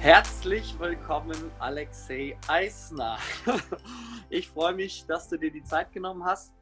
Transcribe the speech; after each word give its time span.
Herzlich 0.00 0.78
willkommen, 0.78 1.52
Alexei 1.58 2.34
Eisner. 2.48 3.18
Ich 4.30 4.48
freue 4.48 4.72
mich, 4.72 5.04
dass 5.04 5.28
du 5.28 5.36
dir 5.36 5.50
die 5.50 5.62
Zeit 5.62 5.92
genommen 5.92 6.24
hast. 6.24 6.54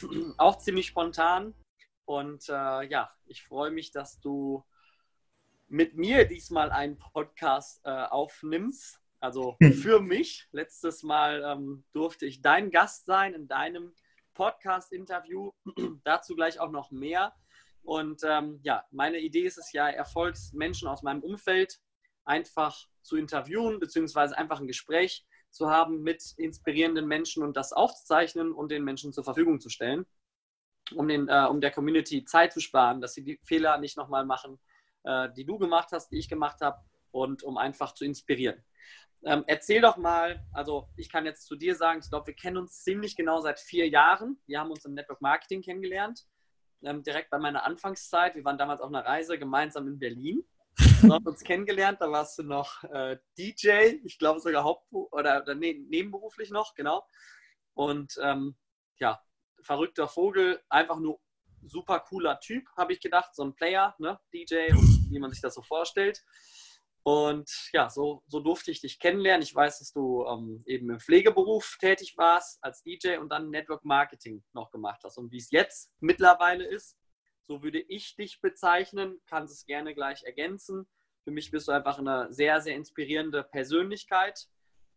Auch 0.38 0.56
ziemlich 0.56 0.86
spontan. 0.86 1.52
Und 2.06 2.48
äh, 2.48 2.88
ja, 2.88 3.10
ich 3.26 3.44
freue 3.44 3.70
mich, 3.70 3.90
dass 3.90 4.20
du 4.20 4.64
mit 5.66 5.96
mir 5.96 6.26
diesmal 6.26 6.70
einen 6.70 6.96
Podcast 6.96 7.82
äh, 7.84 7.90
aufnimmst. 7.90 9.02
Also 9.20 9.58
für 9.82 10.00
mich. 10.00 10.48
Letztes 10.52 11.02
Mal 11.02 11.42
ähm, 11.44 11.84
durfte 11.92 12.24
ich 12.24 12.40
dein 12.40 12.70
Gast 12.70 13.04
sein 13.04 13.34
in 13.34 13.48
deinem 13.48 13.92
Podcast-Interview. 14.32 15.52
Dazu 16.04 16.34
gleich 16.34 16.58
auch 16.58 16.70
noch 16.70 16.90
mehr. 16.90 17.34
Und 17.82 18.22
ähm, 18.24 18.60
ja, 18.62 18.86
meine 18.90 19.18
Idee 19.18 19.42
ist 19.42 19.58
es 19.58 19.72
ja, 19.72 19.90
Erfolgsmenschen 19.90 20.88
aus 20.88 21.02
meinem 21.02 21.22
Umfeld 21.22 21.78
einfach 22.28 22.86
zu 23.02 23.16
interviewen, 23.16 23.80
beziehungsweise 23.80 24.36
einfach 24.36 24.60
ein 24.60 24.66
Gespräch 24.66 25.26
zu 25.50 25.70
haben 25.70 26.02
mit 26.02 26.22
inspirierenden 26.36 27.06
Menschen 27.06 27.42
und 27.42 27.56
das 27.56 27.72
aufzuzeichnen 27.72 28.52
und 28.52 28.70
den 28.70 28.84
Menschen 28.84 29.12
zur 29.12 29.24
Verfügung 29.24 29.60
zu 29.60 29.70
stellen, 29.70 30.06
um, 30.94 31.08
den, 31.08 31.28
äh, 31.28 31.46
um 31.48 31.60
der 31.60 31.70
Community 31.70 32.24
Zeit 32.24 32.52
zu 32.52 32.60
sparen, 32.60 33.00
dass 33.00 33.14
sie 33.14 33.24
die 33.24 33.40
Fehler 33.44 33.78
nicht 33.78 33.96
nochmal 33.96 34.26
machen, 34.26 34.60
äh, 35.04 35.30
die 35.36 35.46
du 35.46 35.58
gemacht 35.58 35.88
hast, 35.92 36.10
die 36.10 36.18
ich 36.18 36.28
gemacht 36.28 36.60
habe 36.60 36.78
und 37.10 37.42
um 37.42 37.56
einfach 37.56 37.94
zu 37.94 38.04
inspirieren. 38.04 38.62
Ähm, 39.24 39.42
erzähl 39.46 39.80
doch 39.80 39.96
mal, 39.96 40.44
also 40.52 40.88
ich 40.96 41.10
kann 41.10 41.24
jetzt 41.24 41.46
zu 41.46 41.56
dir 41.56 41.74
sagen, 41.74 42.00
ich 42.02 42.10
glaube, 42.10 42.28
wir 42.28 42.34
kennen 42.34 42.58
uns 42.58 42.84
ziemlich 42.84 43.16
genau 43.16 43.40
seit 43.40 43.58
vier 43.58 43.88
Jahren. 43.88 44.40
Wir 44.46 44.60
haben 44.60 44.70
uns 44.70 44.84
im 44.84 44.94
Network 44.94 45.20
Marketing 45.20 45.62
kennengelernt, 45.62 46.24
ähm, 46.82 47.02
direkt 47.02 47.30
bei 47.30 47.38
meiner 47.38 47.64
Anfangszeit. 47.64 48.36
Wir 48.36 48.44
waren 48.44 48.58
damals 48.58 48.80
auf 48.80 48.88
einer 48.88 49.04
Reise 49.04 49.38
gemeinsam 49.38 49.88
in 49.88 49.98
Berlin 49.98 50.44
wir 50.78 51.14
haben 51.14 51.26
uns 51.26 51.42
kennengelernt, 51.42 52.00
da 52.00 52.10
warst 52.10 52.38
du 52.38 52.42
noch 52.42 52.84
äh, 52.84 53.18
DJ, 53.36 53.98
ich 54.04 54.18
glaube 54.18 54.40
sogar 54.40 54.64
Hauptberuf 54.64 55.12
oder, 55.12 55.42
oder 55.42 55.54
nee, 55.54 55.74
nebenberuflich 55.88 56.50
noch, 56.50 56.74
genau. 56.74 57.06
Und 57.74 58.18
ähm, 58.22 58.56
ja, 58.98 59.20
verrückter 59.62 60.08
Vogel, 60.08 60.60
einfach 60.68 60.98
nur 60.98 61.20
super 61.66 62.00
cooler 62.00 62.38
Typ, 62.40 62.64
habe 62.76 62.92
ich 62.92 63.00
gedacht, 63.00 63.34
so 63.34 63.44
ein 63.44 63.54
Player, 63.54 63.94
ne, 63.98 64.18
DJ, 64.32 64.72
wie 65.10 65.18
man 65.18 65.30
sich 65.30 65.40
das 65.40 65.54
so 65.54 65.62
vorstellt. 65.62 66.24
Und 67.02 67.50
ja, 67.72 67.88
so, 67.88 68.22
so 68.26 68.40
durfte 68.40 68.70
ich 68.70 68.80
dich 68.80 68.98
kennenlernen. 68.98 69.42
Ich 69.42 69.54
weiß, 69.54 69.78
dass 69.78 69.92
du 69.92 70.26
ähm, 70.26 70.62
eben 70.66 70.90
im 70.90 71.00
Pflegeberuf 71.00 71.78
tätig 71.80 72.14
warst 72.18 72.62
als 72.62 72.82
DJ 72.82 73.16
und 73.16 73.30
dann 73.30 73.50
Network 73.50 73.84
Marketing 73.84 74.44
noch 74.52 74.70
gemacht 74.70 75.00
hast. 75.04 75.16
Und 75.16 75.32
wie 75.32 75.38
es 75.38 75.50
jetzt 75.50 75.90
mittlerweile 76.00 76.66
ist, 76.66 76.98
so 77.48 77.62
würde 77.62 77.80
ich 77.80 78.14
dich 78.14 78.40
bezeichnen, 78.42 79.20
kannst 79.26 79.54
es 79.54 79.64
gerne 79.64 79.94
gleich 79.94 80.22
ergänzen. 80.22 80.86
Für 81.24 81.30
mich 81.30 81.50
bist 81.50 81.66
du 81.66 81.72
einfach 81.72 81.98
eine 81.98 82.32
sehr, 82.32 82.60
sehr 82.60 82.76
inspirierende 82.76 83.42
Persönlichkeit. 83.42 84.48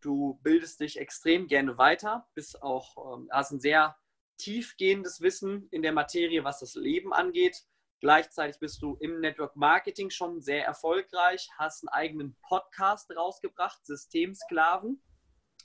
Du 0.02 0.40
bildest 0.44 0.82
dich 0.82 1.00
extrem 1.00 1.48
gerne 1.48 1.78
weiter, 1.78 2.28
bist 2.36 2.62
auch, 2.62 3.16
ähm, 3.16 3.30
hast 3.32 3.52
ein 3.52 3.62
sehr 3.62 3.96
tiefgehendes 4.38 5.22
Wissen 5.22 5.68
in 5.72 5.82
der 5.82 5.94
Materie, 5.94 6.44
was 6.44 6.60
das 6.60 6.76
Leben 6.76 7.14
angeht. 7.14 7.64
Gleichzeitig 8.02 8.60
bist 8.60 8.82
du 8.82 8.98
im 9.00 9.22
Network 9.22 9.56
Marketing 9.56 10.10
schon 10.10 10.42
sehr 10.42 10.66
erfolgreich, 10.66 11.50
hast 11.58 11.84
einen 11.84 11.90
eigenen 11.90 12.36
Podcast 12.42 13.16
rausgebracht, 13.16 13.86
Systemsklaven. 13.86 15.02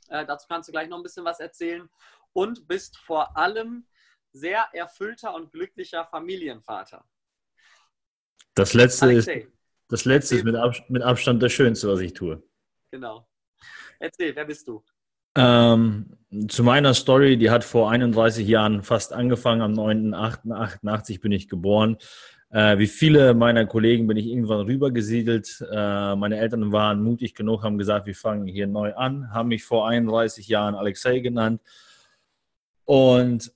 Äh, 0.09 0.25
dazu 0.27 0.47
kannst 0.47 0.69
du 0.69 0.73
gleich 0.73 0.89
noch 0.89 0.99
ein 0.99 1.03
bisschen 1.03 1.25
was 1.25 1.41
erzählen. 1.41 1.89
Und 2.33 2.69
bist 2.69 2.99
vor 2.99 3.37
allem 3.37 3.89
sehr 4.37 4.67
erfüllter 4.73 5.35
und 5.35 5.51
glücklicher 5.53 6.05
Familienvater. 6.05 7.05
Das 8.55 8.75
letzte 8.75 9.07
Alexei. 9.07 9.35
ist, 9.35 9.49
das 9.89 10.05
letzte 10.05 10.37
ist 10.37 10.45
mit, 10.45 10.57
Ab, 10.57 10.75
mit 10.89 11.03
Abstand 11.03 11.43
das 11.43 11.53
Schönste, 11.53 11.89
was 11.89 12.01
ich 12.01 12.13
tue. 12.13 12.43
Genau. 12.91 13.27
Erzähl, 13.99 14.35
wer 14.35 14.45
bist 14.45 14.67
du? 14.69 14.83
Ähm, 15.37 16.17
zu 16.49 16.65
meiner 16.65 16.95
Story, 16.95 17.37
die 17.37 17.51
hat 17.51 17.65
vor 17.65 17.91
31 17.91 18.47
Jahren 18.49 18.83
fast 18.83 19.13
angefangen. 19.13 19.61
Am 19.61 19.75
9.8.88 19.75 21.21
bin 21.21 21.33
ich 21.33 21.49
geboren. 21.49 21.99
Äh, 22.51 22.79
wie 22.79 22.87
viele 22.87 23.35
meiner 23.35 23.67
Kollegen 23.67 24.07
bin 24.07 24.17
ich 24.17 24.27
irgendwann 24.27 24.61
rübergesiedelt. 24.61 25.67
Äh, 25.71 26.17
meine 26.17 26.39
Eltern 26.39 26.73
waren 26.73 27.03
mutig 27.03 27.35
genug, 27.35 27.63
haben 27.63 27.77
gesagt, 27.77 28.07
wir 28.07 28.15
fangen 28.15 28.47
hier 28.47 28.67
neu 28.67 28.95
an, 28.95 29.31
haben 29.33 29.49
mich 29.49 29.65
vor 29.65 29.89
31 29.89 30.49
Jahren 30.49 30.75
Alexei 30.75 31.19
genannt. 31.19 31.61
Und 32.85 33.53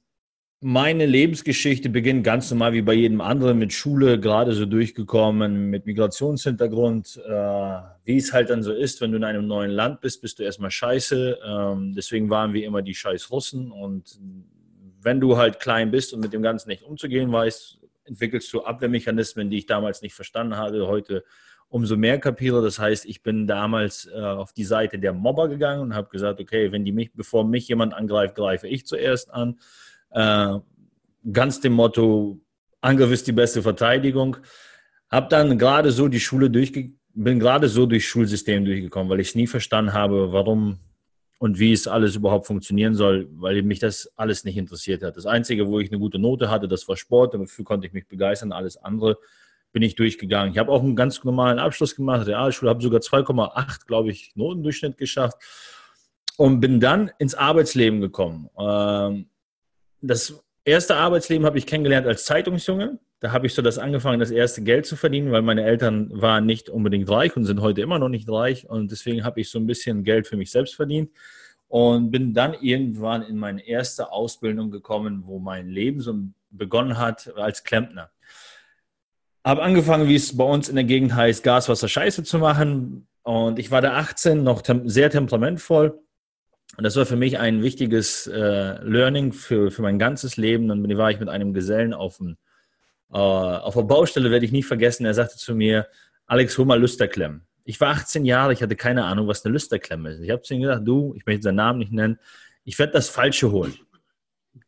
meine 0.63 1.07
Lebensgeschichte 1.07 1.89
beginnt 1.89 2.23
ganz 2.23 2.51
normal 2.51 2.75
wie 2.75 2.83
bei 2.83 2.93
jedem 2.93 3.23
anderen 3.23 3.59
mit 3.59 3.73
Schule, 3.73 4.21
gerade 4.21 4.53
so 4.53 4.67
durchgekommen, 4.67 5.71
mit 5.71 5.87
Migrationshintergrund. 5.87 7.19
Äh, 7.27 7.81
wie 8.05 8.19
es 8.19 8.33
halt 8.35 8.51
dann 8.51 8.63
so 8.63 8.73
ist, 8.73 9.01
wenn 9.01 9.11
du 9.11 9.17
in 9.17 9.25
einem 9.25 9.47
neuen 9.47 9.71
Land 9.71 10.03
bist, 10.03 10.21
bist 10.21 10.39
du 10.39 10.43
erstmal 10.43 10.71
scheiße. 10.71 11.39
Ähm, 11.43 11.95
deswegen 11.95 12.29
waren 12.29 12.53
wir 12.53 12.67
immer 12.67 12.83
die 12.83 12.95
scheiß 12.95 13.31
Russen. 13.31 13.73
Und 13.73 14.21
wenn 15.01 15.19
du 15.19 15.39
halt 15.39 15.61
klein 15.61 15.91
bist 15.91 16.13
und 16.13 16.21
mit 16.21 16.35
dem 16.35 16.43
Ganzen 16.43 16.69
nicht 16.69 16.83
umzugehen 16.83 17.33
weißt, 17.33 17.81
entwickelst 18.05 18.53
du 18.53 18.63
Abwehrmechanismen, 18.63 19.49
die 19.49 19.59
ich 19.59 19.67
damals 19.67 20.03
nicht 20.03 20.15
verstanden 20.15 20.59
hatte, 20.59 20.87
heute 20.87 21.25
umso 21.69 21.97
mehr 21.97 22.19
kapiere. 22.19 22.61
Das 22.61 22.79
heißt, 22.79 23.07
ich 23.07 23.23
bin 23.23 23.47
damals 23.47 24.11
äh, 24.13 24.21
auf 24.21 24.53
die 24.53 24.65
Seite 24.65 24.99
der 24.99 25.15
Mobber 25.15 25.49
gegangen 25.49 25.81
und 25.81 25.95
habe 25.95 26.11
gesagt, 26.11 26.39
okay, 26.39 26.71
wenn 26.71 26.85
die 26.85 26.93
mich, 26.93 27.15
bevor 27.15 27.45
mich 27.45 27.67
jemand 27.69 27.95
angreift, 27.95 28.35
greife 28.35 28.69
ich 28.69 28.87
zuerst 28.87 29.33
an 29.33 29.59
äh, 30.11 30.59
ganz 31.33 31.61
dem 31.61 31.73
Motto, 31.75 32.41
Angriff 32.81 33.13
ist 33.13 33.27
die 33.27 33.33
beste 33.33 33.63
Verteidigung. 33.63 34.37
Hab 35.11 35.29
dann 35.29 35.59
gerade 35.59 35.91
so 35.91 36.09
die 36.09 36.21
Schule 36.21 36.51
durchge 36.51 36.93
bin 37.13 37.41
gerade 37.41 37.69
so 37.69 37.87
durchs 37.87 38.07
Schulsystem 38.07 38.65
durchgekommen, 38.65 39.11
weil 39.11 39.21
ich 39.21 39.35
nie 39.35 39.47
verstanden 39.47 39.93
habe, 39.93 40.33
warum 40.33 40.79
und 41.39 41.59
wie 41.59 41.73
es 41.73 41.89
alles 41.89 42.17
überhaupt 42.17 42.47
funktionieren 42.47 42.95
soll, 42.95 43.29
weil 43.33 43.63
mich 43.63 43.79
das 43.79 44.13
alles 44.17 44.45
nicht 44.45 44.57
interessiert 44.57 45.03
hat. 45.03 45.17
Das 45.17 45.27
Einzige, 45.27 45.67
wo 45.69 45.81
ich 45.81 45.91
eine 45.91 45.99
gute 45.99 46.19
Note 46.19 46.51
hatte, 46.51 46.69
das 46.69 46.87
war 46.87 46.97
Sport, 46.97 47.35
dafür 47.35 47.65
konnte 47.65 47.87
ich 47.87 47.93
mich 47.93 48.07
begeistern. 48.07 48.53
Alles 48.53 48.77
andere 48.77 49.19
bin 49.73 49.83
ich 49.83 49.95
durchgegangen. 49.95 50.53
Ich 50.53 50.59
habe 50.59 50.71
auch 50.71 50.83
einen 50.83 50.97
ganz 50.97 51.25
normalen 51.25 51.59
Abschluss 51.59 51.97
gemacht, 51.97 52.27
Realschule, 52.27 52.69
habe 52.69 52.83
sogar 52.83 53.01
2,8, 53.01 53.87
glaube 53.87 54.11
ich, 54.11 54.33
Notendurchschnitt 54.35 54.99
geschafft 54.99 55.39
und 56.37 56.61
bin 56.61 56.79
dann 56.79 57.11
ins 57.19 57.35
Arbeitsleben 57.35 58.01
gekommen. 58.01 58.51
Ähm, 58.59 59.31
das 60.01 60.43
erste 60.65 60.97
Arbeitsleben 60.97 61.47
habe 61.47 61.59
ich 61.59 61.67
kennengelernt 61.67 62.07
als 62.07 62.25
Zeitungsjunge. 62.25 62.99
Da 63.21 63.33
habe 63.33 63.47
ich 63.47 63.55
so 63.55 63.61
das 63.61 63.79
angefangen, 63.79 64.19
das 64.19 64.31
erste 64.31 64.63
Geld 64.63 64.87
zu 64.87 64.97
verdienen, 64.97 65.31
weil 65.31 65.43
meine 65.43 65.65
Eltern 65.65 66.11
waren 66.13 66.47
nicht 66.47 66.71
unbedingt 66.71 67.09
reich 67.11 67.37
und 67.37 67.45
sind 67.45 67.61
heute 67.61 67.83
immer 67.83 67.99
noch 67.99 68.09
nicht 68.09 68.29
reich. 68.31 68.69
Und 68.69 68.91
deswegen 68.91 69.25
habe 69.25 69.41
ich 69.41 69.51
so 69.51 69.59
ein 69.59 69.67
bisschen 69.67 70.05
Geld 70.05 70.27
für 70.27 70.37
mich 70.37 70.51
selbst 70.51 70.75
verdient 70.75 71.11
und 71.69 72.11
bin 72.11 72.33
dann 72.33 72.55
irgendwann 72.55 73.23
in 73.23 73.37
meine 73.37 73.67
erste 73.67 74.11
Ausbildung 74.11 74.71
gekommen, 74.71 75.25
wo 75.27 75.39
mein 75.39 75.69
Leben 75.69 76.01
so 76.01 76.15
begonnen 76.51 76.99
hat 76.99 77.33
als 77.37 77.63
Klempner. 77.63 78.11
Habe 79.45 79.63
angefangen, 79.63 80.09
wie 80.09 80.17
es 80.17 80.37
bei 80.37 80.45
uns 80.45 80.69
in 80.69 80.77
der 80.77 80.85
Gegend 80.85 81.15
heißt, 81.15 81.43
Gas, 81.43 81.69
Wasser, 81.69 81.89
Scheiße 81.89 82.25
zu 82.25 82.39
machen. 82.39 83.07
Und 83.23 83.59
ich 83.59 83.71
war 83.71 83.83
da 83.83 83.97
18, 83.97 84.43
noch 84.43 84.63
tem 84.63 84.89
sehr 84.89 85.11
temperamentvoll 85.11 86.01
und 86.77 86.85
das 86.85 86.97
war 86.97 87.07
für 87.07 87.17
mich 87.17 87.39
ein 87.39 87.63
wichtiges 87.63 88.27
äh, 88.27 88.83
Learning 88.83 89.33
für, 89.33 89.71
für 89.71 89.83
mein 89.83 89.99
ganzes 89.99 90.37
Leben. 90.37 90.69
Dann 90.69 90.97
war 90.97 91.11
ich 91.11 91.21
mit 91.21 91.29
einem 91.29 91.53
Gesellen 91.53 91.93
auf, 91.93 92.19
dem, 92.19 92.37
äh, 93.13 93.17
auf 93.17 93.75
der 93.75 93.83
Baustelle, 93.83 94.31
werde 94.31 94.47
ich 94.47 94.53
nie 94.53 94.63
vergessen. 94.63 95.05
Er 95.05 95.15
sagte 95.15 95.37
zu 95.37 95.55
mir, 95.55 95.89
Alex, 96.27 96.57
hol 96.59 96.65
mal 96.65 96.81
Lüsterklemmen. 96.81 97.47
Ich 97.65 97.81
war 97.81 97.91
18 97.91 98.25
Jahre, 98.25 98.53
ich 98.53 98.63
hatte 98.63 98.77
keine 98.77 99.05
Ahnung, 99.05 99.27
was 99.27 99.45
eine 99.45 99.53
Lüsterklemme 99.53 100.11
ist. 100.11 100.21
Ich 100.21 100.31
habe 100.31 100.43
zu 100.43 100.55
ihm 100.55 100.63
gesagt, 100.63 100.87
du, 100.87 101.15
ich 101.17 101.27
möchte 101.27 101.43
seinen 101.43 101.57
Namen 101.57 101.81
nicht 101.81 101.93
nennen, 101.93 102.19
ich 102.65 102.79
werde 102.79 102.93
das 102.93 103.09
Falsche 103.09 103.51
holen. 103.51 103.75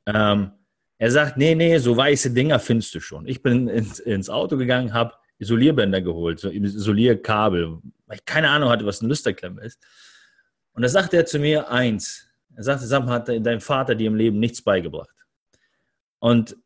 Ähm, 0.07 0.51
er 0.99 1.11
sagt, 1.11 1.37
nee, 1.37 1.55
nee, 1.55 1.79
so 1.79 1.97
weiße 1.97 2.33
Dinger 2.33 2.59
findest 2.59 2.95
du 2.95 3.01
schon. 3.01 3.27
Ich 3.27 3.43
bin 3.43 3.69
ins, 3.69 3.99
ins 3.99 4.29
Auto 4.29 4.57
gegangen, 4.57 4.93
habe 4.93 5.15
Isolierbänder 5.39 6.01
geholt, 6.01 6.39
so 6.39 6.49
Isolierkabel, 6.49 7.79
weil 8.07 8.17
ich 8.17 8.25
keine 8.25 8.51
Ahnung 8.51 8.69
hatte, 8.69 8.87
was 8.87 9.01
eine 9.01 9.09
Lüsterklemme 9.09 9.63
ist. 9.63 9.81
Und 10.73 10.83
da 10.83 10.89
sagte 10.89 11.17
er 11.17 11.27
zu 11.27 11.39
mir 11.39 11.71
eins. 11.71 12.29
Er 12.55 12.65
sagte, 12.65 12.87
Sam, 12.87 13.09
hat 13.09 13.29
dein 13.29 13.61
Vater 13.61 13.95
dir 13.95 14.09
im 14.09 14.15
Leben 14.15 14.39
nichts 14.39 14.63
beigebracht. 14.63 15.15
Und 16.19 16.57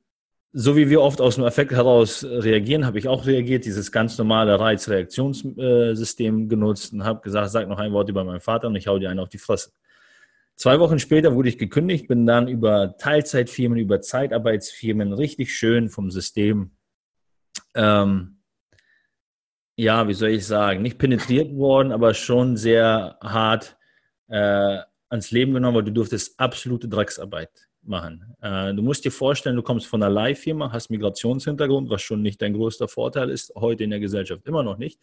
so 0.52 0.74
wie 0.74 0.88
wir 0.88 1.02
oft 1.02 1.20
aus 1.20 1.34
dem 1.34 1.44
Effekt 1.44 1.72
heraus 1.72 2.24
reagieren, 2.24 2.86
habe 2.86 2.98
ich 2.98 3.08
auch 3.08 3.26
reagiert, 3.26 3.66
dieses 3.66 3.92
ganz 3.92 4.16
normale 4.16 4.58
Reizreaktionssystem 4.58 6.48
genutzt 6.48 6.92
und 6.94 7.04
habe 7.04 7.20
gesagt, 7.20 7.50
sag 7.50 7.68
noch 7.68 7.78
ein 7.78 7.92
Wort 7.92 8.08
über 8.08 8.24
meinen 8.24 8.40
Vater 8.40 8.68
und 8.68 8.76
ich 8.76 8.86
hau 8.86 8.98
dir 8.98 9.10
einen 9.10 9.20
auf 9.20 9.28
die 9.28 9.38
Fresse. 9.38 9.72
Zwei 10.54 10.80
Wochen 10.80 10.98
später 10.98 11.34
wurde 11.34 11.50
ich 11.50 11.58
gekündigt, 11.58 12.08
bin 12.08 12.24
dann 12.24 12.48
über 12.48 12.96
Teilzeitfirmen, 12.96 13.78
über 13.78 14.00
Zeitarbeitsfirmen 14.00 15.12
richtig 15.12 15.54
schön 15.54 15.90
vom 15.90 16.10
System, 16.10 16.70
ähm, 17.74 18.38
ja, 19.76 20.08
wie 20.08 20.14
soll 20.14 20.30
ich 20.30 20.46
sagen, 20.46 20.80
nicht 20.80 20.96
penetriert 20.96 21.54
worden, 21.54 21.92
aber 21.92 22.14
schon 22.14 22.56
sehr 22.56 23.18
hart 23.20 23.76
äh, 24.28 24.78
ans 25.08 25.30
Leben 25.30 25.54
genommen, 25.54 25.76
weil 25.76 25.84
du 25.84 25.92
durftest 25.92 26.38
absolute 26.38 26.88
Drecksarbeit 26.88 27.68
machen. 27.82 28.34
Äh, 28.40 28.74
du 28.74 28.82
musst 28.82 29.04
dir 29.04 29.12
vorstellen, 29.12 29.56
du 29.56 29.62
kommst 29.62 29.86
von 29.86 30.02
einer 30.02 30.12
Leihfirma, 30.12 30.72
hast 30.72 30.90
Migrationshintergrund, 30.90 31.90
was 31.90 32.02
schon 32.02 32.22
nicht 32.22 32.42
dein 32.42 32.52
größter 32.52 32.88
Vorteil 32.88 33.30
ist, 33.30 33.52
heute 33.54 33.84
in 33.84 33.90
der 33.90 34.00
Gesellschaft 34.00 34.46
immer 34.46 34.62
noch 34.62 34.78
nicht. 34.78 35.00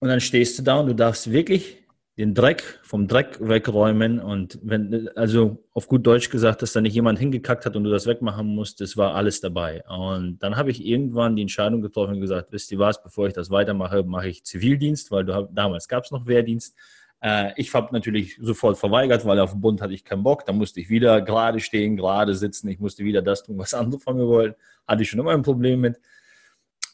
Und 0.00 0.08
dann 0.08 0.20
stehst 0.20 0.58
du 0.58 0.62
da 0.62 0.80
und 0.80 0.86
du 0.86 0.94
darfst 0.94 1.30
wirklich 1.30 1.83
den 2.16 2.32
Dreck 2.34 2.80
vom 2.82 3.08
Dreck 3.08 3.38
wegräumen. 3.40 4.20
Und 4.20 4.58
wenn, 4.62 5.08
also 5.16 5.64
auf 5.72 5.88
gut 5.88 6.06
Deutsch 6.06 6.30
gesagt, 6.30 6.62
dass 6.62 6.72
da 6.72 6.80
nicht 6.80 6.94
jemand 6.94 7.18
hingekackt 7.18 7.66
hat 7.66 7.74
und 7.74 7.84
du 7.84 7.90
das 7.90 8.06
wegmachen 8.06 8.46
musst, 8.46 8.80
das 8.80 8.96
war 8.96 9.14
alles 9.14 9.40
dabei. 9.40 9.82
Und 9.88 10.38
dann 10.38 10.56
habe 10.56 10.70
ich 10.70 10.84
irgendwann 10.84 11.34
die 11.34 11.42
Entscheidung 11.42 11.82
getroffen 11.82 12.14
und 12.14 12.20
gesagt, 12.20 12.52
wisst 12.52 12.70
ihr 12.70 12.78
was, 12.78 13.02
bevor 13.02 13.26
ich 13.26 13.32
das 13.32 13.50
weitermache, 13.50 14.04
mache 14.04 14.28
ich 14.28 14.44
Zivildienst, 14.44 15.10
weil 15.10 15.24
du, 15.24 15.48
damals 15.52 15.88
gab 15.88 16.04
es 16.04 16.12
noch 16.12 16.26
Wehrdienst. 16.26 16.76
Äh, 17.20 17.52
ich 17.56 17.74
habe 17.74 17.92
natürlich 17.92 18.36
sofort 18.40 18.78
verweigert, 18.78 19.24
weil 19.24 19.40
auf 19.40 19.50
dem 19.50 19.60
Bund 19.60 19.82
hatte 19.82 19.94
ich 19.94 20.04
keinen 20.04 20.22
Bock. 20.22 20.44
Da 20.46 20.52
musste 20.52 20.80
ich 20.80 20.88
wieder 20.88 21.20
gerade 21.20 21.58
stehen, 21.58 21.96
gerade 21.96 22.34
sitzen. 22.36 22.68
Ich 22.68 22.78
musste 22.78 23.02
wieder 23.02 23.22
das 23.22 23.42
tun, 23.42 23.58
was 23.58 23.74
andere 23.74 23.98
von 23.98 24.16
mir 24.16 24.28
wollten. 24.28 24.56
Hatte 24.86 25.02
ich 25.02 25.10
schon 25.10 25.18
immer 25.18 25.32
ein 25.32 25.42
Problem 25.42 25.80
mit. 25.80 25.98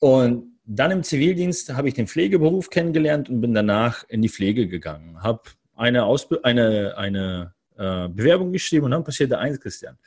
Und 0.00 0.59
dann 0.72 0.92
im 0.92 1.02
Zivildienst 1.02 1.74
habe 1.74 1.88
ich 1.88 1.94
den 1.94 2.06
Pflegeberuf 2.06 2.70
kennengelernt 2.70 3.28
und 3.28 3.40
bin 3.40 3.52
danach 3.54 4.04
in 4.08 4.22
die 4.22 4.28
Pflege 4.28 4.68
gegangen. 4.68 5.20
Habe 5.20 5.42
eine, 5.74 6.04
Ausb 6.04 6.32
eine, 6.44 6.96
eine 6.96 7.54
äh, 7.76 8.08
Bewerbung 8.08 8.52
geschrieben 8.52 8.84
und 8.84 8.92
dann 8.92 9.02
passierte 9.02 9.38
eins, 9.38 9.60
Christian. 9.60 9.98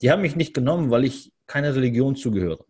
Die 0.00 0.10
haben 0.10 0.22
mich 0.22 0.34
nicht 0.34 0.54
genommen, 0.54 0.90
weil 0.90 1.04
ich 1.04 1.30
keiner 1.46 1.74
Religion 1.74 2.16
zugehöre. 2.16 2.64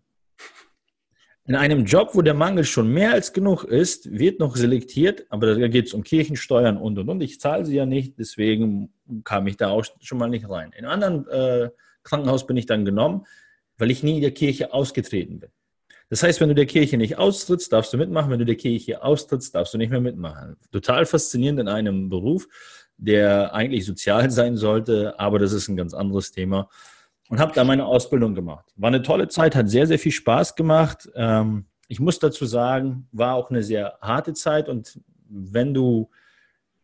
In 1.45 1.55
einem 1.55 1.85
Job, 1.85 2.11
wo 2.15 2.23
der 2.23 2.35
Mangel 2.35 2.65
schon 2.65 2.93
mehr 2.93 3.13
als 3.13 3.33
genug 3.33 3.65
ist, 3.65 4.11
wird 4.11 4.41
noch 4.41 4.57
selektiert, 4.57 5.25
aber 5.29 5.55
da 5.55 5.69
geht 5.69 5.87
es 5.87 5.95
um 5.95 6.03
Kirchensteuern 6.03 6.77
und 6.77 6.99
und 6.99 7.09
und. 7.09 7.21
Ich 7.21 7.39
zahle 7.39 7.65
sie 7.65 7.77
ja 7.77 7.87
nicht, 7.87 8.19
deswegen 8.19 8.93
kam 9.23 9.47
ich 9.47 9.57
da 9.57 9.69
auch 9.69 9.85
schon 10.01 10.19
mal 10.19 10.29
nicht 10.29 10.49
rein. 10.49 10.73
In 10.77 10.87
einem 10.87 11.03
anderen 11.03 11.29
äh, 11.29 11.71
Krankenhaus 12.03 12.49
bin 12.49 12.57
ich 12.57 12.67
dann 12.67 12.85
genommen, 12.85 13.27
weil 13.79 13.93
ich 13.93 14.03
nie 14.03 14.17
in 14.17 14.23
der 14.23 14.33
Kirche 14.33 14.73
ausgetreten 14.73 15.39
bin. 15.39 15.51
Das 16.13 16.23
heißt, 16.23 16.43
wenn 16.43 16.51
du 16.51 16.55
der 16.55 16.67
Kirche 16.67 16.99
nicht 16.99 17.17
austrittst, 17.17 17.73
darfst 17.73 17.95
du 17.95 17.97
mitmachen. 17.97 18.31
Wenn 18.31 18.39
du 18.39 18.45
der 18.45 18.57
Kirche 18.57 19.03
austrittst, 19.03 19.55
darfst 19.55 19.73
du 19.73 19.79
nicht 19.79 19.89
mehr 19.89 20.03
mitmachen. 20.03 20.59
Total 20.71 21.07
faszinierend 21.07 21.59
in 21.59 21.69
einem 21.69 22.11
Beruf, 22.11 22.47
der 22.99 23.55
eigentlich 23.55 23.87
sozial 23.87 24.31
sein 24.31 24.59
sollte, 24.59 25.19
aber 25.19 25.39
das 25.39 25.55
ist 25.55 25.69
ein 25.69 25.77
ganz 25.79 25.95
anderes 25.95 26.31
Thema. 26.31 26.69
Und 27.31 27.41
habe 27.41 27.55
da 27.55 27.65
meine 27.65 27.87
Ausbildung 27.87 28.35
gemacht. 28.35 28.67
War 28.77 28.89
eine 28.89 29.01
tolle 29.01 29.29
Zeit, 29.29 29.57
hat 29.57 29.71
sehr, 29.71 29.87
sehr 29.87 29.99
viel 29.99 30.13
Spaß 30.13 30.55
gemacht. 30.55 31.09
Ähm, 31.15 31.65
ich 31.89 31.99
muss 31.99 32.19
dazu 32.19 32.45
sagen, 32.45 33.09
war 33.11 33.35
auch 33.35 33.49
eine 33.49 33.63
sehr 33.63 33.97
harte 34.03 34.35
Zeit. 34.35 34.69
Und 34.69 35.01
wenn 35.31 35.73
du 35.73 36.11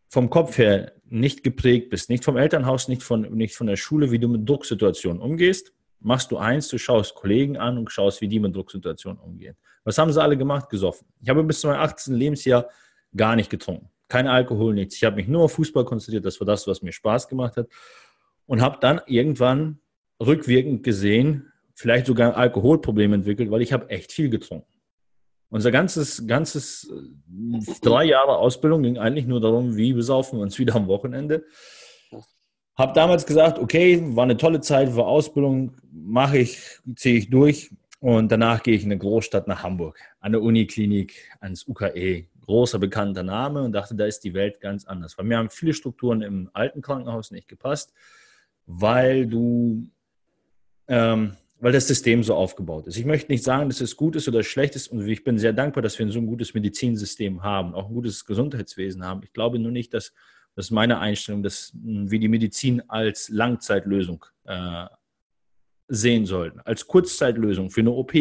vom 0.09 0.31
Kopf 0.31 0.57
her 0.57 0.93
nicht 1.05 1.45
geprägt 1.45 1.91
bist, 1.91 2.09
nicht 2.09 2.25
vom 2.25 2.39
Elternhaus, 2.39 2.89
nicht 2.89 3.03
von, 3.03 3.31
nicht 3.35 3.55
von 3.55 3.67
der 3.67 3.77
Schule, 3.77 4.11
wie 4.11 4.21
du 4.21 4.29
mit 4.29 4.49
Drucksituationen 4.49 5.21
umgehst, 5.21 5.75
machst 6.00 6.31
du 6.31 6.39
eins, 6.39 6.69
du 6.69 6.79
schaust 6.79 7.15
Kollegen 7.15 7.56
an 7.56 7.79
und 7.79 7.91
schaust, 7.91 8.21
wie 8.21 8.29
die 8.29 8.41
mit 8.41 8.55
Drucksituationen 8.55 9.21
umgehen. 9.21 9.56
Was 9.85 9.99
haben 9.99 10.12
sie 10.12 10.23
alle 10.23 10.37
gemacht? 10.37 10.69
Gesoffen. 10.69 11.09
Ich 11.21 11.29
habe 11.29 11.43
bis 11.45 11.61
zu 11.61 11.67
meinem 11.67 11.81
18. 11.81 12.15
Lebensjahr 12.15 12.69
gar 13.17 13.37
nicht 13.37 13.50
getrunken. 13.50 13.89
Kein 14.09 14.27
Alkohol, 14.27 14.75
nichts. 14.75 14.97
Ich 14.97 15.05
habe 15.05 15.17
mich 15.17 15.29
nur 15.29 15.45
auf 15.45 15.53
Fußball 15.53 15.85
konzentriert. 15.85 16.25
Das 16.25 16.41
war 16.41 16.47
das, 16.47 16.67
was 16.67 16.83
mir 16.83 16.93
Spaß 16.93 17.29
gemacht 17.29 17.56
hat. 17.56 17.69
Und 18.47 18.61
habe 18.61 18.79
dann 18.81 19.00
irgendwann 19.06 19.81
rückwirkend 20.21 20.83
gesehen, 20.83 21.53
vielleicht 21.75 22.06
sogar 22.06 22.31
ein 22.31 22.35
Alkoholproblem 22.35 23.12
entwickelt, 23.12 23.51
weil 23.51 23.62
ich 23.62 23.73
habe 23.73 23.89
echt 23.91 24.12
viel 24.12 24.31
getrunken. 24.31 24.73
Unser 25.51 25.71
ganzes, 25.71 26.27
ganzes 26.27 26.91
äh, 26.91 27.75
drei 27.81 28.05
Jahre 28.05 28.37
Ausbildung 28.37 28.83
ging 28.83 28.99
eigentlich 28.99 29.27
nur 29.27 29.41
darum, 29.41 29.77
wie 29.77 29.93
besaufen 29.94 30.39
wir 30.39 30.43
uns 30.43 30.59
wieder 30.59 30.75
am 30.75 30.89
Wochenende. 30.89 31.44
Habe 32.79 32.93
damals 32.93 33.27
gesagt, 33.27 33.59
okay, 33.59 34.01
war 34.15 34.23
eine 34.23 34.37
tolle 34.37 34.61
Zeit, 34.61 34.95
war 34.95 35.09
Ausbildung, 35.09 35.73
mache 35.91 36.39
ich, 36.39 36.61
ziehe 36.95 37.19
ich 37.19 37.29
durch 37.29 37.75
und 37.99 38.31
danach 38.31 38.63
gehe 38.63 38.77
ich 38.77 38.85
in 38.85 38.93
eine 38.93 38.99
Großstadt 38.99 39.49
nach 39.49 39.65
Hamburg, 39.65 39.99
an 40.21 40.31
der 40.31 40.43
Uniklinik, 40.43 41.13
ans 41.41 41.67
UKE. 41.67 42.27
Großer 42.47 42.79
bekannter 42.79 43.25
Name 43.25 43.63
und 43.63 43.73
dachte, 43.73 43.97
da 43.97 44.07
ist 44.07 44.21
die 44.21 44.33
Welt 44.33 44.61
ganz 44.61 44.87
anders. 44.87 45.19
Weil 45.19 45.27
mir 45.27 45.39
haben 45.39 45.51
viele 45.51 45.75
Strukturen 45.75 46.23
im 46.23 46.51
alten 46.53 46.81
Krankenhaus 46.81 47.33
nicht 47.33 47.49
gepasst, 47.49 47.93
weil 48.65 49.27
du, 49.27 49.89
ähm, 50.87 51.33
weil 51.59 51.73
das 51.73 51.89
System 51.89 52.23
so 52.23 52.37
aufgebaut 52.37 52.87
ist. 52.87 52.97
Ich 52.97 53.05
möchte 53.05 53.33
nicht 53.33 53.43
sagen, 53.43 53.69
dass 53.69 53.81
es 53.81 53.97
gut 53.97 54.15
ist 54.15 54.29
oder 54.29 54.45
schlecht 54.45 54.77
ist 54.77 54.87
und 54.87 55.07
ich 55.07 55.25
bin 55.25 55.37
sehr 55.37 55.53
dankbar, 55.53 55.83
dass 55.83 55.99
wir 55.99 56.11
so 56.13 56.21
ein 56.21 56.27
gutes 56.27 56.55
Medizinsystem 56.55 57.43
haben, 57.43 57.75
auch 57.75 57.89
ein 57.89 57.95
gutes 57.95 58.25
Gesundheitswesen 58.25 59.05
haben. 59.05 59.23
Ich 59.25 59.33
glaube 59.33 59.59
nur 59.59 59.73
nicht, 59.73 59.93
dass 59.93 60.15
das 60.58 60.66
ist 60.66 60.70
meine 60.72 60.99
Einstellung, 60.99 61.44
dass 61.44 61.70
wir 61.72 62.19
die 62.19 62.26
Medizin 62.26 62.82
als 62.88 63.28
Langzeitlösung 63.28 64.25
äh, 64.44 64.87
sehen 65.87 66.26
sollten, 66.26 66.58
als 66.64 66.84
Kurzzeitlösung 66.84 67.70
für 67.70 67.82
eine 67.82 67.93
OP, 67.93 68.12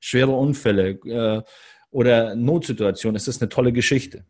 schwere 0.00 0.32
Unfälle 0.32 0.98
äh, 1.04 1.42
oder 1.92 2.34
Notsituationen 2.34 3.14
ist 3.14 3.28
das 3.28 3.40
eine 3.40 3.50
tolle 3.50 3.72
Geschichte. 3.72 4.24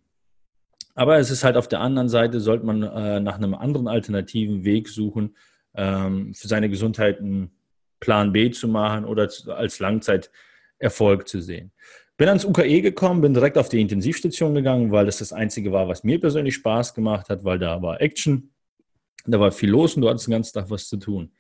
Aber 0.95 1.17
es 1.17 1.31
ist 1.31 1.45
halt 1.45 1.57
auf 1.57 1.67
der 1.67 1.81
anderen 1.81 2.11
Seite, 2.11 2.41
sollte 2.41 2.67
man 2.67 2.83
äh, 2.83 3.21
nach 3.21 3.37
einem 3.37 3.55
anderen 3.55 3.89
alternativen 3.89 4.67
Weg 4.67 4.91
suchen, 4.91 5.35
ähm, 5.75 6.35
für 6.35 6.49
seine 6.49 6.69
Gesundheit 6.69 7.21
einen 7.21 7.53
Plan 8.01 8.33
B 8.33 8.51
zu 8.51 8.69
machen 8.69 9.07
oder 9.07 9.31
als 9.47 9.79
Langzeiterfolg 9.79 11.27
zu 11.27 11.41
sehen. 11.41 11.73
Bin 12.19 12.29
ans 12.29 12.47
UKE 12.47 12.81
gekommen, 12.81 13.21
bin 13.21 13.35
direkt 13.35 13.59
auf 13.59 13.69
die 13.69 13.81
Intensivstation 13.81 14.55
gegangen, 14.55 14.91
weil 14.91 15.05
das 15.05 15.19
das 15.19 15.35
Einzige 15.35 15.71
war, 15.73 15.87
was 15.87 16.03
mir 16.03 16.19
persönlich 16.19 16.55
Spaß 16.55 16.95
gemacht 16.95 17.29
hat, 17.29 17.45
weil 17.45 17.59
da 17.59 17.83
war 17.83 18.01
Action, 18.01 18.51
da 19.27 19.39
war 19.39 19.53
viel 19.53 19.71
los 19.71 19.97
und 19.97 20.03
du 20.03 20.09
hattest 20.09 20.27
den 20.27 20.33
ganzen 20.33 20.55
Tag 20.55 20.71
was 20.71 20.89
zu 20.89 20.97
tun. 20.97 21.33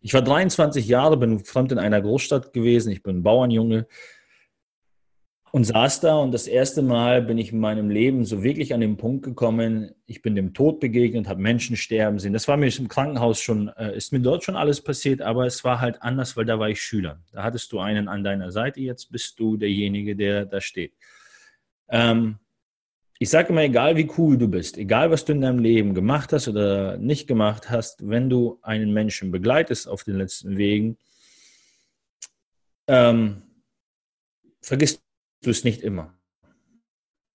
Ich 0.00 0.14
war 0.14 0.22
23 0.22 0.86
Jahre, 0.86 1.16
bin 1.16 1.44
fremd 1.44 1.72
in 1.72 1.78
einer 1.78 2.00
Großstadt 2.00 2.52
gewesen, 2.52 2.92
ich 2.92 3.02
bin 3.02 3.22
Bauernjunge, 3.22 3.86
und 5.52 5.64
saß 5.64 6.00
da 6.00 6.16
und 6.16 6.32
das 6.32 6.46
erste 6.46 6.80
Mal 6.80 7.20
bin 7.20 7.36
ich 7.36 7.52
in 7.52 7.60
meinem 7.60 7.90
Leben 7.90 8.24
so 8.24 8.42
wirklich 8.42 8.72
an 8.72 8.80
den 8.80 8.96
Punkt 8.96 9.22
gekommen, 9.22 9.94
ich 10.06 10.22
bin 10.22 10.34
dem 10.34 10.54
Tod 10.54 10.80
begegnet, 10.80 11.28
habe 11.28 11.42
Menschen 11.42 11.76
sterben 11.76 12.18
sehen. 12.18 12.32
Das 12.32 12.48
war 12.48 12.56
mir 12.56 12.74
im 12.74 12.88
Krankenhaus 12.88 13.38
schon, 13.38 13.68
äh, 13.68 13.94
ist 13.94 14.12
mir 14.12 14.20
dort 14.20 14.44
schon 14.44 14.56
alles 14.56 14.80
passiert, 14.80 15.20
aber 15.20 15.44
es 15.44 15.62
war 15.62 15.82
halt 15.82 16.00
anders, 16.00 16.38
weil 16.38 16.46
da 16.46 16.58
war 16.58 16.70
ich 16.70 16.80
Schüler. 16.80 17.20
Da 17.32 17.42
hattest 17.42 17.70
du 17.70 17.80
einen 17.80 18.08
an 18.08 18.24
deiner 18.24 18.50
Seite, 18.50 18.80
jetzt 18.80 19.12
bist 19.12 19.38
du 19.38 19.58
derjenige, 19.58 20.16
der 20.16 20.46
da 20.46 20.58
steht. 20.62 20.94
Ähm, 21.90 22.38
ich 23.18 23.28
sage 23.28 23.50
immer, 23.50 23.62
egal 23.62 23.94
wie 23.96 24.10
cool 24.16 24.38
du 24.38 24.48
bist, 24.48 24.78
egal 24.78 25.10
was 25.10 25.26
du 25.26 25.32
in 25.32 25.42
deinem 25.42 25.58
Leben 25.58 25.92
gemacht 25.92 26.32
hast 26.32 26.48
oder 26.48 26.96
nicht 26.96 27.26
gemacht 27.26 27.68
hast, 27.68 28.08
wenn 28.08 28.30
du 28.30 28.58
einen 28.62 28.94
Menschen 28.94 29.30
begleitest 29.30 29.86
auf 29.86 30.02
den 30.02 30.16
letzten 30.16 30.56
Wegen, 30.56 30.96
ähm, 32.88 33.42
vergiss 34.62 35.02
du 35.42 35.50
es 35.50 35.64
nicht 35.64 35.82
immer. 35.82 36.14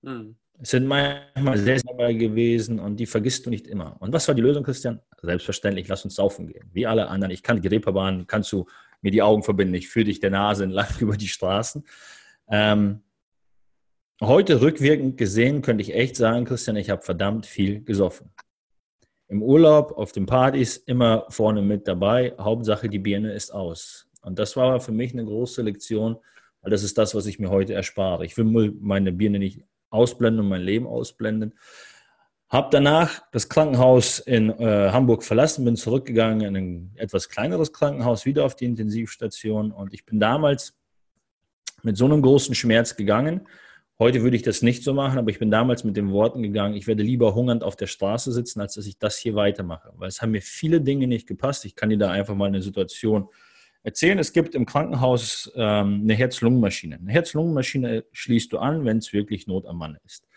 Mhm. 0.02 0.36
Es 0.60 0.72
sind 0.72 0.88
manchmal 0.88 1.58
sehr, 1.58 1.80
sehr 1.80 1.92
dabei 1.92 2.14
gewesen 2.14 2.80
und 2.80 2.98
die 2.98 3.06
vergisst 3.06 3.46
du 3.46 3.52
nicht 3.52 3.68
immer. 3.68 3.96
Und 4.00 4.12
was 4.12 4.28
war 4.28 4.34
die 4.34 4.42
Lösung, 4.42 4.64
Christian? 4.64 5.00
Selbstverständlich, 5.22 5.88
lass 5.88 6.04
uns 6.04 6.16
saufen 6.16 6.48
gehen. 6.48 6.70
Wie 6.74 6.88
alle 6.88 7.10
anderen. 7.10 7.32
Ich 7.32 7.44
kann 7.44 7.62
die 7.62 7.68
Reeperbahn, 7.68 8.26
kannst 8.26 8.52
du 8.52 8.66
mir 9.02 9.12
die 9.12 9.22
Augen 9.22 9.44
verbinden. 9.44 9.76
Ich 9.76 9.88
führe 9.88 10.06
dich 10.06 10.20
der 10.20 10.32
Nase 10.32 10.64
entlang 10.64 10.88
über 11.00 11.16
die 11.16 11.28
Straßen. 11.28 11.84
Ähm, 12.50 13.02
heute 14.20 14.62
rückwirkend 14.62 15.18
gesehen 15.18 15.62
könnte 15.62 15.84
ich 15.84 15.94
echt 15.94 16.16
sagen, 16.16 16.46
Christian, 16.46 16.76
ich 16.76 16.90
habe 16.90 17.04
verdammt 17.04 17.46
viel 17.46 17.84
gesoffen. 17.84 18.32
Im 19.28 19.44
Urlaub, 19.44 19.92
auf 19.92 20.12
den 20.12 20.26
Partys, 20.26 20.78
immer 20.78 21.26
vorne 21.30 21.62
mit 21.62 21.88
dabei. 21.88 22.34
Hauptsache, 22.40 22.90
die 22.90 23.00
Birne 23.00 23.34
ist 23.34 23.52
aus. 23.52 24.08
Und 24.22 24.40
das 24.40 24.56
war 24.56 24.80
für 24.80 24.94
mich 24.94 25.14
eine 25.14 25.26
große 25.26 25.62
Lektion, 25.62 26.18
weil 26.68 26.72
das 26.72 26.84
ist 26.84 26.98
das, 26.98 27.16
was 27.16 27.28
ich 27.28 27.40
mir 27.40 27.50
heute 27.50 27.74
erspare. 27.74 28.26
Ich 28.26 28.36
will 28.36 28.74
meine 28.82 29.14
Birne 29.14 29.40
nicht 29.40 29.62
ausblenden 29.90 30.42
und 30.42 30.50
mein 30.50 30.60
Leben 30.60 30.86
ausblenden. 30.86 31.54
Habe 32.50 32.68
danach 32.72 33.22
das 33.32 33.48
Krankenhaus 33.48 34.20
in 34.20 34.50
äh, 34.50 34.90
Hamburg 34.92 35.24
verlassen, 35.24 35.64
bin 35.64 35.78
zurückgegangen 35.78 36.42
in 36.42 36.58
ein 36.58 36.92
etwas 36.96 37.30
kleineres 37.30 37.72
Krankenhaus, 37.72 38.26
wieder 38.26 38.44
auf 38.44 38.58
die 38.58 38.66
Intensivstation. 38.66 39.72
Und 39.72 39.94
ich 39.94 40.06
bin 40.06 40.20
damals 40.20 40.78
mit 41.84 41.96
so 41.96 42.04
einem 42.04 42.22
großen 42.22 42.54
Schmerz 42.54 42.98
gegangen. 42.98 43.48
Heute 43.98 44.22
würde 44.22 44.36
ich 44.36 44.44
das 44.44 44.62
nicht 44.62 44.84
so 44.84 44.94
machen, 44.94 45.20
aber 45.20 45.30
ich 45.30 45.40
bin 45.40 45.50
damals 45.50 45.86
mit 45.86 45.96
den 45.96 46.12
Worten 46.12 46.44
gegangen, 46.44 46.76
ich 46.76 46.86
werde 46.86 47.02
lieber 47.02 47.34
hungernd 47.34 47.64
auf 47.64 47.78
der 47.78 47.88
Straße 47.88 48.34
sitzen, 48.34 48.60
als 48.60 48.74
dass 48.74 48.88
ich 48.88 48.98
das 49.00 49.16
hier 49.16 49.36
weitermache. 49.36 49.94
Weil 49.96 50.10
es 50.10 50.22
haben 50.22 50.32
mir 50.32 50.42
viele 50.42 50.82
Dinge 50.82 51.08
nicht 51.08 51.30
gepasst. 51.30 51.64
Ich 51.64 51.78
kann 51.78 51.88
dir 51.88 51.98
da 51.98 52.12
einfach 52.12 52.36
mal 52.36 52.48
eine 52.48 52.62
Situation 52.62 53.30
erzählen, 53.88 54.20
es 54.20 54.34
gibt 54.34 54.54
im 54.54 54.66
Krankenhaus 54.66 55.50
ähm, 55.56 56.02
eine 56.04 56.14
Herz-Lungen-Maschine. 56.14 56.98
Eine 56.98 57.12
Herz-Lungen-Maschine 57.14 58.04
schließt 58.12 58.52
du 58.52 58.60
an, 58.60 58.84
wenn 58.84 58.98
es 58.98 59.14
wirklich 59.14 59.48
Not 59.48 59.66
am 59.66 59.78
Mann 59.78 59.98
ist. 60.06 60.28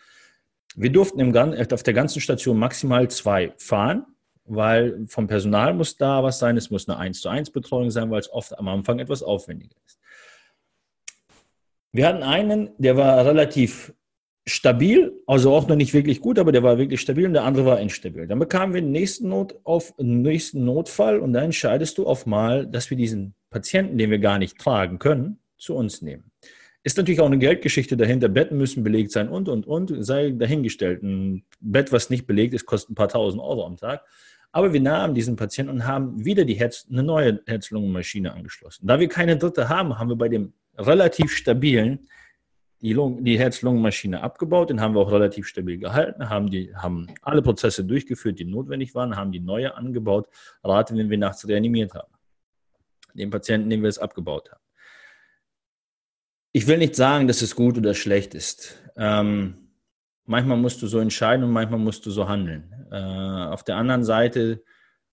Wir 0.75 0.89
durften 0.89 1.19
im, 1.19 1.35
auf 1.35 1.83
der 1.83 1.93
ganzen 1.93 2.21
Station 2.21 2.57
maximal 2.57 3.09
zwei 3.09 3.53
fahren, 3.57 4.05
weil 4.45 5.05
vom 5.07 5.27
Personal 5.27 5.73
muss 5.73 5.97
da 5.97 6.23
was 6.23 6.39
sein, 6.39 6.55
es 6.55 6.71
muss 6.71 6.87
eine 6.87 6.97
1 6.97 7.19
zu 7.19 7.27
1 7.27 7.49
Betreuung 7.49 7.91
sein, 7.91 8.09
weil 8.09 8.21
es 8.21 8.31
oft 8.31 8.57
am 8.57 8.69
Anfang 8.69 8.99
etwas 8.99 9.21
aufwendiger 9.21 9.75
ist. 9.85 9.99
Wir 11.91 12.07
hatten 12.07 12.23
einen, 12.23 12.69
der 12.77 12.95
war 12.95 13.25
relativ 13.25 13.93
stabil, 14.47 15.11
also 15.27 15.53
auch 15.53 15.67
noch 15.67 15.75
nicht 15.75 15.93
wirklich 15.93 16.21
gut, 16.21 16.39
aber 16.39 16.53
der 16.53 16.63
war 16.63 16.77
wirklich 16.77 17.01
stabil 17.01 17.25
und 17.25 17.33
der 17.33 17.43
andere 17.43 17.65
war 17.65 17.81
instabil. 17.81 18.27
Dann 18.27 18.39
bekamen 18.39 18.73
wir 18.73 18.81
den 18.81 18.93
nächsten, 18.93 19.27
Not 19.27 19.59
auf, 19.65 19.93
nächsten 19.97 20.63
Notfall 20.63 21.19
und 21.19 21.33
da 21.33 21.41
entscheidest 21.41 21.97
du 21.97 22.07
auf 22.07 22.25
mal, 22.25 22.65
dass 22.65 22.89
wir 22.89 22.95
diesen 22.95 23.35
Patienten, 23.51 23.97
den 23.99 24.09
wir 24.09 24.19
gar 24.19 24.39
nicht 24.39 24.57
tragen 24.57 24.97
können, 24.97 25.37
zu 25.57 25.75
uns 25.75 26.01
nehmen. 26.01 26.31
Ist 26.83 26.97
natürlich 26.97 27.19
auch 27.19 27.27
eine 27.27 27.37
Geldgeschichte 27.37 27.95
dahinter. 27.95 28.27
Betten 28.27 28.57
müssen 28.57 28.83
belegt 28.83 29.11
sein 29.11 29.29
und, 29.29 29.47
und, 29.47 29.67
und. 29.67 30.03
Sei 30.03 30.31
dahingestellt. 30.31 31.03
Ein 31.03 31.43
Bett, 31.59 31.91
was 31.91 32.09
nicht 32.09 32.25
belegt 32.25 32.55
ist, 32.55 32.65
kostet 32.65 32.89
ein 32.89 32.95
paar 32.95 33.09
tausend 33.09 33.43
Euro 33.43 33.67
am 33.67 33.77
Tag. 33.77 34.03
Aber 34.51 34.73
wir 34.73 34.81
nahmen 34.81 35.13
diesen 35.13 35.35
Patienten 35.35 35.71
und 35.71 35.85
haben 35.85 36.25
wieder 36.25 36.43
die 36.43 36.55
Herz, 36.55 36.87
eine 36.89 37.03
neue 37.03 37.41
Herz-Lungen-Maschine 37.45 38.33
angeschlossen. 38.33 38.87
Da 38.87 38.99
wir 38.99 39.07
keine 39.07 39.37
dritte 39.37 39.69
haben, 39.69 39.99
haben 39.99 40.09
wir 40.09 40.15
bei 40.15 40.27
dem 40.27 40.53
relativ 40.75 41.31
stabilen 41.31 41.99
die, 42.81 42.95
die 43.19 43.37
Herz-Lungen-Maschine 43.37 44.21
abgebaut, 44.23 44.71
den 44.71 44.81
haben 44.81 44.95
wir 44.95 45.01
auch 45.01 45.11
relativ 45.11 45.47
stabil 45.47 45.77
gehalten, 45.77 46.29
haben, 46.29 46.49
die, 46.49 46.75
haben 46.75 47.07
alle 47.21 47.41
Prozesse 47.41 47.85
durchgeführt, 47.85 48.39
die 48.39 48.45
notwendig 48.45 48.95
waren, 48.95 49.15
haben 49.15 49.31
die 49.31 49.39
neue 49.39 49.75
angebaut, 49.75 50.27
rate, 50.63 50.95
wenn 50.95 51.09
wir 51.09 51.17
nachts 51.17 51.47
reanimiert 51.47 51.93
haben. 51.93 52.11
Den 53.13 53.29
Patienten, 53.29 53.69
den 53.69 53.81
wir 53.81 53.89
es 53.89 53.99
abgebaut 53.99 54.51
haben. 54.51 54.61
Ich 56.53 56.67
will 56.67 56.77
nicht 56.77 56.95
sagen, 56.95 57.27
dass 57.27 57.41
es 57.41 57.55
gut 57.55 57.77
oder 57.77 57.93
schlecht 57.93 58.33
ist. 58.35 58.75
Ähm, 58.97 59.69
manchmal 60.25 60.57
musst 60.57 60.81
du 60.81 60.87
so 60.87 60.99
entscheiden 60.99 61.45
und 61.45 61.51
manchmal 61.51 61.79
musst 61.79 62.05
du 62.05 62.11
so 62.11 62.27
handeln. 62.27 62.73
Äh, 62.91 62.95
auf 62.95 63.63
der 63.63 63.77
anderen 63.77 64.03
Seite 64.03 64.63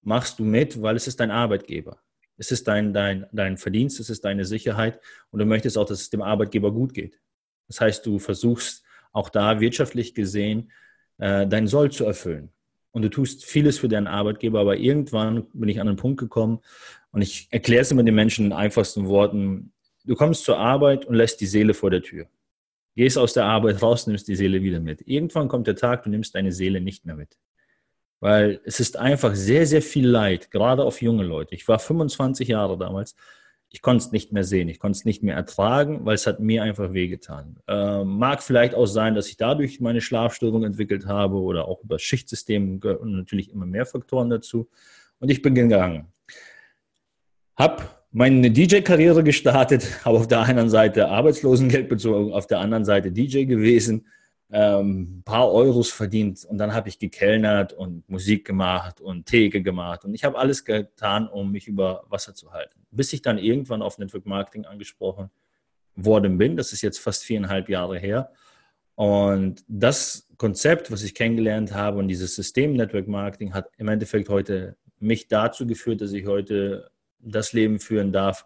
machst 0.03 0.39
du 0.39 0.45
mit, 0.45 0.83
weil 0.83 0.97
es 0.97 1.07
ist 1.07 1.21
dein 1.21 1.31
Arbeitgeber. 1.31 2.01
Es 2.37 2.51
ist 2.53 2.69
dein, 2.69 2.93
dein, 2.93 3.27
dein 3.33 3.57
Verdienst, 3.57 4.01
es 4.01 4.11
ist 4.11 4.25
deine 4.25 4.45
Sicherheit 4.45 5.01
und 5.31 5.41
du 5.41 5.45
möchtest 5.45 5.77
auch, 5.77 5.87
dass 5.87 6.01
es 6.01 6.11
dem 6.11 6.23
Arbeitgeber 6.23 6.73
gut 6.73 6.95
geht. 6.95 7.21
Das 7.67 7.81
heißt, 7.81 8.07
du 8.07 8.19
versuchst 8.19 8.85
auch 9.13 9.29
da 9.29 9.61
wirtschaftlich 9.61 10.15
gesehen 10.15 10.71
äh, 11.19 11.47
deinen 11.47 11.67
Soll 11.67 11.91
zu 11.91 12.05
erfüllen. 12.05 12.51
Und 12.91 13.03
du 13.03 13.11
tust 13.11 13.45
vieles 13.45 13.79
für 13.79 13.89
deinen 13.89 14.07
Arbeitgeber, 14.07 14.61
aber 14.61 14.77
irgendwann 14.77 15.47
bin 15.53 15.69
ich 15.69 15.81
an 15.81 15.89
einen 15.89 15.97
Punkt 15.97 16.19
gekommen 16.19 16.61
und 17.13 17.23
ich 17.23 17.49
erkläre 17.51 17.83
es 17.83 17.91
immer 17.91 18.03
den 18.03 18.15
Menschen 18.15 18.47
in 18.47 18.53
einfachsten 18.53 19.07
Worten. 19.07 19.73
Du 20.05 20.15
kommst 20.15 20.45
zur 20.45 20.59
Arbeit 20.59 21.05
und 21.05 21.15
lässt 21.15 21.41
die 21.41 21.47
Seele 21.47 21.75
vor 21.75 21.91
der 21.91 22.03
Tür. 22.03 22.27
Gehst 22.95 23.17
aus 23.17 23.33
der 23.33 23.45
Arbeit 23.45 23.83
raus, 23.83 24.07
nimmst 24.07 24.29
die 24.29 24.37
Seele 24.37 24.63
wieder 24.63 24.81
mit. 24.81 25.07
Irgendwann 25.07 25.49
kommt 25.49 25.67
der 25.67 25.77
Tag, 25.77 26.03
du 26.03 26.11
nimmst 26.11 26.35
deine 26.35 26.53
Seele 26.53 26.81
nicht 26.81 27.07
mehr 27.07 27.15
mit. 27.15 27.39
Weil 28.21 28.61
es 28.65 28.81
ist 28.81 28.97
einfach 28.97 29.35
sehr, 29.35 29.67
sehr 29.67 29.83
viel 29.83 30.09
Leid, 30.09 30.51
gerade 30.51 30.85
auf 30.85 31.01
junge 31.01 31.23
Leute. 31.23 31.55
Ich 31.55 31.69
war 31.69 31.79
25 31.79 32.49
Jahre 32.49 32.77
damals 32.77 33.15
ich 33.71 33.83
konnte 33.83 34.05
es 34.05 34.13
nicht 34.13 34.33
mehr 34.33 34.45
sehen, 34.45 34.69
ich 34.69 34.79
konnte 34.79 34.97
es 34.97 35.05
nicht 35.05 35.23
mehr 35.23 35.37
ertragen, 35.37 36.07
weil 36.07 36.15
es 36.15 36.27
hat 36.27 36.41
mir 36.41 36.63
einfach 36.63 36.93
wehgetan. 36.93 37.59
Äh, 37.67 38.03
mag 38.05 38.43
vielleicht 38.43 38.75
auch 38.75 38.87
sein, 38.87 39.15
dass 39.15 39.29
ich 39.29 39.37
dadurch 39.37 39.81
meine 39.81 40.01
Schlafstörung 40.01 40.65
entwickelt 40.65 41.07
habe 41.07 41.37
oder 41.37 41.69
auch 41.69 41.83
über 41.83 41.99
Schichtsystem 41.99 42.81
und 42.83 43.13
natürlich 43.13 43.53
immer 43.53 43.67
mehr 43.67 43.85
Faktoren 43.85 44.31
dazu. 44.31 44.69
Und 45.21 45.31
ich 45.31 45.43
bin 45.43 45.55
gegangen. 45.55 46.07
Hab 47.59 48.07
meine 48.13 48.51
DJ-Karriere 48.51 49.25
gestartet, 49.25 49.85
habe 50.05 50.17
auf 50.17 50.29
der 50.29 50.43
einen 50.43 50.71
Seite 50.71 51.09
Arbeitslosengeld 51.09 51.89
bezogen, 51.89 52.33
auf 52.33 52.47
der 52.47 52.61
anderen 52.61 52.85
Seite 52.85 53.11
DJ 53.11 53.45
gewesen 53.45 54.07
ähm, 54.51 55.23
paar 55.25 55.53
Euros 55.53 55.91
verdient 55.91 56.45
und 56.45 56.59
dann 56.59 56.73
habe 56.73 56.89
ich 56.89 56.99
gekellnert 56.99 57.73
und 57.73 58.09
Musik 58.09 58.47
gemacht 58.47 59.01
und 59.01 59.27
Theke 59.27 59.63
gemacht 59.63 60.05
und 60.05 60.15
ich 60.15 60.25
habe 60.25 60.39
alles 60.39 60.65
getan, 60.65 61.29
um 61.29 61.53
mich 61.53 61.69
über 61.69 62.05
Wasser 62.09 62.35
zu 62.35 62.53
halten. 62.53 62.81
Bis 62.91 63.13
ich 63.13 63.21
dann 63.21 63.37
irgendwann 63.37 63.83
auf 63.83 63.99
Network 63.99 64.25
Marketing 64.25 64.65
angesprochen 64.65 65.31
worden 65.97 66.39
bin. 66.39 66.57
Das 66.57 66.73
ist 66.73 66.81
jetzt 66.81 66.99
fast 66.99 67.25
viereinhalb 67.25 67.69
Jahre 67.69 67.99
her. 67.99 68.31
Und 68.95 69.65
das 69.69 70.29
Konzept, 70.39 70.91
was 70.91 71.03
ich 71.03 71.15
kennengelernt 71.15 71.75
habe 71.75 71.99
und 71.99 72.09
dieses 72.09 72.35
System 72.35 72.73
Network 72.73 73.07
Marketing 73.07 73.53
hat 73.53 73.69
im 73.77 73.89
Endeffekt 73.89 74.29
heute 74.29 74.77
mich 74.99 75.29
dazu 75.29 75.67
geführt, 75.67 76.01
dass 76.01 76.13
ich 76.13 76.27
heute 76.27 76.91
das 77.21 77.53
Leben 77.53 77.81
führen 77.81 78.13
darf, 78.13 78.45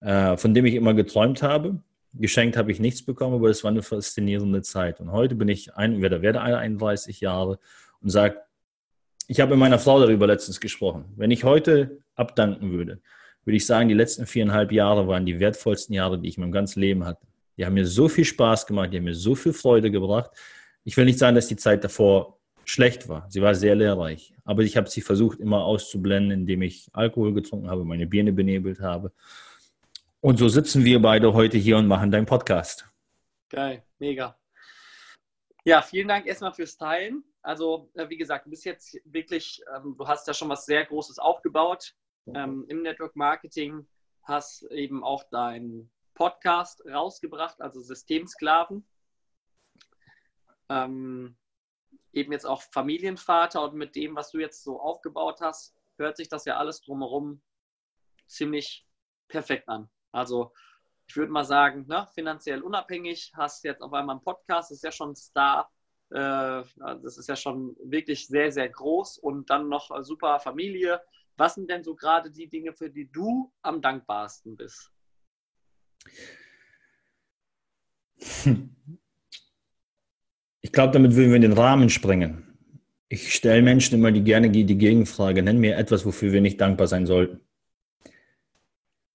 äh, 0.00 0.36
von 0.36 0.54
dem 0.54 0.66
ich 0.66 0.74
immer 0.74 0.94
geträumt 0.94 1.42
habe 1.42 1.82
Geschenkt 2.12 2.56
habe 2.56 2.72
ich 2.72 2.80
nichts 2.80 3.02
bekommen, 3.04 3.36
aber 3.36 3.50
es 3.50 3.62
war 3.62 3.70
eine 3.70 3.82
faszinierende 3.82 4.62
Zeit. 4.62 5.00
Und 5.00 5.12
heute 5.12 5.36
bin 5.36 5.48
ich 5.48 5.74
ein, 5.74 6.02
werde, 6.02 6.22
werde 6.22 6.40
31 6.40 7.20
Jahre 7.20 7.60
und 8.00 8.10
sage, 8.10 8.40
ich 9.28 9.40
habe 9.40 9.52
mit 9.52 9.60
meiner 9.60 9.78
Frau 9.78 10.00
darüber 10.00 10.26
letztens 10.26 10.58
gesprochen. 10.58 11.04
Wenn 11.16 11.30
ich 11.30 11.44
heute 11.44 11.98
abdanken 12.16 12.72
würde, 12.72 13.00
würde 13.44 13.56
ich 13.56 13.64
sagen, 13.64 13.88
die 13.88 13.94
letzten 13.94 14.26
viereinhalb 14.26 14.72
Jahre 14.72 15.06
waren 15.06 15.24
die 15.24 15.38
wertvollsten 15.38 15.94
Jahre, 15.94 16.18
die 16.18 16.28
ich 16.28 16.36
in 16.36 16.42
meinem 16.42 16.52
ganzen 16.52 16.80
Leben 16.80 17.04
hatte. 17.04 17.24
Die 17.56 17.64
haben 17.64 17.74
mir 17.74 17.86
so 17.86 18.08
viel 18.08 18.24
Spaß 18.24 18.66
gemacht, 18.66 18.92
die 18.92 18.96
haben 18.96 19.04
mir 19.04 19.14
so 19.14 19.36
viel 19.36 19.52
Freude 19.52 19.90
gebracht. 19.90 20.30
Ich 20.82 20.96
will 20.96 21.04
nicht 21.04 21.18
sagen, 21.18 21.36
dass 21.36 21.46
die 21.46 21.56
Zeit 21.56 21.84
davor 21.84 22.38
schlecht 22.64 23.08
war. 23.08 23.26
Sie 23.28 23.40
war 23.40 23.54
sehr 23.54 23.76
lehrreich. 23.76 24.34
Aber 24.50 24.62
ich 24.62 24.76
habe 24.76 24.90
sie 24.90 25.00
versucht, 25.00 25.38
immer 25.38 25.64
auszublenden, 25.64 26.40
indem 26.40 26.62
ich 26.62 26.88
Alkohol 26.92 27.32
getrunken 27.34 27.70
habe, 27.70 27.84
meine 27.84 28.06
Birne 28.06 28.32
benebelt 28.32 28.80
habe 28.80 29.12
und 30.22 30.38
so 30.38 30.48
sitzen 30.48 30.84
wir 30.84 31.00
beide 31.00 31.32
heute 31.32 31.56
hier 31.56 31.78
und 31.78 31.86
machen 31.86 32.10
deinen 32.10 32.26
Podcast. 32.26 32.86
Geil, 33.48 33.82
mega. 33.98 34.38
Ja, 35.64 35.80
vielen 35.80 36.08
Dank 36.08 36.26
erstmal 36.26 36.52
fürs 36.52 36.76
Teilen. 36.76 37.24
Also, 37.42 37.90
äh, 37.94 38.08
wie 38.10 38.18
gesagt, 38.18 38.44
du 38.44 38.50
bist 38.50 38.66
jetzt 38.66 38.98
wirklich, 39.04 39.62
ähm, 39.74 39.94
du 39.96 40.06
hast 40.06 40.26
ja 40.26 40.34
schon 40.34 40.50
was 40.50 40.66
sehr 40.66 40.84
Großes 40.84 41.18
aufgebaut 41.18 41.94
ähm, 42.26 42.66
im 42.68 42.82
Network 42.82 43.16
Marketing, 43.16 43.86
hast 44.22 44.64
eben 44.64 45.02
auch 45.02 45.24
deinen 45.30 45.90
Podcast 46.14 46.84
rausgebracht, 46.84 47.60
also 47.62 47.80
Systemsklaven. 47.80 48.86
Ähm, 50.68 51.34
eben 52.12 52.32
jetzt 52.32 52.46
auch 52.46 52.62
Familienvater 52.62 53.62
und 53.62 53.74
mit 53.74 53.94
dem, 53.96 54.16
was 54.16 54.30
du 54.30 54.38
jetzt 54.38 54.62
so 54.62 54.80
aufgebaut 54.80 55.40
hast, 55.40 55.74
hört 55.96 56.16
sich 56.16 56.28
das 56.28 56.44
ja 56.44 56.56
alles 56.56 56.80
drumherum 56.80 57.42
ziemlich 58.26 58.86
perfekt 59.28 59.68
an. 59.68 59.88
Also 60.12 60.52
ich 61.06 61.16
würde 61.16 61.32
mal 61.32 61.44
sagen, 61.44 61.86
ne, 61.88 62.06
finanziell 62.14 62.62
unabhängig, 62.62 63.32
hast 63.34 63.64
jetzt 63.64 63.82
auf 63.82 63.92
einmal 63.92 64.14
einen 64.14 64.24
Podcast, 64.24 64.70
ist 64.70 64.84
ja 64.84 64.92
schon 64.92 65.10
ein 65.10 65.16
Star. 65.16 65.70
Äh, 66.10 66.62
das 67.02 67.18
ist 67.18 67.28
ja 67.28 67.36
schon 67.36 67.76
wirklich 67.82 68.26
sehr, 68.26 68.52
sehr 68.52 68.68
groß 68.68 69.18
und 69.18 69.50
dann 69.50 69.68
noch 69.68 69.90
super 70.02 70.40
Familie. 70.40 71.00
Was 71.36 71.54
sind 71.54 71.70
denn 71.70 71.82
so 71.82 71.94
gerade 71.94 72.30
die 72.30 72.48
Dinge, 72.48 72.72
für 72.72 72.90
die 72.90 73.10
du 73.10 73.52
am 73.62 73.80
dankbarsten 73.80 74.56
bist? 74.56 74.92
Ich 80.70 80.74
glaube, 80.74 80.92
damit 80.92 81.16
würden 81.16 81.30
wir 81.30 81.36
in 81.36 81.42
den 81.42 81.52
Rahmen 81.52 81.90
springen. 81.90 82.44
Ich 83.08 83.34
stelle 83.34 83.60
Menschen 83.60 83.96
immer 83.96 84.12
die 84.12 84.22
gerne 84.22 84.50
die 84.50 84.64
Gegenfrage, 84.64 85.42
nenn 85.42 85.58
mir 85.58 85.76
etwas, 85.76 86.06
wofür 86.06 86.30
wir 86.30 86.40
nicht 86.40 86.60
dankbar 86.60 86.86
sein 86.86 87.06
sollten. 87.06 87.40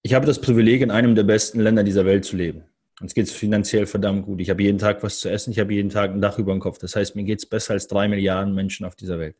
Ich 0.02 0.12
habe 0.12 0.26
das 0.26 0.38
Privileg, 0.38 0.82
in 0.82 0.90
einem 0.90 1.14
der 1.14 1.22
besten 1.22 1.60
Länder 1.60 1.82
dieser 1.82 2.04
Welt 2.04 2.26
zu 2.26 2.36
leben. 2.36 2.64
Uns 3.00 3.14
geht 3.14 3.24
es 3.24 3.32
finanziell 3.32 3.86
verdammt 3.86 4.26
gut. 4.26 4.42
Ich 4.42 4.50
habe 4.50 4.62
jeden 4.62 4.76
Tag 4.76 5.02
was 5.02 5.18
zu 5.18 5.30
essen, 5.30 5.50
ich 5.50 5.58
habe 5.58 5.72
jeden 5.72 5.88
Tag 5.88 6.10
ein 6.10 6.20
Dach 6.20 6.38
über 6.38 6.52
dem 6.52 6.60
Kopf. 6.60 6.76
Das 6.76 6.94
heißt, 6.94 7.16
mir 7.16 7.24
geht 7.24 7.38
es 7.38 7.46
besser 7.46 7.72
als 7.72 7.88
drei 7.88 8.06
Milliarden 8.06 8.54
Menschen 8.54 8.84
auf 8.84 8.94
dieser 8.94 9.18
Welt. 9.18 9.36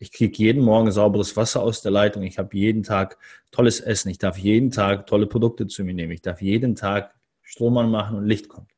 Ich 0.00 0.10
kriege 0.10 0.36
jeden 0.36 0.64
Morgen 0.64 0.90
sauberes 0.90 1.36
Wasser 1.36 1.62
aus 1.62 1.82
der 1.82 1.92
Leitung. 1.92 2.24
Ich 2.24 2.36
habe 2.36 2.56
jeden 2.56 2.82
Tag 2.82 3.16
tolles 3.52 3.78
Essen. 3.78 4.08
Ich 4.08 4.18
darf 4.18 4.38
jeden 4.38 4.72
Tag 4.72 5.06
tolle 5.06 5.28
Produkte 5.28 5.68
zu 5.68 5.84
mir 5.84 5.94
nehmen. 5.94 6.10
Ich 6.10 6.22
darf 6.22 6.42
jeden 6.42 6.74
Tag 6.74 7.14
Strom 7.42 7.78
anmachen 7.78 8.18
und 8.18 8.26
Licht 8.26 8.48
kommt. 8.48 8.73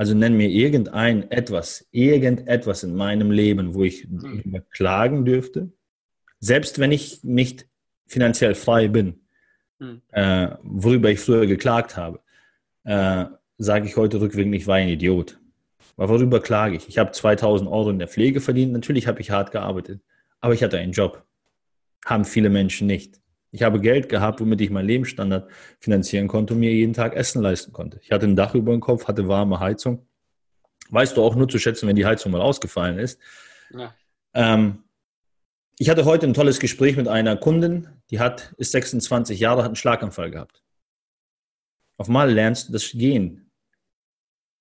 Also 0.00 0.14
nenn 0.14 0.34
mir 0.34 0.48
irgendein 0.48 1.30
etwas, 1.30 1.86
irgendetwas 1.90 2.84
in 2.84 2.94
meinem 2.94 3.30
Leben, 3.30 3.74
wo 3.74 3.84
ich 3.84 4.04
hm. 4.04 4.62
klagen 4.70 5.26
dürfte. 5.26 5.74
Selbst 6.38 6.78
wenn 6.78 6.90
ich 6.90 7.22
nicht 7.22 7.68
finanziell 8.06 8.54
frei 8.54 8.88
bin, 8.88 9.20
hm. 9.78 10.00
äh, 10.12 10.52
worüber 10.62 11.10
ich 11.10 11.20
früher 11.20 11.46
geklagt 11.46 11.98
habe, 11.98 12.20
äh, 12.84 13.26
sage 13.58 13.86
ich 13.88 13.98
heute 13.98 14.22
rückwirkend, 14.22 14.54
ich 14.54 14.66
war 14.66 14.76
ein 14.76 14.88
Idiot. 14.88 15.38
Aber 15.98 16.08
worüber 16.08 16.40
klage 16.40 16.76
ich? 16.76 16.88
Ich 16.88 16.96
habe 16.96 17.10
2000 17.10 17.68
Euro 17.70 17.90
in 17.90 17.98
der 17.98 18.08
Pflege 18.08 18.40
verdient. 18.40 18.72
Natürlich 18.72 19.06
habe 19.06 19.20
ich 19.20 19.30
hart 19.30 19.52
gearbeitet, 19.52 20.00
aber 20.40 20.54
ich 20.54 20.62
hatte 20.62 20.78
einen 20.78 20.92
Job. 20.92 21.26
Haben 22.06 22.24
viele 22.24 22.48
Menschen 22.48 22.86
nicht. 22.86 23.19
Ich 23.52 23.62
habe 23.62 23.80
Geld 23.80 24.08
gehabt, 24.08 24.40
womit 24.40 24.60
ich 24.60 24.70
meinen 24.70 24.86
Lebensstandard 24.86 25.50
finanzieren 25.80 26.28
konnte 26.28 26.54
und 26.54 26.60
mir 26.60 26.72
jeden 26.72 26.92
Tag 26.92 27.14
Essen 27.16 27.42
leisten 27.42 27.72
konnte. 27.72 27.98
Ich 28.02 28.12
hatte 28.12 28.26
ein 28.26 28.36
Dach 28.36 28.54
über 28.54 28.72
dem 28.72 28.80
Kopf, 28.80 29.08
hatte 29.08 29.26
warme 29.26 29.58
Heizung. 29.58 30.06
Weißt 30.90 31.16
du 31.16 31.22
auch 31.22 31.34
nur 31.34 31.48
zu 31.48 31.58
schätzen, 31.58 31.88
wenn 31.88 31.96
die 31.96 32.06
Heizung 32.06 32.32
mal 32.32 32.40
ausgefallen 32.40 32.98
ist. 32.98 33.18
Ja. 33.70 33.94
Ähm, 34.34 34.84
ich 35.78 35.88
hatte 35.88 36.04
heute 36.04 36.26
ein 36.26 36.34
tolles 36.34 36.60
Gespräch 36.60 36.96
mit 36.96 37.08
einer 37.08 37.36
Kundin, 37.36 37.88
die 38.10 38.20
hat, 38.20 38.52
ist 38.58 38.72
26 38.72 39.40
Jahre, 39.40 39.62
hat 39.62 39.68
einen 39.68 39.76
Schlaganfall 39.76 40.30
gehabt. 40.30 40.62
Auf 41.96 42.08
einmal 42.08 42.30
lernst 42.30 42.68
du 42.68 42.72
das 42.72 42.90
Gehen, 42.92 43.50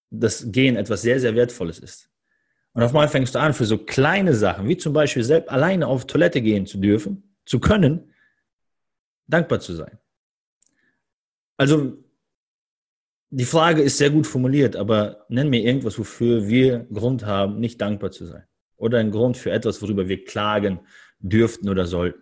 das 0.09 0.51
Gehen 0.51 0.75
etwas 0.75 1.01
sehr, 1.01 1.19
sehr 1.19 1.35
Wertvolles 1.35 1.79
ist. 1.79 2.09
Und 2.73 2.83
auf 2.83 2.91
einmal 2.91 3.07
fängst 3.07 3.35
du 3.35 3.39
an, 3.39 3.53
für 3.53 3.65
so 3.65 3.77
kleine 3.77 4.33
Sachen, 4.33 4.67
wie 4.67 4.77
zum 4.77 4.93
Beispiel 4.93 5.23
selbst 5.23 5.49
alleine 5.49 5.87
auf 5.87 6.07
Toilette 6.07 6.41
gehen 6.41 6.65
zu 6.65 6.77
dürfen, 6.77 7.35
zu 7.45 7.59
können, 7.59 8.13
dankbar 9.29 9.59
zu 9.59 9.73
sein. 9.73 9.97
Also, 11.57 12.03
die 13.31 13.45
Frage 13.45 13.81
ist 13.81 13.97
sehr 13.97 14.09
gut 14.09 14.25
formuliert, 14.25 14.75
aber 14.75 15.25
nenn 15.29 15.49
mir 15.49 15.61
irgendwas, 15.61 15.99
wofür 15.99 16.47
wir 16.47 16.87
Grund 16.91 17.25
haben, 17.25 17.59
nicht 17.59 17.79
dankbar 17.79 18.11
zu 18.11 18.25
sein. 18.25 18.45
Oder 18.75 18.99
einen 18.99 19.11
Grund 19.11 19.37
für 19.37 19.51
etwas, 19.51 19.81
worüber 19.81 20.07
wir 20.07 20.23
klagen 20.23 20.79
dürften 21.19 21.69
oder 21.69 21.85
sollten. 21.85 22.21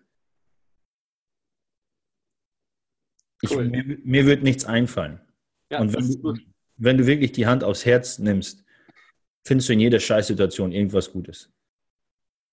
Ich, 3.42 3.56
mir, 3.56 4.00
mir, 4.04 4.26
wird 4.26 4.42
nichts 4.42 4.66
einfallen. 4.66 5.22
Ja, 5.72 5.80
und 5.80 5.94
wenn, 5.94 6.48
wenn 6.78 6.98
du 6.98 7.06
wirklich 7.06 7.32
die 7.32 7.46
Hand 7.46 7.64
aufs 7.64 7.86
Herz 7.86 8.18
nimmst, 8.18 8.66
findest 9.46 9.70
du 9.70 9.74
in 9.74 9.80
jeder 9.80 10.00
Scheißsituation 10.00 10.72
irgendwas 10.72 11.12
Gutes. 11.12 11.54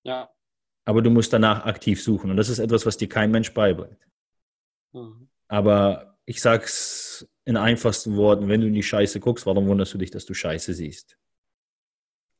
Ja. 0.04 0.30
Aber 0.84 1.00
du 1.00 1.10
musst 1.10 1.32
danach 1.32 1.64
aktiv 1.64 2.02
suchen. 2.02 2.30
Und 2.30 2.36
das 2.36 2.50
ist 2.50 2.58
etwas, 2.58 2.84
was 2.84 2.98
dir 2.98 3.08
kein 3.08 3.30
Mensch 3.30 3.54
beibringt. 3.54 3.98
Aber 5.48 6.18
ich 6.24 6.40
sag's 6.40 7.26
in 7.44 7.56
einfachsten 7.56 8.16
Worten, 8.16 8.48
wenn 8.48 8.60
du 8.60 8.66
in 8.66 8.74
die 8.74 8.82
Scheiße 8.82 9.20
guckst, 9.20 9.46
warum 9.46 9.66
wunderst 9.66 9.92
du 9.94 9.98
dich, 9.98 10.10
dass 10.10 10.24
du 10.24 10.34
Scheiße 10.34 10.72
siehst? 10.72 11.18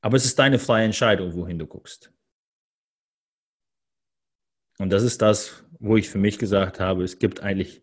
Aber 0.01 0.17
es 0.17 0.25
ist 0.25 0.39
deine 0.39 0.59
freie 0.59 0.85
Entscheidung, 0.85 1.35
wohin 1.35 1.59
du 1.59 1.67
guckst. 1.67 2.13
Und 4.79 4.91
das 4.91 5.03
ist 5.03 5.23
das, 5.23 5.65
wo 5.79 5.97
ich 5.97 6.09
für 6.09 6.19
mich 6.19 6.39
gesagt 6.39 6.81
habe, 6.81 7.05
es 7.05 7.19
gibt 7.19 7.41
eigentlich 7.41 7.83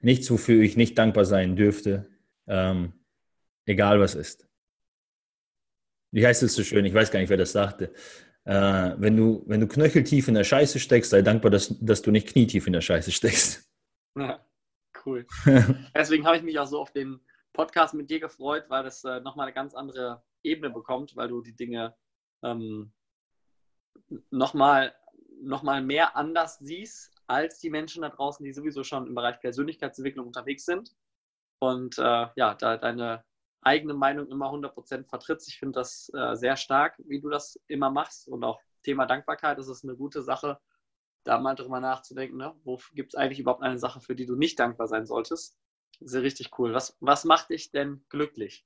nichts, 0.00 0.30
wofür 0.30 0.62
ich 0.62 0.76
nicht 0.76 0.98
dankbar 0.98 1.24
sein 1.24 1.56
dürfte, 1.56 2.08
ähm, 2.46 2.92
egal 3.64 4.00
was 4.00 4.14
ist. 4.14 4.48
Wie 6.12 6.26
heißt 6.26 6.42
es 6.42 6.54
so 6.54 6.62
schön? 6.62 6.84
Ich 6.84 6.94
weiß 6.94 7.10
gar 7.10 7.20
nicht, 7.20 7.28
wer 7.28 7.36
das 7.36 7.52
sagte. 7.52 7.92
Äh, 8.44 8.94
wenn, 8.98 9.16
du, 9.16 9.42
wenn 9.46 9.60
du 9.60 9.66
knöcheltief 9.66 10.28
in 10.28 10.34
der 10.34 10.44
Scheiße 10.44 10.78
steckst, 10.78 11.10
sei 11.10 11.22
dankbar, 11.22 11.50
dass, 11.50 11.74
dass 11.80 12.02
du 12.02 12.10
nicht 12.10 12.28
knietief 12.28 12.66
in 12.66 12.72
der 12.72 12.80
Scheiße 12.80 13.10
steckst. 13.12 13.65
Ja, 14.18 14.40
cool. 15.04 15.26
Deswegen 15.94 16.24
habe 16.24 16.38
ich 16.38 16.42
mich 16.42 16.58
auch 16.58 16.66
so 16.66 16.80
auf 16.80 16.90
den 16.90 17.20
Podcast 17.52 17.92
mit 17.92 18.08
dir 18.08 18.18
gefreut, 18.18 18.64
weil 18.68 18.82
das 18.82 19.04
äh, 19.04 19.20
nochmal 19.20 19.46
eine 19.46 19.54
ganz 19.54 19.74
andere 19.74 20.22
Ebene 20.42 20.70
bekommt, 20.70 21.16
weil 21.16 21.28
du 21.28 21.42
die 21.42 21.54
Dinge 21.54 21.94
ähm, 22.42 22.92
nochmal 24.30 24.94
noch 25.42 25.62
mal 25.62 25.82
mehr 25.82 26.16
anders 26.16 26.58
siehst 26.58 27.14
als 27.26 27.58
die 27.58 27.70
Menschen 27.70 28.02
da 28.02 28.08
draußen, 28.08 28.44
die 28.44 28.52
sowieso 28.52 28.84
schon 28.84 29.06
im 29.06 29.14
Bereich 29.14 29.40
Persönlichkeitsentwicklung 29.40 30.26
unterwegs 30.26 30.64
sind. 30.64 30.94
Und 31.58 31.98
äh, 31.98 32.26
ja, 32.36 32.54
da 32.54 32.76
deine 32.76 33.24
eigene 33.62 33.94
Meinung 33.94 34.28
immer 34.28 34.52
100% 34.52 35.08
vertrittst. 35.08 35.48
Ich 35.48 35.58
finde 35.58 35.80
das 35.80 36.10
äh, 36.14 36.36
sehr 36.36 36.56
stark, 36.56 36.94
wie 37.04 37.20
du 37.20 37.28
das 37.28 37.60
immer 37.66 37.90
machst. 37.90 38.28
Und 38.28 38.44
auch 38.44 38.60
Thema 38.82 39.06
Dankbarkeit, 39.06 39.58
das 39.58 39.68
ist 39.68 39.84
eine 39.84 39.96
gute 39.96 40.22
Sache, 40.22 40.60
da 41.26 41.38
mal 41.38 41.54
drüber 41.54 41.80
nachzudenken, 41.80 42.36
ne? 42.36 42.54
wo 42.64 42.78
gibt 42.94 43.14
es 43.14 43.14
eigentlich 43.14 43.40
überhaupt 43.40 43.62
eine 43.62 43.78
Sache, 43.78 44.00
für 44.00 44.14
die 44.14 44.26
du 44.26 44.36
nicht 44.36 44.58
dankbar 44.58 44.86
sein 44.88 45.06
solltest. 45.06 45.58
Sehr 46.00 46.22
richtig 46.22 46.58
cool. 46.58 46.74
Was, 46.74 46.96
was 47.00 47.24
macht 47.24 47.50
dich 47.50 47.70
denn 47.70 48.02
glücklich? 48.08 48.64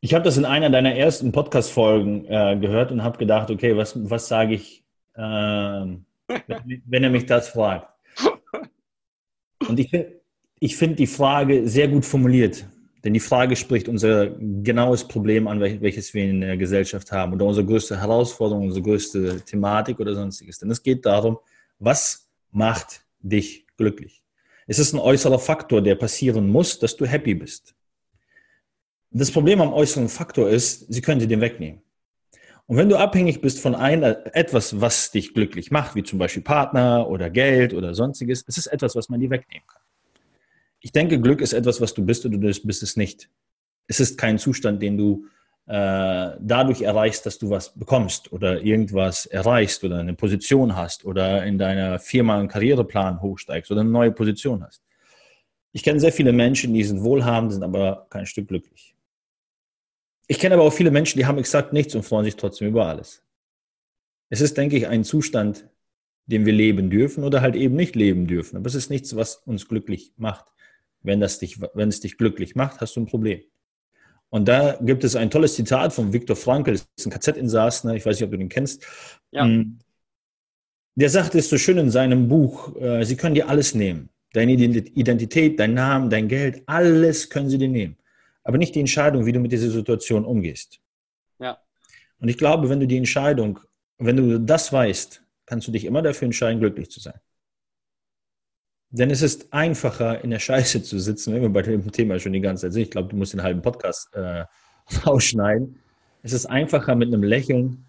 Ich 0.00 0.14
habe 0.14 0.24
das 0.24 0.36
in 0.36 0.44
einer 0.44 0.70
deiner 0.70 0.94
ersten 0.94 1.32
Podcast-Folgen 1.32 2.26
äh, 2.26 2.56
gehört 2.60 2.92
und 2.92 3.02
habe 3.02 3.18
gedacht, 3.18 3.50
okay, 3.50 3.76
was, 3.76 4.10
was 4.10 4.28
sage 4.28 4.54
ich, 4.54 4.84
äh, 5.14 5.20
wenn, 5.20 6.02
wenn 6.86 7.04
er 7.04 7.10
mich 7.10 7.26
das 7.26 7.48
fragt? 7.48 7.92
Und 9.68 9.78
ich 9.80 9.90
finde 9.90 10.20
ich 10.58 10.76
find 10.76 10.98
die 10.98 11.06
Frage 11.06 11.68
sehr 11.68 11.88
gut 11.88 12.04
formuliert. 12.04 12.66
Denn 13.06 13.14
die 13.14 13.20
Frage 13.20 13.54
spricht 13.54 13.88
unser 13.88 14.30
genaues 14.30 15.06
Problem 15.06 15.46
an, 15.46 15.60
welches 15.60 16.12
wir 16.12 16.24
in 16.24 16.40
der 16.40 16.56
Gesellschaft 16.56 17.12
haben 17.12 17.34
oder 17.34 17.46
unsere 17.46 17.64
größte 17.64 18.00
Herausforderung, 18.00 18.64
unsere 18.64 18.82
größte 18.82 19.42
Thematik 19.42 20.00
oder 20.00 20.12
sonstiges. 20.12 20.58
Denn 20.58 20.72
es 20.72 20.82
geht 20.82 21.06
darum, 21.06 21.38
was 21.78 22.28
macht 22.50 23.06
dich 23.20 23.64
glücklich? 23.76 24.24
Es 24.66 24.80
ist 24.80 24.92
ein 24.92 24.98
äußerer 24.98 25.38
Faktor, 25.38 25.82
der 25.82 25.94
passieren 25.94 26.48
muss, 26.48 26.80
dass 26.80 26.96
du 26.96 27.06
happy 27.06 27.36
bist. 27.36 27.76
Das 29.12 29.30
Problem 29.30 29.60
am 29.60 29.72
äußeren 29.72 30.08
Faktor 30.08 30.50
ist, 30.50 30.92
sie 30.92 31.00
können 31.00 31.20
dir 31.20 31.28
den 31.28 31.40
wegnehmen. 31.40 31.82
Und 32.66 32.76
wenn 32.76 32.88
du 32.88 32.96
abhängig 32.96 33.40
bist 33.40 33.60
von 33.60 33.76
einer, 33.76 34.34
etwas, 34.34 34.80
was 34.80 35.12
dich 35.12 35.32
glücklich 35.32 35.70
macht, 35.70 35.94
wie 35.94 36.02
zum 36.02 36.18
Beispiel 36.18 36.42
Partner 36.42 37.08
oder 37.08 37.30
Geld 37.30 37.72
oder 37.72 37.94
sonstiges, 37.94 38.44
es 38.48 38.58
ist 38.58 38.66
etwas, 38.66 38.96
was 38.96 39.08
man 39.08 39.20
dir 39.20 39.30
wegnehmen 39.30 39.64
kann. 39.68 39.85
Ich 40.86 40.92
denke, 40.92 41.20
Glück 41.20 41.40
ist 41.40 41.52
etwas, 41.52 41.80
was 41.80 41.94
du 41.94 42.06
bist 42.06 42.24
oder 42.26 42.38
du 42.38 42.46
bist 42.62 42.80
es 42.80 42.96
nicht. 42.96 43.28
Es 43.88 43.98
ist 43.98 44.16
kein 44.16 44.38
Zustand, 44.38 44.80
den 44.80 44.96
du 44.96 45.26
äh, 45.66 46.36
dadurch 46.38 46.82
erreichst, 46.82 47.26
dass 47.26 47.38
du 47.38 47.50
was 47.50 47.76
bekommst 47.76 48.32
oder 48.32 48.62
irgendwas 48.62 49.26
erreichst 49.26 49.82
oder 49.82 49.98
eine 49.98 50.14
Position 50.14 50.76
hast 50.76 51.04
oder 51.04 51.44
in 51.44 51.58
deiner 51.58 51.98
Firma 51.98 52.38
einen 52.38 52.46
Karriereplan 52.46 53.20
hochsteigst 53.20 53.68
oder 53.72 53.80
eine 53.80 53.90
neue 53.90 54.12
Position 54.12 54.62
hast. 54.62 54.80
Ich 55.72 55.82
kenne 55.82 55.98
sehr 55.98 56.12
viele 56.12 56.32
Menschen, 56.32 56.72
die 56.72 56.84
sind 56.84 57.02
wohlhabend, 57.02 57.54
sind 57.54 57.64
aber 57.64 58.06
kein 58.08 58.24
Stück 58.24 58.46
glücklich. 58.46 58.94
Ich 60.28 60.38
kenne 60.38 60.54
aber 60.54 60.62
auch 60.62 60.72
viele 60.72 60.92
Menschen, 60.92 61.18
die 61.18 61.26
haben 61.26 61.38
exakt 61.38 61.72
nichts 61.72 61.96
und 61.96 62.04
freuen 62.04 62.26
sich 62.26 62.36
trotzdem 62.36 62.68
über 62.68 62.86
alles. 62.86 63.24
Es 64.28 64.40
ist, 64.40 64.56
denke 64.56 64.76
ich, 64.76 64.86
ein 64.86 65.02
Zustand, 65.02 65.68
den 66.26 66.46
wir 66.46 66.52
leben 66.52 66.90
dürfen 66.90 67.24
oder 67.24 67.40
halt 67.40 67.56
eben 67.56 67.74
nicht 67.74 67.96
leben 67.96 68.28
dürfen. 68.28 68.56
Aber 68.56 68.68
es 68.68 68.76
ist 68.76 68.88
nichts, 68.88 69.16
was 69.16 69.34
uns 69.46 69.66
glücklich 69.66 70.12
macht. 70.16 70.46
Wenn, 71.02 71.20
das 71.20 71.38
dich, 71.38 71.60
wenn 71.74 71.88
es 71.88 72.00
dich 72.00 72.16
glücklich 72.18 72.54
macht, 72.54 72.80
hast 72.80 72.96
du 72.96 73.00
ein 73.00 73.06
Problem. 73.06 73.42
Und 74.28 74.48
da 74.48 74.76
gibt 74.80 75.04
es 75.04 75.14
ein 75.14 75.30
tolles 75.30 75.54
Zitat 75.54 75.92
von 75.92 76.12
Viktor 76.12 76.36
Frankl, 76.36 76.72
das 76.72 76.86
ist 76.96 77.06
ein 77.06 77.10
KZ-Insass, 77.10 77.84
ne? 77.84 77.96
ich 77.96 78.04
weiß 78.04 78.16
nicht, 78.16 78.24
ob 78.24 78.32
du 78.32 78.38
den 78.38 78.48
kennst. 78.48 78.84
Ja. 79.30 79.44
Mm. 79.44 79.78
Der 80.96 81.10
sagt 81.10 81.34
es 81.34 81.48
so 81.48 81.58
schön 81.58 81.78
in 81.78 81.90
seinem 81.90 82.26
Buch, 82.26 82.74
äh, 82.80 83.04
sie 83.04 83.16
können 83.16 83.34
dir 83.34 83.48
alles 83.48 83.74
nehmen. 83.74 84.08
Deine 84.32 84.52
Identität, 84.52 85.58
dein 85.60 85.74
Name, 85.74 86.08
dein 86.08 86.28
Geld, 86.28 86.62
alles 86.66 87.30
können 87.30 87.48
sie 87.48 87.58
dir 87.58 87.68
nehmen. 87.68 87.96
Aber 88.42 88.58
nicht 88.58 88.74
die 88.74 88.80
Entscheidung, 88.80 89.26
wie 89.26 89.32
du 89.32 89.40
mit 89.40 89.52
dieser 89.52 89.70
Situation 89.70 90.24
umgehst. 90.24 90.80
Ja. 91.38 91.58
Und 92.18 92.28
ich 92.28 92.38
glaube, 92.38 92.68
wenn 92.68 92.80
du 92.80 92.86
die 92.86 92.96
Entscheidung, 92.96 93.60
wenn 93.98 94.16
du 94.16 94.38
das 94.38 94.72
weißt, 94.72 95.22
kannst 95.46 95.68
du 95.68 95.72
dich 95.72 95.84
immer 95.84 96.02
dafür 96.02 96.26
entscheiden, 96.26 96.60
glücklich 96.60 96.90
zu 96.90 97.00
sein. 97.00 97.18
Denn 98.96 99.10
es 99.10 99.20
ist 99.20 99.52
einfacher, 99.52 100.24
in 100.24 100.30
der 100.30 100.38
Scheiße 100.38 100.82
zu 100.82 100.98
sitzen, 100.98 101.34
wenn 101.34 101.42
wir 101.42 101.50
bei 101.50 101.60
dem 101.60 101.92
Thema 101.92 102.18
schon 102.18 102.32
die 102.32 102.40
ganze 102.40 102.62
Zeit 102.62 102.72
sind. 102.72 102.82
Ich 102.82 102.90
glaube, 102.90 103.10
du 103.10 103.16
musst 103.16 103.34
den 103.34 103.42
halben 103.42 103.60
Podcast 103.60 104.08
äh, 104.14 104.46
rausschneiden. 105.06 105.78
Es 106.22 106.32
ist 106.32 106.46
einfacher, 106.46 106.94
mit 106.94 107.08
einem 107.08 107.22
Lächeln 107.22 107.84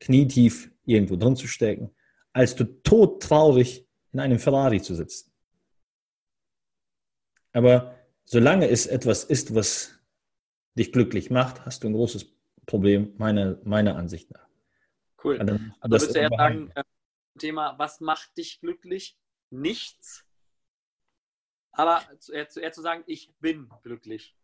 knietief 0.00 0.72
irgendwo 0.84 1.14
drin 1.14 1.36
zu 1.36 1.46
stecken, 1.46 1.94
als 2.32 2.56
du 2.56 2.64
todtraurig 2.64 3.86
in 4.10 4.18
einem 4.18 4.40
Ferrari 4.40 4.82
zu 4.82 4.96
sitzen. 4.96 5.30
Aber 7.52 7.94
solange 8.24 8.68
es 8.68 8.88
etwas 8.88 9.22
ist, 9.22 9.54
was 9.54 9.96
dich 10.76 10.90
glücklich 10.90 11.30
macht, 11.30 11.64
hast 11.64 11.84
du 11.84 11.88
ein 11.88 11.92
großes 11.92 12.34
Problem, 12.66 13.14
meiner, 13.16 13.60
meiner 13.62 13.94
Ansicht 13.94 14.28
nach. 14.32 14.48
Cool. 15.22 15.38
Also, 15.38 15.52
also 15.52 15.92
würdest 15.92 16.16
du 16.16 16.18
eher 16.18 16.30
sagen, 16.36 16.72
äh, 16.74 16.82
Thema, 17.38 17.78
was 17.78 18.00
macht 18.00 18.36
dich 18.36 18.60
glücklich? 18.60 19.16
Nichts. 19.50 20.24
Aber 21.72 22.02
eher 22.32 22.48
zu, 22.48 22.60
eher 22.60 22.72
zu 22.72 22.82
sagen, 22.82 23.02
ich 23.06 23.32
bin 23.40 23.68
glücklich. 23.82 24.36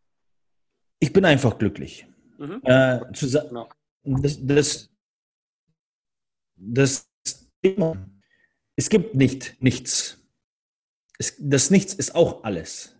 Ich 0.99 1.12
bin 1.12 1.25
einfach 1.25 1.59
glücklich. 1.59 2.07
Mhm. 2.38 2.61
Äh, 2.64 3.01
zu, 3.12 3.31
genau. 3.31 3.69
das, 4.03 4.38
das, 4.45 4.91
das 6.57 7.09
Thema, 7.62 7.97
es 8.77 8.88
gibt 8.88 9.14
nicht 9.14 9.61
nichts. 9.61 10.19
Es, 11.19 11.35
das 11.38 11.71
Nichts 11.71 11.95
ist 11.95 12.14
auch 12.14 12.45
alles. 12.45 12.97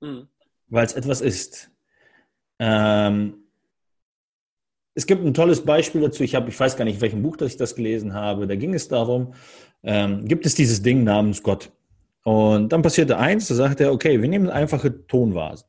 Mhm. 0.00 0.28
Weil 0.68 0.86
es 0.86 0.92
etwas 0.92 1.20
ist. 1.20 1.70
Ähm, 2.58 3.44
es 4.94 5.06
gibt 5.06 5.24
ein 5.24 5.34
tolles 5.34 5.64
Beispiel 5.64 6.02
dazu. 6.02 6.22
Ich, 6.22 6.34
hab, 6.34 6.46
ich 6.48 6.58
weiß 6.58 6.76
gar 6.76 6.84
nicht, 6.84 6.96
in 6.96 7.00
welchem 7.00 7.22
Buch 7.22 7.36
dass 7.36 7.52
ich 7.52 7.56
das 7.56 7.74
gelesen 7.74 8.14
habe. 8.14 8.46
Da 8.46 8.54
ging 8.54 8.74
es 8.74 8.86
darum, 8.88 9.34
ähm, 9.82 10.26
gibt 10.26 10.46
es 10.46 10.54
dieses 10.54 10.82
Ding 10.82 11.04
namens 11.04 11.42
Gott. 11.42 11.72
Und 12.24 12.70
dann 12.70 12.82
passierte 12.82 13.18
eins, 13.18 13.48
da 13.48 13.54
sagte 13.54 13.84
er, 13.84 13.92
okay, 13.92 14.20
wir 14.20 14.28
nehmen 14.28 14.48
eine 14.48 14.58
einfache 14.60 15.06
Tonvase. 15.06 15.66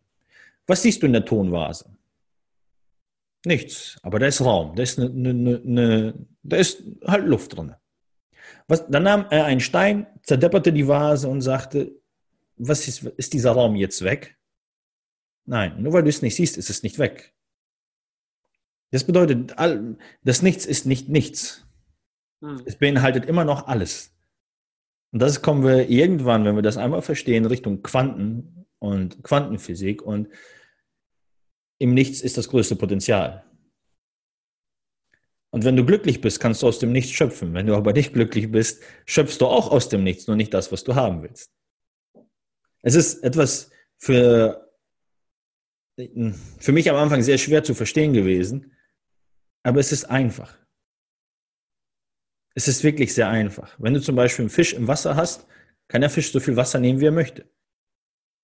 Was 0.67 0.81
siehst 0.81 1.03
du 1.03 1.05
in 1.05 1.13
der 1.13 1.25
Tonvase? 1.25 1.85
Nichts, 3.45 3.99
aber 4.01 4.17
da 4.17 4.25
ist 4.25 4.41
Raum, 4.41 4.75
da 4.75 4.81
ist, 4.81 4.97
eine, 4.97 5.09
eine, 5.09 5.61
eine, 5.63 6.13
da 6.41 6.57
ist 6.57 6.81
halt 7.05 7.27
Luft 7.27 7.55
drin. 7.55 7.75
Was, 8.67 8.87
dann 8.87 9.03
nahm 9.03 9.27
er 9.29 9.45
einen 9.45 9.59
Stein, 9.59 10.07
zerdepperte 10.23 10.73
die 10.73 10.87
Vase 10.87 11.27
und 11.27 11.41
sagte, 11.41 11.91
was 12.57 12.87
ist, 12.87 13.03
ist 13.03 13.33
dieser 13.33 13.51
Raum 13.51 13.75
jetzt 13.75 14.03
weg? 14.03 14.37
Nein, 15.45 15.83
nur 15.83 15.93
weil 15.93 16.03
du 16.03 16.09
es 16.09 16.23
nicht 16.23 16.35
siehst, 16.35 16.57
ist 16.57 16.71
es 16.71 16.81
nicht 16.81 16.97
weg. 16.97 17.35
Das 18.91 19.03
bedeutet, 19.03 19.53
das 20.23 20.41
Nichts 20.41 20.65
ist 20.65 20.85
nicht 20.85 21.09
nichts. 21.09 21.67
Hm. 22.41 22.63
Es 22.65 22.77
beinhaltet 22.77 23.25
immer 23.25 23.43
noch 23.43 23.67
alles. 23.67 24.14
Und 25.15 25.21
das 25.21 25.41
kommen 25.41 25.63
wir 25.63 25.87
irgendwann, 25.87 26.43
wenn 26.43 26.57
wir 26.57 26.61
das 26.61 26.75
einmal 26.75 27.01
verstehen, 27.01 27.45
Richtung 27.45 27.81
Quanten 27.81 28.65
und 28.79 29.23
Quantenphysik. 29.23 30.01
Und 30.01 30.27
im 31.77 31.93
Nichts 31.93 32.19
ist 32.19 32.37
das 32.37 32.49
größte 32.49 32.75
Potenzial. 32.75 33.45
Und 35.51 35.63
wenn 35.63 35.77
du 35.77 35.85
glücklich 35.85 36.19
bist, 36.19 36.41
kannst 36.41 36.61
du 36.61 36.67
aus 36.67 36.79
dem 36.79 36.91
Nichts 36.91 37.11
schöpfen. 37.11 37.53
Wenn 37.53 37.65
du 37.65 37.75
aber 37.77 37.93
nicht 37.93 38.11
glücklich 38.11 38.51
bist, 38.51 38.83
schöpfst 39.05 39.37
du 39.39 39.45
auch 39.45 39.71
aus 39.71 39.87
dem 39.87 40.03
Nichts, 40.03 40.27
nur 40.27 40.35
nicht 40.35 40.53
das, 40.53 40.73
was 40.73 40.83
du 40.83 40.95
haben 40.95 41.23
willst. 41.23 41.49
Es 42.81 42.95
ist 42.95 43.23
etwas 43.23 43.71
für, 43.97 44.69
für 45.95 46.71
mich 46.73 46.89
am 46.89 46.97
Anfang 46.97 47.21
sehr 47.21 47.37
schwer 47.37 47.63
zu 47.63 47.73
verstehen 47.73 48.11
gewesen, 48.11 48.75
aber 49.63 49.79
es 49.79 49.93
ist 49.93 50.09
einfach. 50.09 50.57
Es 52.55 52.67
ist 52.69 52.83
wirklich 52.83 53.13
sehr 53.13 53.29
einfach. 53.29 53.75
Wenn 53.77 53.93
du 53.93 54.01
zum 54.01 54.15
Beispiel 54.15 54.43
einen 54.43 54.49
Fisch 54.49 54.73
im 54.73 54.87
Wasser 54.87 55.15
hast, 55.15 55.45
kann 55.89 56.01
der 56.01 56.09
Fisch 56.09 56.31
so 56.31 56.39
viel 56.39 56.55
Wasser 56.55 56.79
nehmen, 56.79 56.99
wie 56.99 57.05
er 57.05 57.11
möchte. 57.11 57.45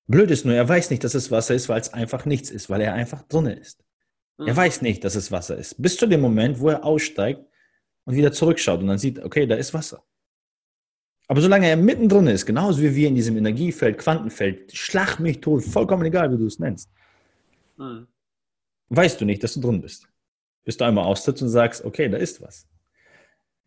Blöd 0.08 0.30
ist 0.30 0.46
nur, 0.46 0.54
er 0.54 0.68
weiß 0.68 0.90
nicht, 0.90 1.04
dass 1.04 1.16
es 1.16 1.32
Wasser 1.32 1.56
ist, 1.56 1.70
weil 1.70 1.80
es 1.80 1.94
einfach 1.94 2.26
nichts 2.26 2.52
ist, 2.52 2.70
weil 2.70 2.82
er 2.82 2.94
einfach 2.94 3.24
drin 3.24 3.46
ist. 3.46 3.84
Mhm. 4.38 4.48
Er 4.48 4.58
weiß 4.58 4.82
nicht, 4.82 5.04
dass 5.06 5.16
es 5.16 5.32
Wasser 5.32 5.58
ist. 5.58 5.82
Bis 5.82 5.96
zu 5.96 6.08
dem 6.08 6.20
Moment, 6.20 6.60
wo 6.60 6.70
er 6.70 6.84
aussteigt 6.84 7.42
und 8.04 8.16
wieder 8.16 8.34
zurückschaut 8.34 8.82
und 8.82 8.88
dann 8.88 8.98
sieht, 8.98 9.24
okay, 9.24 9.48
da 9.48 9.56
ist 9.56 9.74
Wasser. 9.74 10.04
Aber 11.28 11.40
solange 11.40 11.70
er 11.70 11.78
mittendrin 11.78 12.28
ist, 12.28 12.46
genauso 12.46 12.82
wie 12.82 12.94
wir 12.94 13.08
in 13.08 13.16
diesem 13.16 13.38
Energiefeld, 13.38 13.98
Quantenfeld, 13.98 14.76
schlag 14.76 15.20
mich 15.20 15.40
tot, 15.40 15.64
vollkommen 15.64 16.04
egal, 16.04 16.30
wie 16.34 16.38
du 16.38 16.46
es 16.46 16.60
nennst, 16.60 16.92
mhm. 17.78 18.08
weißt 18.90 19.22
du 19.22 19.26
nicht, 19.26 19.42
dass 19.42 19.54
du 19.54 19.62
drin 19.62 19.80
bist. 19.80 20.10
Bis 20.66 20.76
du 20.76 20.84
einmal 20.84 21.06
austrittst 21.06 21.42
und 21.42 21.50
sagst, 21.50 21.86
okay, 21.86 22.10
da 22.10 22.18
ist 22.18 22.42
was. 22.42 22.68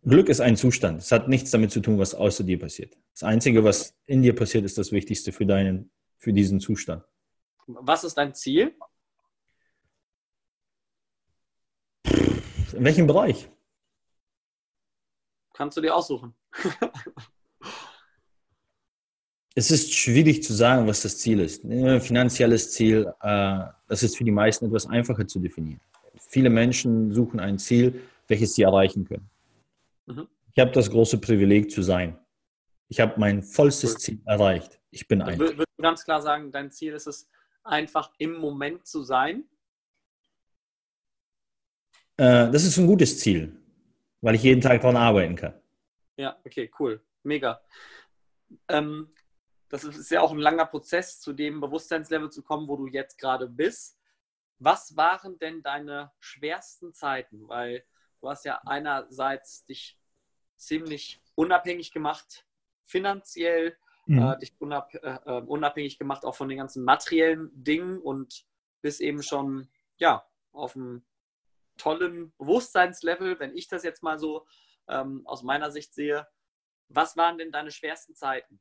Glück 0.06 0.28
ist 0.28 0.40
ein 0.40 0.56
Zustand. 0.56 1.00
Es 1.00 1.10
hat 1.12 1.28
nichts 1.28 1.50
damit 1.50 1.70
zu 1.70 1.80
tun, 1.80 1.98
was 1.98 2.14
außer 2.14 2.44
dir 2.44 2.58
passiert. 2.58 2.96
Das 3.12 3.22
Einzige, 3.22 3.64
was 3.64 3.94
in 4.04 4.22
dir 4.22 4.34
passiert, 4.34 4.64
ist 4.64 4.76
das 4.76 4.92
Wichtigste 4.92 5.32
für 5.32 5.46
deinen, 5.46 5.90
für 6.18 6.32
diesen 6.32 6.60
Zustand. 6.60 7.02
Was 7.66 8.04
ist 8.04 8.14
dein 8.14 8.34
Ziel? 8.34 8.74
In 12.04 12.84
welchem 12.84 13.06
Bereich? 13.06 13.48
Kannst 15.54 15.76
du 15.78 15.80
dir 15.80 15.94
aussuchen. 15.94 16.34
es 19.54 19.70
ist 19.70 19.94
schwierig 19.94 20.42
zu 20.42 20.52
sagen, 20.52 20.86
was 20.86 21.02
das 21.02 21.16
Ziel 21.18 21.40
ist. 21.40 21.64
Ein 21.64 22.00
finanzielles 22.00 22.72
Ziel, 22.72 23.06
äh, 23.22 23.64
das 23.88 24.02
ist 24.02 24.18
für 24.18 24.24
die 24.24 24.32
meisten 24.32 24.66
etwas 24.66 24.86
einfacher 24.86 25.26
zu 25.26 25.38
definieren. 25.38 25.80
Viele 26.28 26.50
Menschen 26.50 27.14
suchen 27.14 27.40
ein 27.40 27.58
Ziel, 27.58 28.02
welches 28.26 28.54
sie 28.54 28.62
erreichen 28.62 29.06
können. 29.06 29.30
Mhm. 30.06 30.28
Ich 30.52 30.60
habe 30.60 30.70
das 30.70 30.90
große 30.90 31.18
Privileg 31.18 31.70
zu 31.70 31.82
sein. 31.82 32.18
Ich 32.88 33.00
habe 33.00 33.18
mein 33.18 33.42
vollstes 33.42 33.96
Ziel 33.96 34.22
erreicht. 34.26 34.80
Ich 34.90 35.08
bin 35.08 35.22
ein. 35.22 35.34
Ich 35.34 35.38
würde 35.38 35.64
ganz 35.80 36.04
klar 36.04 36.22
sagen, 36.22 36.52
dein 36.52 36.70
Ziel 36.70 36.92
ist 36.92 37.06
es, 37.06 37.28
einfach 37.64 38.12
im 38.18 38.34
Moment 38.34 38.86
zu 38.86 39.02
sein? 39.02 39.48
Äh, 42.16 42.50
das 42.50 42.64
ist 42.64 42.78
ein 42.78 42.86
gutes 42.86 43.18
Ziel, 43.18 43.60
weil 44.20 44.36
ich 44.36 44.42
jeden 44.42 44.60
Tag 44.60 44.80
daran 44.82 44.96
arbeiten 44.96 45.34
kann. 45.34 45.60
Ja, 46.16 46.38
okay, 46.44 46.70
cool. 46.78 47.02
Mega. 47.22 47.60
Ähm, 48.68 49.12
das 49.68 49.82
ist 49.82 50.10
ja 50.10 50.20
auch 50.20 50.30
ein 50.30 50.38
langer 50.38 50.66
Prozess, 50.66 51.20
zu 51.20 51.32
dem 51.32 51.60
Bewusstseinslevel 51.60 52.30
zu 52.30 52.42
kommen, 52.42 52.68
wo 52.68 52.76
du 52.76 52.86
jetzt 52.86 53.18
gerade 53.18 53.48
bist. 53.48 53.98
Was 54.58 54.96
waren 54.96 55.38
denn 55.38 55.62
deine 55.62 56.12
schwersten 56.20 56.94
Zeiten? 56.94 57.48
Weil 57.48 57.84
du 58.24 58.30
hast 58.30 58.46
ja 58.46 58.60
einerseits 58.64 59.66
dich 59.66 59.98
ziemlich 60.56 61.20
unabhängig 61.34 61.92
gemacht, 61.92 62.46
finanziell, 62.86 63.76
mhm. 64.06 64.18
äh, 64.18 64.38
dich 64.38 64.54
unab, 64.58 64.94
äh, 64.94 65.18
äh, 65.26 65.42
unabhängig 65.42 65.98
gemacht 65.98 66.24
auch 66.24 66.34
von 66.34 66.48
den 66.48 66.56
ganzen 66.56 66.84
materiellen 66.84 67.50
Dingen 67.52 67.98
und 67.98 68.46
bist 68.80 69.02
eben 69.02 69.22
schon 69.22 69.68
ja, 69.98 70.26
auf 70.52 70.74
einem 70.74 71.04
tollen 71.76 72.32
Bewusstseinslevel, 72.38 73.38
wenn 73.40 73.54
ich 73.54 73.68
das 73.68 73.84
jetzt 73.84 74.02
mal 74.02 74.18
so 74.18 74.46
ähm, 74.88 75.26
aus 75.26 75.42
meiner 75.42 75.70
Sicht 75.70 75.92
sehe. 75.92 76.26
Was 76.88 77.16
waren 77.18 77.36
denn 77.36 77.52
deine 77.52 77.70
schwersten 77.70 78.14
Zeiten? 78.14 78.58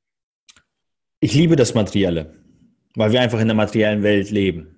Ich 1.22 1.34
liebe 1.34 1.56
das 1.56 1.74
Materielle, 1.74 2.44
weil 2.96 3.14
wir 3.14 3.22
einfach 3.22 3.40
in 3.40 3.48
der 3.48 3.56
materiellen 3.56 4.04
Welt 4.04 4.30
leben. 4.30 4.73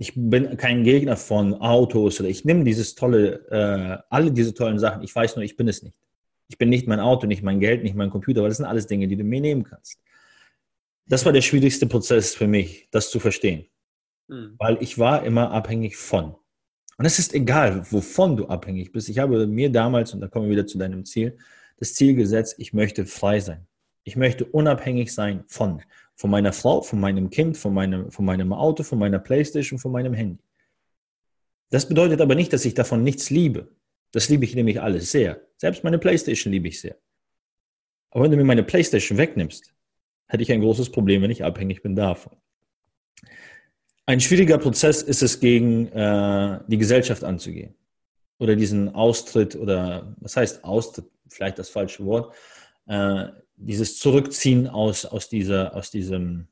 Ich 0.00 0.14
bin 0.16 0.56
kein 0.56 0.82
Gegner 0.82 1.14
von 1.14 1.52
Autos 1.60 2.20
oder 2.20 2.30
ich 2.30 2.46
nehme 2.46 2.64
dieses 2.64 2.94
tolle, 2.94 3.46
äh, 3.50 4.02
alle 4.08 4.32
diese 4.32 4.54
tollen 4.54 4.78
Sachen. 4.78 5.02
Ich 5.02 5.14
weiß 5.14 5.36
nur, 5.36 5.44
ich 5.44 5.58
bin 5.58 5.68
es 5.68 5.82
nicht. 5.82 5.94
Ich 6.48 6.56
bin 6.56 6.70
nicht 6.70 6.88
mein 6.88 7.00
Auto, 7.00 7.26
nicht 7.26 7.42
mein 7.42 7.60
Geld, 7.60 7.82
nicht 7.82 7.94
mein 7.94 8.08
Computer, 8.08 8.40
weil 8.40 8.48
das 8.48 8.56
sind 8.56 8.64
alles 8.64 8.86
Dinge, 8.86 9.08
die 9.08 9.16
du 9.16 9.24
mir 9.24 9.42
nehmen 9.42 9.62
kannst. 9.62 9.98
Das 11.06 11.26
war 11.26 11.34
der 11.34 11.42
schwierigste 11.42 11.86
Prozess 11.86 12.34
für 12.34 12.46
mich, 12.46 12.88
das 12.90 13.10
zu 13.10 13.20
verstehen. 13.20 13.66
Mhm. 14.26 14.54
Weil 14.58 14.78
ich 14.80 14.98
war 14.98 15.22
immer 15.22 15.50
abhängig 15.50 15.98
von. 15.98 16.34
Und 16.96 17.04
es 17.04 17.18
ist 17.18 17.34
egal, 17.34 17.84
wovon 17.92 18.38
du 18.38 18.46
abhängig 18.46 18.92
bist. 18.92 19.10
Ich 19.10 19.18
habe 19.18 19.46
mir 19.46 19.70
damals, 19.70 20.14
und 20.14 20.22
da 20.22 20.28
kommen 20.28 20.46
wir 20.46 20.52
wieder 20.52 20.66
zu 20.66 20.78
deinem 20.78 21.04
Ziel, 21.04 21.36
das 21.76 21.92
Ziel 21.92 22.14
gesetzt, 22.14 22.54
ich 22.56 22.72
möchte 22.72 23.04
frei 23.04 23.38
sein. 23.40 23.66
Ich 24.04 24.16
möchte 24.16 24.46
unabhängig 24.46 25.12
sein 25.12 25.44
von 25.46 25.82
von 26.20 26.28
meiner 26.28 26.52
Frau, 26.52 26.82
von 26.82 27.00
meinem 27.00 27.30
Kind, 27.30 27.56
von 27.56 27.72
meinem, 27.72 28.10
von 28.10 28.26
meinem 28.26 28.52
Auto, 28.52 28.82
von 28.82 28.98
meiner 28.98 29.18
Playstation, 29.18 29.78
von 29.78 29.90
meinem 29.90 30.12
Handy. 30.12 30.44
Das 31.70 31.88
bedeutet 31.88 32.20
aber 32.20 32.34
nicht, 32.34 32.52
dass 32.52 32.66
ich 32.66 32.74
davon 32.74 33.02
nichts 33.02 33.30
liebe. 33.30 33.74
Das 34.12 34.28
liebe 34.28 34.44
ich 34.44 34.54
nämlich 34.54 34.82
alles 34.82 35.10
sehr. 35.10 35.40
Selbst 35.56 35.82
meine 35.82 35.98
Playstation 35.98 36.52
liebe 36.52 36.68
ich 36.68 36.78
sehr. 36.78 36.98
Aber 38.10 38.24
wenn 38.24 38.32
du 38.32 38.36
mir 38.36 38.44
meine 38.44 38.62
Playstation 38.62 39.16
wegnimmst, 39.16 39.72
hätte 40.26 40.42
ich 40.42 40.52
ein 40.52 40.60
großes 40.60 40.92
Problem, 40.92 41.22
wenn 41.22 41.30
ich 41.30 41.42
abhängig 41.42 41.80
bin 41.80 41.96
davon. 41.96 42.36
Ein 44.04 44.20
schwieriger 44.20 44.58
Prozess 44.58 45.00
ist 45.00 45.22
es, 45.22 45.40
gegen 45.40 45.86
äh, 45.86 46.60
die 46.66 46.76
Gesellschaft 46.76 47.24
anzugehen. 47.24 47.74
Oder 48.38 48.56
diesen 48.56 48.94
Austritt, 48.94 49.56
oder 49.56 50.14
was 50.20 50.36
heißt 50.36 50.64
Austritt, 50.64 51.06
vielleicht 51.30 51.58
das 51.58 51.70
falsche 51.70 52.04
Wort, 52.04 52.34
äh, 52.88 53.28
dieses 53.60 53.98
Zurückziehen 53.98 54.66
aus, 54.66 55.04
aus, 55.04 55.28
dieser, 55.28 55.74
aus 55.76 55.90
diesem 55.90 56.48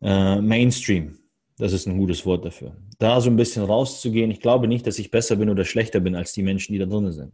äh, 0.00 0.40
Mainstream. 0.40 1.18
Das 1.58 1.72
ist 1.72 1.86
ein 1.86 1.98
gutes 1.98 2.24
Wort 2.24 2.44
dafür. 2.44 2.76
Da 2.98 3.20
so 3.20 3.30
ein 3.30 3.36
bisschen 3.36 3.64
rauszugehen. 3.64 4.30
Ich 4.30 4.40
glaube 4.40 4.68
nicht, 4.68 4.86
dass 4.86 4.98
ich 4.98 5.10
besser 5.10 5.36
bin 5.36 5.50
oder 5.50 5.64
schlechter 5.64 6.00
bin 6.00 6.14
als 6.14 6.32
die 6.32 6.42
Menschen, 6.42 6.72
die 6.72 6.78
da 6.78 6.86
drin 6.86 7.10
sind. 7.10 7.32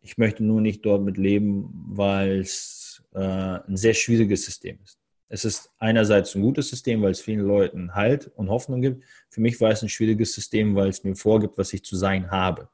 Ich 0.00 0.16
möchte 0.16 0.44
nur 0.44 0.60
nicht 0.60 0.84
dort 0.84 1.02
mit 1.02 1.16
leben, 1.16 1.68
weil 1.88 2.40
es 2.40 3.02
äh, 3.14 3.18
ein 3.18 3.76
sehr 3.76 3.94
schwieriges 3.94 4.44
System 4.44 4.78
ist. 4.84 4.98
Es 5.28 5.44
ist 5.44 5.72
einerseits 5.78 6.34
ein 6.36 6.42
gutes 6.42 6.68
System, 6.68 7.02
weil 7.02 7.10
es 7.10 7.20
vielen 7.20 7.40
Leuten 7.40 7.94
Halt 7.94 8.30
und 8.36 8.50
Hoffnung 8.50 8.80
gibt. 8.80 9.02
Für 9.30 9.40
mich 9.40 9.60
war 9.60 9.70
es 9.70 9.82
ein 9.82 9.88
schwieriges 9.88 10.34
System, 10.34 10.76
weil 10.76 10.90
es 10.90 11.02
mir 11.02 11.16
vorgibt, 11.16 11.58
was 11.58 11.72
ich 11.72 11.82
zu 11.84 11.96
sein 11.96 12.30
habe. 12.30 12.68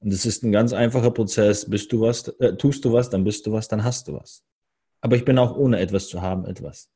Und 0.00 0.12
es 0.12 0.24
ist 0.24 0.44
ein 0.44 0.52
ganz 0.52 0.72
einfacher 0.72 1.10
Prozess. 1.10 1.68
Bist 1.68 1.92
du 1.92 2.00
was, 2.00 2.28
äh, 2.38 2.56
tust 2.56 2.84
du 2.84 2.92
was, 2.92 3.10
dann 3.10 3.24
bist 3.24 3.46
du 3.46 3.52
was, 3.52 3.68
dann 3.68 3.82
hast 3.82 4.08
du 4.08 4.14
was. 4.14 4.44
Aber 5.00 5.16
ich 5.16 5.24
bin 5.24 5.38
auch 5.38 5.56
ohne 5.56 5.80
etwas 5.80 6.08
zu 6.08 6.22
haben 6.22 6.44
etwas. 6.46 6.90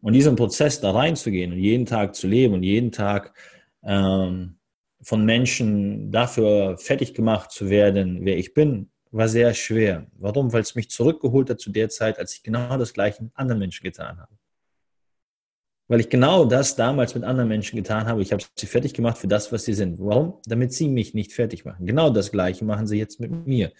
Und 0.00 0.12
diesen 0.12 0.36
Prozess 0.36 0.80
da 0.80 0.92
reinzugehen 0.92 1.52
und 1.52 1.58
jeden 1.58 1.86
Tag 1.86 2.14
zu 2.14 2.28
leben 2.28 2.54
und 2.54 2.62
jeden 2.62 2.92
Tag 2.92 3.34
ähm, 3.82 4.58
von 5.00 5.24
Menschen 5.24 6.10
dafür 6.10 6.76
fertig 6.78 7.14
gemacht 7.14 7.50
zu 7.50 7.70
werden, 7.70 8.24
wer 8.24 8.36
ich 8.36 8.54
bin, 8.54 8.90
war 9.10 9.28
sehr 9.28 9.54
schwer. 9.54 10.06
Warum? 10.18 10.52
Weil 10.52 10.62
es 10.62 10.74
mich 10.74 10.90
zurückgeholt 10.90 11.50
hat 11.50 11.60
zu 11.60 11.70
der 11.70 11.88
Zeit, 11.88 12.18
als 12.18 12.34
ich 12.34 12.42
genau 12.42 12.76
das 12.76 12.92
Gleiche 12.92 13.30
anderen 13.34 13.60
Menschen 13.60 13.82
getan 13.84 14.18
habe. 14.18 14.32
Weil 15.88 16.00
ich 16.00 16.08
genau 16.08 16.44
das 16.44 16.74
damals 16.74 17.14
mit 17.14 17.24
anderen 17.24 17.48
Menschen 17.48 17.76
getan 17.76 18.06
habe. 18.06 18.20
Ich 18.20 18.32
habe 18.32 18.42
sie 18.56 18.66
fertig 18.66 18.92
gemacht 18.92 19.18
für 19.18 19.28
das, 19.28 19.52
was 19.52 19.64
sie 19.64 19.74
sind. 19.74 19.98
Warum? 20.00 20.34
Damit 20.46 20.72
sie 20.72 20.88
mich 20.88 21.14
nicht 21.14 21.32
fertig 21.32 21.64
machen. 21.64 21.86
Genau 21.86 22.10
das 22.10 22.32
Gleiche 22.32 22.64
machen 22.64 22.86
sie 22.86 22.98
jetzt 22.98 23.20
mit 23.20 23.46
mir. 23.46 23.72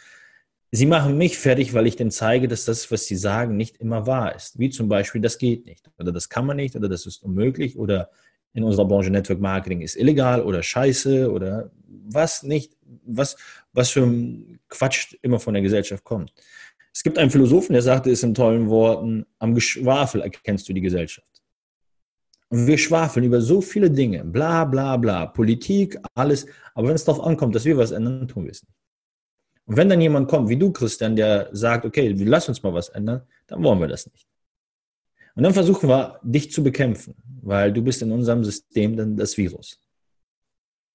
Sie 0.71 0.87
machen 0.87 1.17
mich 1.19 1.39
fertig, 1.39 1.75
weil 1.75 1.87
ich 1.87 1.97
denen 1.97 2.11
zeige, 2.11 2.49
dass 2.49 2.65
das, 2.65 2.91
was 2.91 3.07
sie 3.07 3.17
sagen, 3.17 3.57
nicht 3.57 3.79
immer 3.79 4.07
wahr 4.07 4.35
ist. 4.35 4.59
Wie 4.59 4.71
zum 4.71 4.89
Beispiel, 4.89 5.21
das 5.21 5.39
geht 5.39 5.67
nicht. 5.67 5.91
Oder 5.99 6.13
das 6.13 6.29
kann 6.29 6.47
man 6.47 6.57
nicht. 6.57 6.77
Oder 6.77 6.89
das 6.89 7.07
ist 7.07 7.23
unmöglich. 7.23 7.77
Oder 7.77 8.11
in 8.57 8.65
unserer 8.65 8.87
Branche 8.87 9.11
Network 9.11 9.39
Marketing 9.39 9.83
ist 9.83 9.97
illegal 9.97 10.43
oder 10.43 10.63
scheiße 10.63 11.31
oder 11.31 11.71
was 12.09 12.43
nicht, 12.43 12.75
was, 13.05 13.37
was 13.73 13.91
für 13.91 14.03
ein 14.03 14.59
Quatsch 14.69 15.15
immer 15.21 15.39
von 15.39 15.53
der 15.53 15.63
Gesellschaft 15.63 16.03
kommt. 16.05 16.33
Es 16.93 17.03
gibt 17.03 17.19
einen 17.19 17.31
Philosophen, 17.31 17.75
der 17.75 17.83
sagte 17.83 18.11
es 18.11 18.23
in 18.23 18.33
tollen 18.33 18.71
Worten, 18.71 19.27
am 19.39 19.55
Geschwafel 19.55 20.23
erkennst 20.23 20.67
du 20.69 20.73
die 20.73 20.81
Gesellschaft. 20.81 21.36
Und 22.49 22.67
wir 22.67 22.79
schwafeln 22.79 23.27
über 23.27 23.41
so 23.41 23.61
viele 23.61 23.91
Dinge, 23.91 24.25
bla 24.25 24.65
bla 24.65 24.97
bla, 24.97 25.27
Politik, 25.27 25.99
alles. 26.15 26.47
Aber 26.75 26.89
wenn 26.89 26.95
es 26.95 27.05
darauf 27.05 27.25
ankommt, 27.25 27.55
dass 27.55 27.65
wir 27.65 27.77
was 27.77 27.91
ändern, 27.91 28.29
tun 28.29 28.45
wir 28.45 28.53
es 28.53 28.63
nicht. 28.63 28.77
Und 29.65 29.77
wenn 29.77 29.89
dann 29.89 30.01
jemand 30.01 30.29
kommt, 30.29 30.49
wie 30.49 30.57
du, 30.57 30.73
Christian, 30.73 31.17
der 31.17 31.49
sagt, 31.53 31.85
okay, 31.85 32.15
lass 32.17 32.49
uns 32.49 32.63
mal 32.63 32.73
was 32.73 32.89
ändern, 32.91 33.23
dann 33.49 33.63
wollen 33.65 33.81
wir 33.81 33.89
das 33.89 34.07
nicht. 34.07 34.29
Und 35.35 35.43
dann 35.43 35.53
versuchen 35.53 35.89
wir, 35.89 36.21
dich 36.23 36.53
zu 36.53 36.63
bekämpfen, 36.63 37.15
weil 37.43 37.73
du 37.73 37.83
bist 37.83 38.01
in 38.01 38.13
unserem 38.13 38.45
System 38.45 38.97
dann 38.97 39.17
das 39.17 39.37
Virus. 39.37 39.81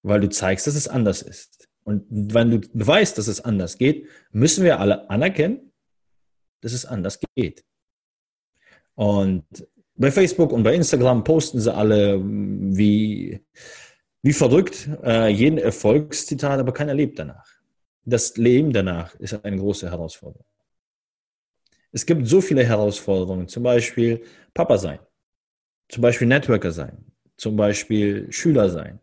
Weil 0.03 0.21
du 0.21 0.29
zeigst, 0.29 0.67
dass 0.67 0.75
es 0.75 0.87
anders 0.87 1.21
ist. 1.21 1.67
Und 1.83 2.05
wenn 2.09 2.49
du 2.49 2.59
beweist, 2.73 3.17
dass 3.17 3.27
es 3.27 3.41
anders 3.41 3.77
geht, 3.77 4.07
müssen 4.31 4.63
wir 4.63 4.79
alle 4.79 5.09
anerkennen, 5.09 5.73
dass 6.61 6.73
es 6.73 6.85
anders 6.85 7.19
geht. 7.35 7.65
Und 8.95 9.45
bei 9.95 10.11
Facebook 10.11 10.51
und 10.51 10.63
bei 10.63 10.73
Instagram 10.75 11.23
posten 11.23 11.59
sie 11.59 11.73
alle 11.73 12.19
wie, 12.23 13.39
wie 14.21 14.33
verrückt 14.33 14.89
äh, 15.03 15.29
jeden 15.29 15.57
Erfolgszitat, 15.57 16.59
aber 16.59 16.73
keiner 16.73 16.93
lebt 16.93 17.19
danach. 17.19 17.47
Das 18.05 18.35
Leben 18.37 18.73
danach 18.73 19.13
ist 19.15 19.33
eine 19.45 19.57
große 19.57 19.89
Herausforderung. 19.89 20.45
Es 21.91 22.05
gibt 22.05 22.27
so 22.27 22.41
viele 22.41 22.65
Herausforderungen, 22.65 23.47
zum 23.47 23.63
Beispiel 23.63 24.23
Papa 24.53 24.77
sein, 24.77 24.99
zum 25.89 26.01
Beispiel 26.01 26.27
Networker 26.27 26.71
sein, 26.71 26.97
zum 27.37 27.55
Beispiel 27.55 28.31
Schüler 28.31 28.69
sein. 28.69 28.99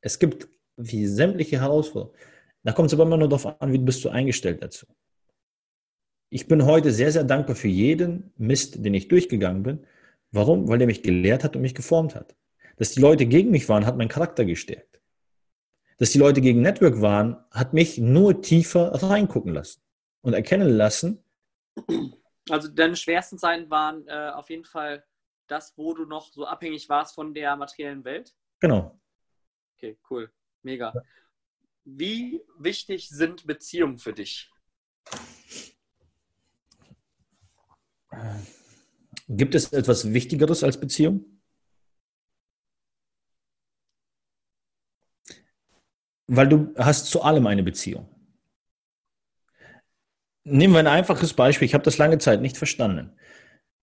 Es 0.00 0.18
gibt 0.18 0.48
wie 0.76 1.06
sämtliche 1.06 1.60
Herausforderungen. 1.60 2.18
Da 2.64 2.72
kommt 2.72 2.88
es 2.88 2.94
aber 2.94 3.04
immer 3.04 3.16
nur 3.16 3.28
darauf 3.28 3.60
an, 3.60 3.72
wie 3.72 3.78
bist 3.78 4.04
du 4.04 4.08
eingestellt 4.08 4.62
dazu. 4.62 4.86
Ich 6.30 6.48
bin 6.48 6.64
heute 6.66 6.90
sehr, 6.90 7.12
sehr 7.12 7.24
dankbar 7.24 7.54
für 7.54 7.68
jeden 7.68 8.32
Mist, 8.36 8.84
den 8.84 8.94
ich 8.94 9.06
durchgegangen 9.06 9.62
bin, 9.62 9.86
Warum? 10.34 10.68
Weil 10.68 10.78
der 10.78 10.88
mich 10.88 11.02
gelehrt 11.02 11.44
hat 11.44 11.54
und 11.54 11.62
mich 11.62 11.74
geformt 11.74 12.16
hat. 12.16 12.34
Dass 12.76 12.90
die 12.90 13.00
Leute 13.00 13.24
gegen 13.24 13.50
mich 13.52 13.68
waren, 13.68 13.86
hat 13.86 13.96
meinen 13.96 14.08
Charakter 14.08 14.44
gestärkt. 14.44 15.00
Dass 15.98 16.10
die 16.10 16.18
Leute 16.18 16.40
gegen 16.40 16.60
Network 16.60 17.00
waren, 17.00 17.36
hat 17.52 17.72
mich 17.72 17.98
nur 17.98 18.42
tiefer 18.42 18.92
reingucken 19.00 19.54
lassen 19.54 19.80
und 20.22 20.34
erkennen 20.34 20.68
lassen. 20.68 21.22
Also 22.50 22.68
deine 22.68 22.96
schwersten 22.96 23.38
Zeiten 23.38 23.70
waren 23.70 24.08
äh, 24.08 24.30
auf 24.34 24.50
jeden 24.50 24.64
Fall 24.64 25.04
das, 25.46 25.72
wo 25.76 25.94
du 25.94 26.04
noch 26.04 26.32
so 26.32 26.44
abhängig 26.44 26.88
warst 26.88 27.14
von 27.14 27.32
der 27.32 27.54
materiellen 27.54 28.04
Welt? 28.04 28.34
Genau. 28.58 29.00
Okay, 29.76 29.98
cool. 30.10 30.32
Mega. 30.62 30.92
Wie 31.84 32.42
wichtig 32.58 33.08
sind 33.08 33.46
Beziehungen 33.46 33.98
für 33.98 34.12
dich? 34.12 34.50
Gibt 39.28 39.54
es 39.54 39.72
etwas 39.72 40.12
Wichtigeres 40.12 40.62
als 40.62 40.78
Beziehung? 40.78 41.24
Weil 46.26 46.48
du 46.48 46.74
hast 46.76 47.06
zu 47.06 47.22
allem 47.22 47.46
eine 47.46 47.62
Beziehung. 47.62 48.08
Nehmen 50.44 50.74
wir 50.74 50.80
ein 50.80 50.86
einfaches 50.86 51.32
Beispiel. 51.32 51.66
Ich 51.66 51.74
habe 51.74 51.84
das 51.84 51.98
lange 51.98 52.18
Zeit 52.18 52.42
nicht 52.42 52.56
verstanden. 52.56 53.16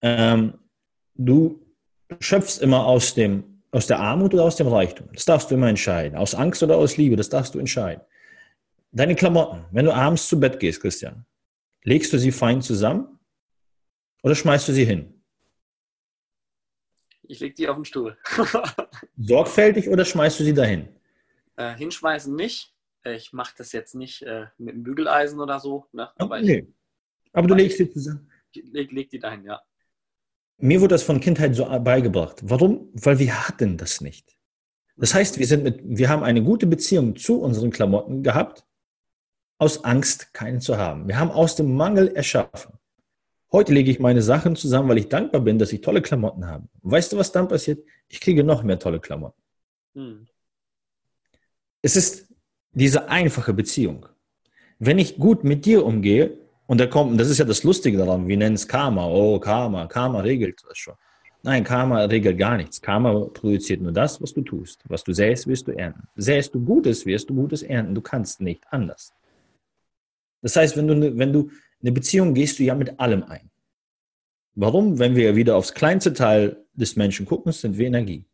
Ähm, 0.01 0.59
du 1.15 1.65
schöpfst 2.19 2.59
immer 2.61 2.85
aus, 2.85 3.13
dem, 3.15 3.63
aus 3.71 3.87
der 3.87 3.99
Armut 3.99 4.33
oder 4.33 4.43
aus 4.43 4.57
dem 4.57 4.67
Reichtum. 4.67 5.09
Das 5.13 5.25
darfst 5.25 5.49
du 5.49 5.55
immer 5.55 5.69
entscheiden. 5.69 6.17
Aus 6.17 6.35
Angst 6.35 6.61
oder 6.61 6.77
aus 6.77 6.97
Liebe, 6.97 7.15
das 7.15 7.29
darfst 7.29 7.55
du 7.55 7.59
entscheiden. 7.59 8.03
Deine 8.91 9.15
Klamotten, 9.15 9.65
wenn 9.71 9.85
du 9.85 9.93
abends 9.93 10.27
zu 10.27 10.39
Bett 10.39 10.59
gehst, 10.59 10.81
Christian, 10.81 11.25
legst 11.83 12.11
du 12.13 12.19
sie 12.19 12.31
fein 12.31 12.61
zusammen 12.61 13.19
oder 14.21 14.35
schmeißt 14.35 14.67
du 14.67 14.73
sie 14.73 14.85
hin? 14.85 15.20
Ich 17.31 17.39
lege 17.39 17.55
die 17.55 17.69
auf 17.69 17.77
den 17.77 17.85
Stuhl. 17.85 18.17
Sorgfältig 19.17 19.87
oder 19.87 20.03
schmeißt 20.03 20.41
du 20.41 20.43
sie 20.43 20.53
dahin? 20.53 20.89
Äh, 21.55 21.73
hinschmeißen 21.75 22.35
nicht. 22.35 22.75
Äh, 23.05 23.15
ich 23.15 23.31
mache 23.31 23.53
das 23.57 23.71
jetzt 23.71 23.95
nicht 23.95 24.21
äh, 24.23 24.47
mit 24.57 24.75
dem 24.75 24.83
Bügeleisen 24.83 25.39
oder 25.39 25.61
so. 25.61 25.85
Ne? 25.93 26.09
Aber, 26.17 26.41
nee. 26.41 26.67
Aber 27.31 27.47
du 27.47 27.55
legst 27.55 27.77
sie 27.77 27.89
zusammen. 27.89 28.29
Leg, 28.53 28.91
leg 28.91 29.09
die 29.09 29.19
dahin, 29.19 29.45
ja. 29.45 29.61
Mir 30.57 30.81
wurde 30.81 30.95
das 30.95 31.03
von 31.03 31.21
Kindheit 31.21 31.55
so 31.55 31.63
beigebracht. 31.79 32.41
Warum? 32.43 32.89
Weil 32.91 33.17
wir 33.17 33.47
hatten 33.47 33.77
das 33.77 34.01
nicht. 34.01 34.37
Das 34.97 35.13
heißt, 35.13 35.39
wir, 35.39 35.47
sind 35.47 35.63
mit, 35.63 35.79
wir 35.83 36.09
haben 36.09 36.23
eine 36.23 36.43
gute 36.43 36.67
Beziehung 36.67 37.15
zu 37.15 37.39
unseren 37.41 37.71
Klamotten 37.71 38.23
gehabt, 38.23 38.67
aus 39.57 39.85
Angst, 39.85 40.33
keinen 40.33 40.59
zu 40.59 40.77
haben. 40.77 41.07
Wir 41.07 41.17
haben 41.17 41.31
aus 41.31 41.55
dem 41.55 41.73
Mangel 41.75 42.09
erschaffen. 42.09 42.77
Heute 43.51 43.73
lege 43.73 43.91
ich 43.91 43.99
meine 43.99 44.21
Sachen 44.21 44.55
zusammen, 44.55 44.87
weil 44.89 44.97
ich 44.97 45.09
dankbar 45.09 45.41
bin, 45.41 45.59
dass 45.59 45.73
ich 45.73 45.81
tolle 45.81 46.01
Klamotten 46.01 46.47
habe. 46.47 46.67
Weißt 46.83 47.11
du, 47.11 47.17
was 47.17 47.31
dann 47.31 47.47
passiert? 47.47 47.83
Ich 48.07 48.21
kriege 48.21 48.43
noch 48.43 48.63
mehr 48.63 48.79
tolle 48.79 48.99
Klamotten. 48.99 49.41
Hm. 49.93 50.27
Es 51.81 51.95
ist 51.95 52.27
diese 52.71 53.09
einfache 53.09 53.53
Beziehung. 53.53 54.05
Wenn 54.79 54.99
ich 54.99 55.17
gut 55.17 55.43
mit 55.43 55.65
dir 55.65 55.85
umgehe, 55.85 56.37
und 56.67 56.79
da 56.79 56.87
kommt, 56.87 57.11
und 57.11 57.17
das 57.17 57.29
ist 57.29 57.37
ja 57.37 57.43
das 57.43 57.63
Lustige 57.63 57.97
daran, 57.97 58.29
wir 58.29 58.37
nennen 58.37 58.55
es 58.55 58.65
Karma. 58.65 59.05
Oh, 59.05 59.37
Karma, 59.39 59.87
Karma 59.87 60.21
regelt 60.21 60.61
das 60.67 60.77
schon. 60.77 60.93
Nein, 61.43 61.65
Karma 61.65 62.05
regelt 62.05 62.37
gar 62.37 62.55
nichts. 62.55 62.81
Karma 62.81 63.25
produziert 63.33 63.81
nur 63.81 63.91
das, 63.91 64.21
was 64.21 64.33
du 64.33 64.41
tust. 64.41 64.81
Was 64.87 65.03
du 65.03 65.11
säst, 65.11 65.47
wirst 65.47 65.67
du 65.67 65.71
ernten. 65.71 66.07
Säst 66.15 66.55
du 66.55 66.63
Gutes, 66.63 67.05
wirst 67.05 67.29
du 67.29 67.35
Gutes 67.35 67.63
ernten. 67.63 67.93
Du 67.93 68.01
kannst 68.01 68.39
nicht 68.39 68.63
anders. 68.69 69.11
Das 70.41 70.55
heißt, 70.55 70.77
wenn 70.77 70.87
du, 70.87 71.17
wenn 71.17 71.33
du 71.33 71.49
eine 71.81 71.91
Beziehung 71.91 72.33
gehst 72.33 72.59
du 72.59 72.63
ja 72.63 72.75
mit 72.75 72.99
allem 72.99 73.23
ein. 73.23 73.49
Warum? 74.55 74.99
Wenn 74.99 75.15
wir 75.15 75.35
wieder 75.35 75.55
aufs 75.55 75.73
kleinste 75.73 76.13
Teil 76.13 76.65
des 76.73 76.95
Menschen 76.95 77.25
gucken, 77.25 77.51
sind 77.51 77.77
wir 77.77 77.87
Energie. 77.87 78.25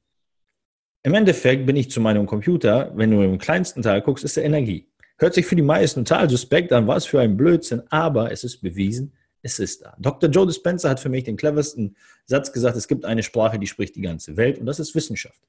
Im 1.03 1.13
Endeffekt 1.13 1.65
bin 1.65 1.75
ich 1.75 1.89
zu 1.89 2.01
meinem 2.01 2.25
Computer, 2.25 2.91
wenn 2.95 3.11
du 3.11 3.21
im 3.21 3.37
kleinsten 3.37 3.81
Teil 3.81 4.01
guckst, 4.01 4.23
ist 4.23 4.37
er 4.37 4.43
Energie. 4.43 4.89
Hört 5.19 5.33
sich 5.33 5.45
für 5.45 5.55
die 5.55 5.61
meisten 5.61 6.05
total 6.05 6.29
suspekt 6.29 6.71
an, 6.73 6.87
was 6.87 7.05
für 7.05 7.19
ein 7.19 7.37
Blödsinn, 7.37 7.81
aber 7.89 8.31
es 8.31 8.43
ist 8.43 8.61
bewiesen, 8.61 9.13
es 9.41 9.59
ist 9.59 9.83
da. 9.83 9.95
Dr. 9.99 10.29
Joe 10.29 10.45
Dispenza 10.45 10.89
hat 10.89 10.99
für 10.99 11.09
mich 11.09 11.23
den 11.23 11.37
cleversten 11.37 11.95
Satz 12.25 12.51
gesagt, 12.51 12.75
es 12.75 12.87
gibt 12.87 13.05
eine 13.05 13.23
Sprache, 13.23 13.57
die 13.57 13.67
spricht 13.67 13.95
die 13.95 14.01
ganze 14.01 14.35
Welt 14.37 14.59
und 14.59 14.65
das 14.65 14.79
ist 14.79 14.93
Wissenschaft. 14.95 15.41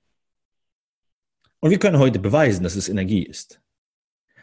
Und 1.60 1.70
wir 1.70 1.78
können 1.78 1.98
heute 1.98 2.18
beweisen, 2.18 2.62
dass 2.62 2.76
es 2.76 2.88
Energie 2.88 3.24
ist. 3.24 3.60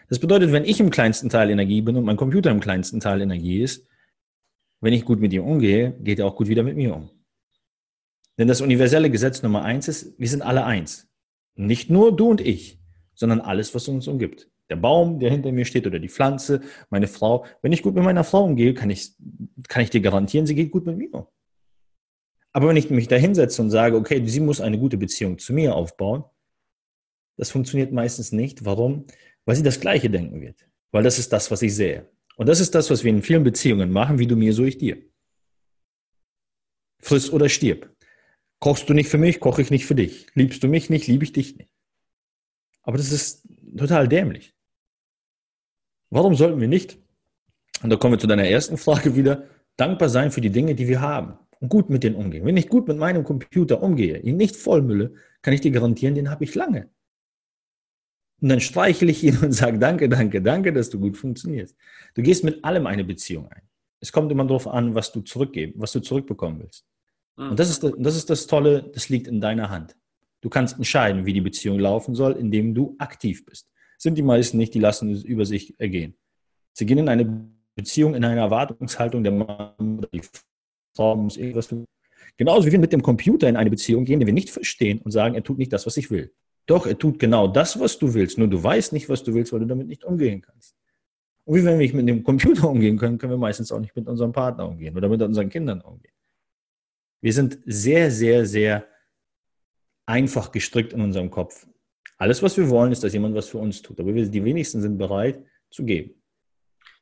Das 0.07 0.19
bedeutet, 0.19 0.51
wenn 0.51 0.65
ich 0.65 0.79
im 0.79 0.89
kleinsten 0.89 1.29
Teil 1.29 1.49
Energie 1.49 1.81
bin 1.81 1.95
und 1.95 2.05
mein 2.05 2.17
Computer 2.17 2.51
im 2.51 2.59
kleinsten 2.59 2.99
Teil 2.99 3.21
Energie 3.21 3.61
ist, 3.61 3.87
wenn 4.81 4.93
ich 4.93 5.05
gut 5.05 5.19
mit 5.19 5.33
ihm 5.33 5.43
umgehe, 5.43 5.93
geht 6.01 6.19
er 6.19 6.27
auch 6.27 6.35
gut 6.35 6.47
wieder 6.47 6.63
mit 6.63 6.75
mir 6.75 6.95
um. 6.95 7.09
Denn 8.37 8.47
das 8.47 8.61
universelle 8.61 9.09
Gesetz 9.09 9.41
Nummer 9.41 9.63
eins 9.63 9.87
ist, 9.87 10.19
wir 10.19 10.27
sind 10.27 10.41
alle 10.41 10.65
eins. 10.65 11.07
Nicht 11.55 11.89
nur 11.89 12.15
du 12.15 12.29
und 12.29 12.41
ich, 12.41 12.79
sondern 13.13 13.39
alles, 13.39 13.73
was 13.73 13.87
uns 13.87 14.07
umgibt. 14.07 14.49
Der 14.69 14.75
Baum, 14.75 15.19
der 15.19 15.31
hinter 15.31 15.51
mir 15.51 15.65
steht 15.65 15.87
oder 15.87 15.99
die 15.99 16.09
Pflanze, 16.09 16.61
meine 16.89 17.07
Frau. 17.07 17.45
Wenn 17.61 17.71
ich 17.71 17.81
gut 17.81 17.95
mit 17.95 18.03
meiner 18.03 18.23
Frau 18.23 18.43
umgehe, 18.43 18.73
kann 18.73 18.89
ich, 18.89 19.13
kann 19.67 19.83
ich 19.83 19.89
dir 19.89 20.01
garantieren, 20.01 20.45
sie 20.45 20.55
geht 20.55 20.71
gut 20.71 20.85
mit 20.85 20.97
mir 20.97 21.13
um. 21.13 21.27
Aber 22.51 22.69
wenn 22.69 22.77
ich 22.77 22.89
mich 22.89 23.07
da 23.07 23.15
hinsetze 23.15 23.61
und 23.61 23.69
sage, 23.69 23.95
okay, 23.97 24.25
sie 24.25 24.39
muss 24.39 24.61
eine 24.61 24.79
gute 24.79 24.97
Beziehung 24.97 25.37
zu 25.37 25.53
mir 25.53 25.75
aufbauen, 25.75 26.23
das 27.37 27.51
funktioniert 27.51 27.91
meistens 27.91 28.31
nicht. 28.31 28.65
Warum? 28.65 29.05
Weil 29.45 29.55
sie 29.55 29.63
das 29.63 29.79
Gleiche 29.79 30.09
denken 30.09 30.41
wird. 30.41 30.67
Weil 30.91 31.03
das 31.03 31.19
ist 31.19 31.31
das, 31.31 31.51
was 31.51 31.61
ich 31.61 31.75
sehe. 31.75 32.09
Und 32.35 32.47
das 32.47 32.59
ist 32.59 32.75
das, 32.75 32.89
was 32.89 33.03
wir 33.03 33.11
in 33.11 33.21
vielen 33.21 33.43
Beziehungen 33.43 33.91
machen, 33.91 34.19
wie 34.19 34.27
du 34.27 34.35
mir, 34.35 34.53
so 34.53 34.63
ich 34.63 34.77
dir. 34.77 34.97
Friss 37.01 37.31
oder 37.31 37.49
stirb. 37.49 37.95
Kochst 38.59 38.89
du 38.89 38.93
nicht 38.93 39.09
für 39.09 39.17
mich, 39.17 39.39
koche 39.39 39.61
ich 39.61 39.69
nicht 39.69 39.85
für 39.85 39.95
dich. 39.95 40.27
Liebst 40.33 40.63
du 40.63 40.67
mich 40.67 40.89
nicht, 40.89 41.07
liebe 41.07 41.23
ich 41.23 41.33
dich 41.33 41.57
nicht. 41.57 41.69
Aber 42.81 42.97
das 42.97 43.11
ist 43.11 43.47
total 43.77 44.07
dämlich. 44.07 44.55
Warum 46.09 46.35
sollten 46.35 46.61
wir 46.61 46.67
nicht, 46.67 46.97
und 47.83 47.89
da 47.89 47.97
kommen 47.97 48.13
wir 48.13 48.19
zu 48.19 48.27
deiner 48.27 48.47
ersten 48.47 48.77
Frage 48.77 49.15
wieder, 49.15 49.47
dankbar 49.75 50.09
sein 50.09 50.31
für 50.31 50.41
die 50.41 50.49
Dinge, 50.49 50.75
die 50.75 50.87
wir 50.87 51.01
haben 51.01 51.37
und 51.59 51.69
gut 51.69 51.89
mit 51.89 52.03
denen 52.03 52.15
umgehen. 52.15 52.45
Wenn 52.45 52.57
ich 52.57 52.69
gut 52.69 52.87
mit 52.87 52.97
meinem 52.97 53.23
Computer 53.23 53.81
umgehe, 53.83 54.19
ihn 54.19 54.37
nicht 54.37 54.55
vollmülle, 54.55 55.13
kann 55.41 55.53
ich 55.53 55.61
dir 55.61 55.71
garantieren, 55.71 56.15
den 56.15 56.29
habe 56.29 56.43
ich 56.43 56.55
lange. 56.55 56.89
Und 58.45 58.49
dann 58.49 58.61
streichle 58.61 59.09
ich 59.09 59.23
ihn 59.23 59.39
und 59.41 59.53
sage, 59.53 59.79
danke, 59.79 60.07
danke, 60.07 60.39
danke, 60.39 60.71
dass 60.71 60.91
du 60.91 60.99
gut 60.99 61.17
funktionierst. 61.17 61.75
Du 62.13 62.21
gehst 62.21 62.43
mit 62.43 62.63
allem 62.63 62.85
eine 62.85 63.03
Beziehung 63.03 63.51
ein. 63.51 63.63
Es 63.99 64.11
kommt 64.11 64.31
immer 64.31 64.45
darauf 64.45 64.67
an, 64.67 64.93
was 64.93 65.11
du 65.11 65.21
zurückgeben, 65.21 65.73
was 65.77 65.93
du 65.93 65.99
zurückbekommen 65.99 66.59
willst. 66.59 66.85
Mhm. 67.37 67.49
Und 67.49 67.59
das 67.59 67.71
ist, 67.71 67.83
das, 67.83 67.93
das 67.97 68.15
ist 68.15 68.29
das 68.29 68.45
Tolle, 68.45 68.83
das 68.93 69.09
liegt 69.09 69.25
in 69.25 69.41
deiner 69.41 69.71
Hand. 69.71 69.95
Du 70.41 70.49
kannst 70.49 70.77
entscheiden, 70.77 71.25
wie 71.25 71.33
die 71.33 71.41
Beziehung 71.41 71.79
laufen 71.79 72.13
soll, 72.13 72.33
indem 72.33 72.75
du 72.75 72.95
aktiv 72.99 73.43
bist. 73.47 73.67
Sind 73.97 74.15
die 74.15 74.21
meisten 74.21 74.57
nicht, 74.57 74.75
die 74.75 74.79
lassen 74.79 75.09
es 75.09 75.23
über 75.23 75.47
sich 75.47 75.79
ergehen. 75.79 76.13
Sie 76.73 76.85
gehen 76.85 76.99
in 76.99 77.09
eine 77.09 77.49
Beziehung 77.73 78.13
in 78.13 78.23
einer 78.23 78.41
Erwartungshaltung, 78.41 79.23
der 79.23 79.31
Mann 79.31 80.05
die 80.13 80.21
Frau 80.95 81.15
muss 81.15 81.37
irgendwas 81.37 81.69
tun. 81.69 81.85
Genauso 82.37 82.67
wie 82.67 82.73
wir 82.73 82.79
mit 82.79 82.93
dem 82.93 83.01
Computer 83.01 83.49
in 83.49 83.55
eine 83.55 83.71
Beziehung 83.71 84.05
gehen, 84.05 84.19
die 84.19 84.27
wir 84.27 84.33
nicht 84.33 84.51
verstehen 84.51 84.99
und 84.99 85.09
sagen, 85.09 85.33
er 85.33 85.43
tut 85.43 85.57
nicht 85.57 85.73
das, 85.73 85.87
was 85.87 85.97
ich 85.97 86.11
will. 86.11 86.31
Doch, 86.65 86.87
er 86.87 86.97
tut 86.97 87.19
genau 87.19 87.47
das, 87.47 87.79
was 87.79 87.99
du 87.99 88.13
willst, 88.13 88.37
nur 88.37 88.47
du 88.47 88.61
weißt 88.61 88.93
nicht, 88.93 89.07
was 89.07 89.23
du 89.23 89.33
willst, 89.33 89.53
weil 89.53 89.59
du 89.59 89.67
damit 89.67 89.87
nicht 89.87 90.03
umgehen 90.03 90.41
kannst. 90.41 90.75
Und 91.43 91.57
wie 91.57 91.63
wenn 91.63 91.77
wir 91.77 91.85
nicht 91.85 91.93
mit 91.93 92.07
dem 92.07 92.23
Computer 92.23 92.69
umgehen 92.69 92.97
können, 92.97 93.17
können 93.17 93.33
wir 93.33 93.37
meistens 93.37 93.71
auch 93.71 93.79
nicht 93.79 93.95
mit 93.95 94.07
unserem 94.07 94.31
Partner 94.31 94.67
umgehen 94.67 94.97
oder 94.97 95.09
mit 95.09 95.21
unseren 95.21 95.49
Kindern 95.49 95.81
umgehen. 95.81 96.13
Wir 97.21 97.33
sind 97.33 97.59
sehr, 97.65 98.11
sehr, 98.11 98.45
sehr 98.45 98.87
einfach 100.05 100.51
gestrickt 100.51 100.93
in 100.93 101.01
unserem 101.01 101.29
Kopf. 101.29 101.67
Alles, 102.17 102.41
was 102.41 102.57
wir 102.57 102.69
wollen, 102.69 102.91
ist, 102.91 103.03
dass 103.03 103.13
jemand 103.13 103.35
was 103.35 103.49
für 103.49 103.57
uns 103.57 103.81
tut. 103.81 103.99
Aber 103.99 104.13
wir, 104.13 104.27
die 104.27 104.43
wenigsten 104.43 104.81
sind 104.81 104.97
bereit 104.97 105.43
zu 105.69 105.83
geben. 105.83 106.21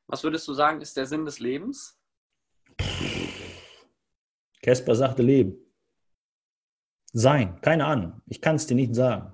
Was 0.08 0.24
würdest 0.24 0.48
du 0.48 0.54
sagen, 0.54 0.82
ist 0.82 0.98
der 0.98 1.06
Sinn 1.06 1.26
des 1.26 1.40
Lebens? 1.40 1.98
Casper 4.62 4.96
sagte 4.96 5.24
Leben. 5.24 5.56
Sein, 7.12 7.60
keine 7.62 7.86
Ahnung. 7.86 8.22
Ich 8.26 8.42
kann 8.42 8.56
es 8.56 8.66
dir 8.66 8.76
nicht 8.76 8.96
sagen. 8.96 9.33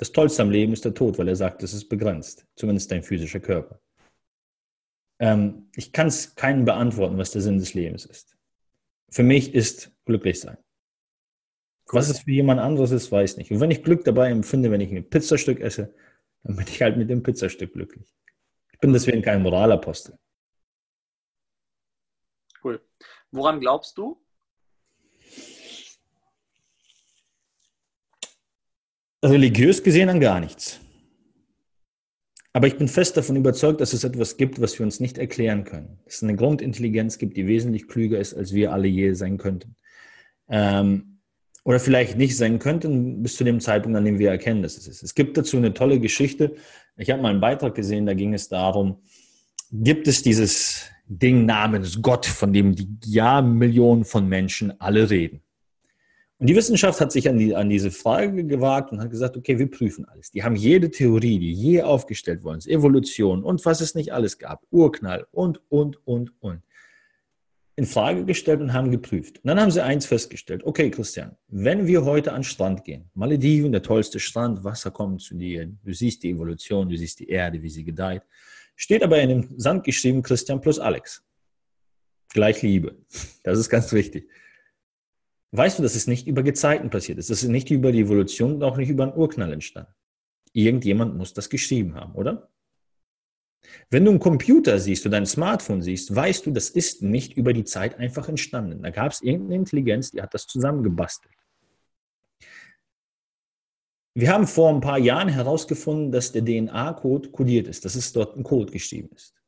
Das 0.00 0.12
Tollste 0.12 0.40
am 0.40 0.50
Leben 0.50 0.72
ist 0.72 0.86
der 0.86 0.94
Tod, 0.94 1.18
weil 1.18 1.28
er 1.28 1.36
sagt, 1.36 1.62
es 1.62 1.74
ist 1.74 1.90
begrenzt. 1.90 2.46
Zumindest 2.56 2.90
dein 2.90 3.02
physischer 3.02 3.38
Körper. 3.38 3.82
Ähm, 5.18 5.68
ich 5.76 5.92
kann 5.92 6.06
es 6.06 6.34
keinen 6.34 6.64
beantworten, 6.64 7.18
was 7.18 7.32
der 7.32 7.42
Sinn 7.42 7.58
des 7.58 7.74
Lebens 7.74 8.06
ist. 8.06 8.34
Für 9.10 9.22
mich 9.22 9.54
ist 9.54 9.92
glücklich 10.06 10.40
sein. 10.40 10.56
Was 11.92 12.08
es 12.08 12.20
für 12.20 12.30
jemand 12.30 12.60
anderes 12.60 12.92
ist, 12.92 13.12
weiß 13.12 13.36
nicht. 13.36 13.50
Und 13.50 13.60
wenn 13.60 13.70
ich 13.70 13.82
Glück 13.82 14.02
dabei 14.04 14.30
empfinde, 14.30 14.70
wenn 14.70 14.80
ich 14.80 14.90
ein 14.90 15.06
Pizzastück 15.06 15.60
esse, 15.60 15.94
dann 16.44 16.56
bin 16.56 16.66
ich 16.66 16.80
halt 16.80 16.96
mit 16.96 17.10
dem 17.10 17.22
Pizzastück 17.22 17.74
glücklich. 17.74 18.10
Ich 18.72 18.78
bin 18.78 18.94
deswegen 18.94 19.20
kein 19.20 19.42
Moralapostel. 19.42 20.18
Cool. 22.64 22.80
Woran 23.32 23.60
glaubst 23.60 23.98
du? 23.98 24.18
Religiös 29.24 29.82
gesehen 29.82 30.08
an 30.08 30.20
gar 30.20 30.40
nichts. 30.40 30.80
Aber 32.52 32.66
ich 32.66 32.76
bin 32.76 32.88
fest 32.88 33.16
davon 33.16 33.36
überzeugt, 33.36 33.80
dass 33.80 33.92
es 33.92 34.02
etwas 34.02 34.36
gibt, 34.36 34.60
was 34.60 34.78
wir 34.78 34.84
uns 34.84 34.98
nicht 34.98 35.18
erklären 35.18 35.64
können. 35.64 35.98
Dass 36.04 36.16
es 36.16 36.22
eine 36.22 36.34
Grundintelligenz 36.34 37.18
gibt, 37.18 37.36
die 37.36 37.46
wesentlich 37.46 37.86
klüger 37.86 38.18
ist, 38.18 38.34
als 38.34 38.52
wir 38.52 38.72
alle 38.72 38.88
je 38.88 39.12
sein 39.12 39.38
könnten. 39.38 39.76
Ähm, 40.48 41.20
oder 41.62 41.78
vielleicht 41.78 42.16
nicht 42.16 42.36
sein 42.36 42.58
könnten, 42.58 43.22
bis 43.22 43.36
zu 43.36 43.44
dem 43.44 43.60
Zeitpunkt, 43.60 43.96
an 43.96 44.04
dem 44.04 44.18
wir 44.18 44.30
erkennen, 44.30 44.62
dass 44.62 44.76
es 44.76 44.88
ist. 44.88 45.02
Es 45.02 45.14
gibt 45.14 45.36
dazu 45.36 45.58
eine 45.58 45.74
tolle 45.74 46.00
Geschichte. 46.00 46.56
Ich 46.96 47.10
habe 47.10 47.22
mal 47.22 47.30
einen 47.30 47.40
Beitrag 47.40 47.74
gesehen, 47.74 48.06
da 48.06 48.14
ging 48.14 48.34
es 48.34 48.48
darum, 48.48 49.02
gibt 49.70 50.08
es 50.08 50.22
dieses 50.22 50.90
Ding 51.06 51.44
namens 51.44 52.00
Gott, 52.02 52.26
von 52.26 52.52
dem 52.52 52.74
die 52.74 52.88
Jahrmillionen 53.04 54.04
von 54.04 54.28
Menschen 54.28 54.80
alle 54.80 55.10
reden. 55.10 55.42
Und 56.40 56.48
die 56.48 56.56
Wissenschaft 56.56 57.02
hat 57.02 57.12
sich 57.12 57.28
an, 57.28 57.36
die, 57.36 57.54
an 57.54 57.68
diese 57.68 57.90
Frage 57.90 58.44
gewagt 58.44 58.92
und 58.92 59.00
hat 59.00 59.10
gesagt, 59.10 59.36
okay, 59.36 59.58
wir 59.58 59.70
prüfen 59.70 60.06
alles. 60.06 60.30
Die 60.30 60.42
haben 60.42 60.56
jede 60.56 60.90
Theorie, 60.90 61.38
die 61.38 61.52
je 61.52 61.82
aufgestellt 61.82 62.44
worden 62.44 62.58
ist, 62.58 62.66
Evolution 62.66 63.44
und 63.44 63.62
was 63.66 63.82
es 63.82 63.94
nicht 63.94 64.14
alles 64.14 64.38
gab, 64.38 64.64
Urknall 64.70 65.26
und, 65.32 65.60
und, 65.68 65.98
und, 66.06 66.32
und, 66.40 66.62
in 67.76 67.84
Frage 67.84 68.24
gestellt 68.24 68.62
und 68.62 68.72
haben 68.72 68.90
geprüft. 68.90 69.36
Und 69.44 69.48
dann 69.48 69.60
haben 69.60 69.70
sie 69.70 69.84
eins 69.84 70.06
festgestellt. 70.06 70.64
Okay, 70.64 70.90
Christian, 70.90 71.36
wenn 71.48 71.86
wir 71.86 72.06
heute 72.06 72.30
an 72.32 72.38
den 72.38 72.44
Strand 72.44 72.84
gehen, 72.84 73.10
Malediven, 73.12 73.70
der 73.70 73.82
tollste 73.82 74.18
Strand, 74.18 74.64
Wasser 74.64 74.90
kommt 74.90 75.20
zu 75.20 75.34
dir, 75.34 75.66
du 75.66 75.92
siehst 75.92 76.22
die 76.22 76.30
Evolution, 76.30 76.88
du 76.88 76.96
siehst 76.96 77.20
die 77.20 77.28
Erde, 77.28 77.60
wie 77.60 77.68
sie 77.68 77.84
gedeiht, 77.84 78.22
steht 78.76 79.02
aber 79.02 79.20
in 79.20 79.28
dem 79.28 79.60
Sand 79.60 79.84
geschrieben 79.84 80.22
Christian 80.22 80.62
plus 80.62 80.78
Alex. 80.78 81.22
Gleich 82.30 82.62
Liebe. 82.62 82.96
Das 83.42 83.58
ist 83.58 83.68
ganz 83.68 83.92
wichtig 83.92 84.26
weißt 85.52 85.78
du, 85.78 85.82
dass 85.82 85.94
es 85.94 86.06
nicht 86.06 86.26
über 86.26 86.42
Gezeiten 86.42 86.90
passiert 86.90 87.18
ist. 87.18 87.30
Das 87.30 87.42
ist 87.42 87.48
nicht 87.48 87.70
über 87.70 87.92
die 87.92 88.00
Evolution 88.00 88.54
und 88.54 88.62
auch 88.62 88.76
nicht 88.76 88.88
über 88.88 89.04
einen 89.04 89.16
Urknall 89.16 89.52
entstanden. 89.52 89.92
Irgendjemand 90.52 91.16
muss 91.16 91.32
das 91.32 91.48
geschrieben 91.48 91.94
haben, 91.94 92.14
oder? 92.14 92.48
Wenn 93.90 94.04
du 94.04 94.10
einen 94.10 94.20
Computer 94.20 94.78
siehst 94.78 95.06
oder 95.06 95.16
ein 95.16 95.26
Smartphone 95.26 95.82
siehst, 95.82 96.14
weißt 96.14 96.46
du, 96.46 96.50
das 96.50 96.70
ist 96.70 97.02
nicht 97.02 97.36
über 97.36 97.52
die 97.52 97.64
Zeit 97.64 97.98
einfach 97.98 98.28
entstanden. 98.28 98.82
Da 98.82 98.90
gab 98.90 99.12
es 99.12 99.22
irgendeine 99.22 99.56
Intelligenz, 99.56 100.10
die 100.10 100.22
hat 100.22 100.34
das 100.34 100.46
zusammengebastelt. 100.46 101.34
Wir 104.14 104.32
haben 104.32 104.46
vor 104.46 104.70
ein 104.70 104.80
paar 104.80 104.98
Jahren 104.98 105.28
herausgefunden, 105.28 106.10
dass 106.10 106.32
der 106.32 106.44
DNA-Code 106.44 107.30
kodiert 107.30 107.68
ist, 107.68 107.84
dass 107.84 107.94
es 107.94 108.12
dort 108.12 108.36
ein 108.36 108.42
Code 108.42 108.72
geschrieben 108.72 109.10
ist. 109.14 109.39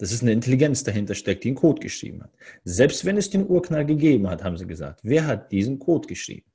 Das 0.00 0.12
ist 0.12 0.22
eine 0.22 0.32
Intelligenz 0.32 0.82
dahinter 0.82 1.14
steckt, 1.14 1.44
die 1.44 1.48
einen 1.48 1.56
Code 1.56 1.82
geschrieben 1.82 2.22
hat. 2.22 2.30
Selbst 2.64 3.04
wenn 3.04 3.18
es 3.18 3.28
den 3.28 3.46
Urknall 3.46 3.84
gegeben 3.84 4.30
hat, 4.30 4.42
haben 4.42 4.56
sie 4.56 4.66
gesagt, 4.66 5.00
wer 5.02 5.26
hat 5.26 5.52
diesen 5.52 5.78
Code 5.78 6.08
geschrieben? 6.08 6.50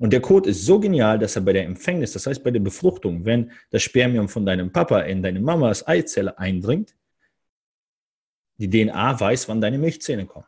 Und 0.00 0.12
der 0.12 0.20
Code 0.20 0.50
ist 0.50 0.66
so 0.66 0.80
genial, 0.80 1.20
dass 1.20 1.36
er 1.36 1.42
bei 1.42 1.52
der 1.52 1.66
Empfängnis, 1.66 2.14
das 2.14 2.26
heißt 2.26 2.42
bei 2.42 2.50
der 2.50 2.58
Befruchtung, 2.58 3.24
wenn 3.24 3.52
das 3.70 3.84
Spermium 3.84 4.28
von 4.28 4.44
deinem 4.44 4.72
Papa 4.72 5.02
in 5.02 5.22
deine 5.22 5.38
Mamas 5.38 5.86
Eizelle 5.86 6.36
eindringt, 6.36 6.96
die 8.58 8.68
DNA 8.68 9.20
weiß, 9.20 9.48
wann 9.48 9.60
deine 9.60 9.78
Milchzähne 9.78 10.26
kommen. 10.26 10.46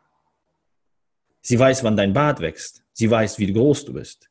Sie 1.41 1.57
weiß, 1.57 1.85
wann 1.85 1.95
dein 1.95 2.11
Bart 2.11 2.41
wächst. 2.41 2.83
Sie 2.91 3.09
weiß, 3.09 3.39
wie 3.39 3.53
groß 3.53 3.85
du 3.85 3.93
bist. 3.93 4.29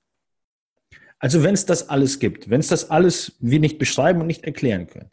Also 1.19 1.43
wenn 1.43 1.55
es 1.55 1.65
das 1.65 1.89
alles 1.89 2.19
gibt, 2.19 2.51
wenn 2.51 2.61
es 2.61 2.69
das 2.69 2.91
alles 2.91 3.37
wir 3.41 3.59
nicht 3.59 3.79
beschreiben 3.79 4.21
und 4.21 4.27
nicht 4.27 4.45
erklären 4.45 4.87
können, 4.87 5.11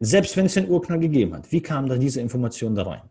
selbst 0.00 0.36
wenn 0.36 0.46
es 0.46 0.54
den 0.54 0.68
Urknall 0.68 1.00
gegeben 1.00 1.34
hat, 1.34 1.50
wie 1.50 1.60
kam 1.60 1.88
da 1.88 1.96
diese 1.96 2.20
Information 2.20 2.74
da 2.74 2.84
rein? 2.84 3.02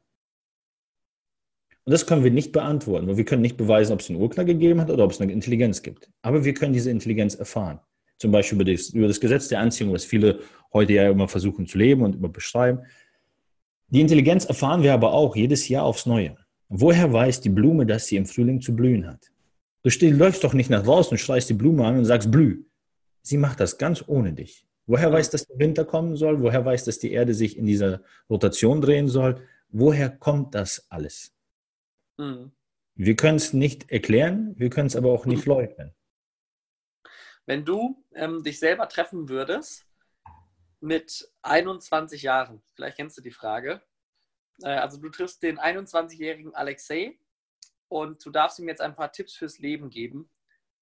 Und 1.83 1.91
das 1.91 2.05
können 2.05 2.23
wir 2.23 2.31
nicht 2.31 2.51
beantworten, 2.51 3.07
weil 3.07 3.15
wir 3.17 3.25
können 3.25 3.41
nicht 3.41 3.55
beweisen, 3.55 3.93
ob 3.93 4.01
es 4.01 4.09
einen 4.09 4.19
Urknall 4.19 4.45
gegeben 4.45 4.81
hat 4.81 4.89
oder 4.89 5.05
ob 5.05 5.11
es 5.11 5.21
eine 5.21 5.31
Intelligenz 5.31 5.81
gibt. 5.81 6.09
Aber 6.21 6.43
wir 6.43 6.53
können 6.53 6.73
diese 6.73 6.91
Intelligenz 6.91 7.35
erfahren. 7.35 7.79
Zum 8.17 8.31
Beispiel 8.31 8.57
über 8.59 8.69
das, 8.69 8.89
über 8.89 9.07
das 9.07 9.21
Gesetz 9.21 9.47
der 9.47 9.61
Anziehung, 9.61 9.93
was 9.93 10.03
viele 10.03 10.39
heute 10.73 10.93
ja 10.93 11.09
immer 11.09 11.27
versuchen 11.27 11.65
zu 11.65 11.77
leben 11.77 12.01
und 12.01 12.15
immer 12.15 12.29
beschreiben. 12.29 12.79
Die 13.89 14.01
Intelligenz 14.01 14.43
erfahren 14.43 14.83
wir 14.83 14.93
aber 14.93 15.13
auch 15.13 15.35
jedes 15.35 15.69
Jahr 15.69 15.85
aufs 15.85 16.05
Neue. 16.05 16.35
Woher 16.67 17.13
weiß 17.13 17.39
die 17.39 17.49
Blume, 17.49 17.85
dass 17.85 18.07
sie 18.07 18.17
im 18.17 18.25
Frühling 18.25 18.59
zu 18.59 18.75
blühen 18.75 19.07
hat? 19.07 19.31
Du 19.83 19.89
läufst 20.09 20.43
doch 20.43 20.53
nicht 20.53 20.69
nach 20.69 20.83
draußen 20.83 21.11
und 21.11 21.19
schreist 21.19 21.49
die 21.49 21.53
Blume 21.53 21.85
an 21.85 21.97
und 21.97 22.05
sagst, 22.05 22.29
blüh. 22.29 22.65
Sie 23.21 23.37
macht 23.37 23.61
das 23.61 23.77
ganz 23.77 24.03
ohne 24.07 24.33
dich. 24.33 24.65
Woher 24.87 25.11
weiß, 25.11 25.29
dass 25.29 25.45
der 25.45 25.59
Winter 25.59 25.83
kommen 25.83 26.15
soll? 26.15 26.41
Woher 26.41 26.63
weiß, 26.63 26.85
dass 26.85 26.97
die 26.97 27.11
Erde 27.11 27.33
sich 27.33 27.57
in 27.57 27.65
dieser 27.65 28.01
Rotation 28.29 28.79
drehen 28.79 29.09
soll? 29.09 29.45
Woher 29.67 30.09
kommt 30.09 30.55
das 30.55 30.87
alles? 30.89 31.35
Mhm. 32.15 32.53
Wir 32.95 33.15
können 33.17 33.35
es 33.35 33.51
nicht 33.51 33.91
erklären, 33.91 34.55
wir 34.57 34.69
können 34.69 34.87
es 34.87 34.95
aber 34.95 35.11
auch 35.11 35.25
nicht 35.25 35.45
mhm. 35.45 35.51
leugnen. 35.53 35.95
Wenn 37.45 37.65
du 37.65 38.01
ähm, 38.15 38.43
dich 38.43 38.59
selber 38.59 38.87
treffen 38.87 39.27
würdest 39.27 39.85
mit 40.79 41.31
21 41.41 42.21
Jahren, 42.21 42.63
vielleicht 42.73 42.95
kennst 42.95 43.17
du 43.17 43.21
die 43.21 43.31
Frage, 43.31 43.81
äh, 44.63 44.69
also 44.69 44.99
du 44.99 45.09
triffst 45.09 45.43
den 45.43 45.59
21-jährigen 45.59 46.55
Alexei 46.55 47.19
und 47.89 48.25
du 48.25 48.31
darfst 48.31 48.57
ihm 48.59 48.69
jetzt 48.69 48.81
ein 48.81 48.95
paar 48.95 49.11
Tipps 49.11 49.35
fürs 49.35 49.59
Leben 49.59 49.89
geben, 49.89 50.29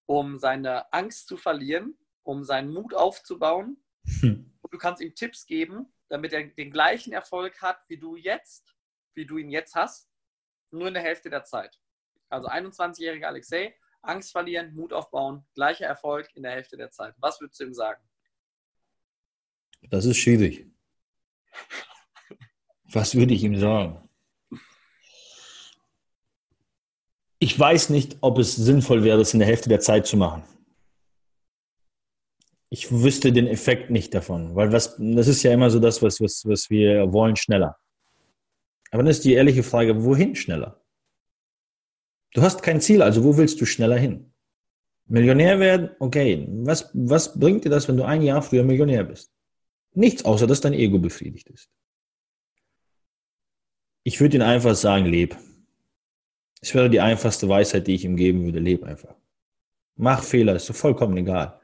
um 0.06 0.38
seine 0.38 0.92
Angst 0.94 1.28
zu 1.28 1.38
verlieren, 1.38 1.98
um 2.24 2.44
seinen 2.44 2.72
Mut 2.72 2.94
aufzubauen 2.94 3.78
hm. 4.22 4.52
Und 4.62 4.74
du 4.74 4.78
kannst 4.78 5.02
ihm 5.02 5.14
Tipps 5.16 5.46
geben, 5.46 5.88
damit 6.10 6.34
er 6.34 6.44
den 6.44 6.72
gleichen 6.72 7.14
Erfolg 7.14 7.62
hat, 7.62 7.80
wie 7.88 7.98
du 7.98 8.16
jetzt, 8.16 8.76
wie 9.16 9.26
du 9.26 9.38
ihn 9.38 9.50
jetzt 9.50 9.76
hast, 9.76 10.10
nur 10.72 10.88
in 10.88 10.94
der 10.94 11.04
Hälfte 11.04 11.30
der 11.30 11.44
Zeit. 11.44 11.80
Also 12.30 12.48
21-jähriger 12.48 13.26
Alexei, 13.26 13.76
Angst 14.02 14.32
verlieren, 14.32 14.74
Mut 14.76 14.94
aufbauen, 14.94 15.46
gleicher 15.54 15.86
Erfolg 15.86 16.30
in 16.36 16.44
der 16.44 16.52
Hälfte 16.52 16.78
der 16.78 16.92
Zeit. 16.92 17.16
Was 17.18 17.40
würdest 17.40 17.60
du 17.60 17.66
ihm 17.66 17.74
sagen? 17.74 18.02
Das 19.90 20.06
ist 20.06 20.18
schwierig. 20.18 20.68
Was 22.84 23.16
würde 23.16 23.34
ich 23.34 23.44
ihm 23.44 23.60
sagen? 23.60 24.10
Ich 27.40 27.58
weiß 27.58 27.90
nicht, 27.90 28.18
ob 28.22 28.40
es 28.40 28.56
sinnvoll 28.56 29.04
wäre, 29.04 29.22
es 29.22 29.34
in 29.34 29.40
der 29.40 29.48
Hälfte 29.48 29.70
der 29.70 29.80
Zeit 29.80 30.08
zu 30.08 30.18
machen 30.18 30.44
ich 32.76 32.92
wüsste 32.92 33.32
den 33.32 33.48
Effekt 33.48 33.90
nicht 33.90 34.14
davon, 34.14 34.54
weil 34.54 34.74
was, 34.74 34.98
das 35.00 35.30
ist 35.30 35.44
ja 35.44 35.54
immer 35.54 35.70
so 35.70 35.80
das, 35.80 36.02
was, 36.02 36.20
was, 36.20 36.44
was 36.46 36.70
wir 36.70 37.14
wollen, 37.14 37.38
schneller. 37.38 37.78
Aber 38.92 39.02
dann 39.02 39.12
ist 39.12 39.24
die 39.24 39.32
ehrliche 39.32 39.64
Frage, 39.64 40.04
wohin 40.04 40.36
schneller? 40.36 40.84
Du 42.34 42.42
hast 42.42 42.62
kein 42.64 42.82
Ziel, 42.82 43.02
also 43.02 43.24
wo 43.24 43.38
willst 43.38 43.62
du 43.62 43.66
schneller 43.66 43.98
hin? 43.98 44.34
Millionär 45.06 45.58
werden? 45.62 45.92
Okay. 46.00 46.50
Was, 46.50 46.90
was 46.94 47.40
bringt 47.40 47.64
dir 47.64 47.70
das, 47.70 47.88
wenn 47.88 47.96
du 47.96 48.04
ein 48.04 48.22
Jahr 48.22 48.42
früher 48.42 48.66
Millionär 48.66 49.06
bist? 49.06 49.32
Nichts, 49.94 50.26
außer 50.26 50.46
dass 50.46 50.60
dein 50.60 50.74
Ego 50.74 51.00
befriedigt 51.00 51.48
ist. 51.50 51.70
Ich 54.04 54.20
würde 54.20 54.36
ihn 54.36 54.44
einfach 54.44 54.76
sagen, 54.76 55.06
leb. 55.06 55.38
Es 56.60 56.76
wäre 56.76 56.90
die 56.90 57.00
einfachste 57.00 57.48
Weisheit, 57.48 57.88
die 57.88 57.96
ich 57.96 58.04
ihm 58.04 58.18
geben 58.18 58.44
würde. 58.44 58.60
Leb 58.60 58.84
einfach. 58.84 59.16
Mach 59.96 60.22
Fehler, 60.24 60.58
ist 60.58 60.70
vollkommen 60.76 61.16
egal. 61.16 61.62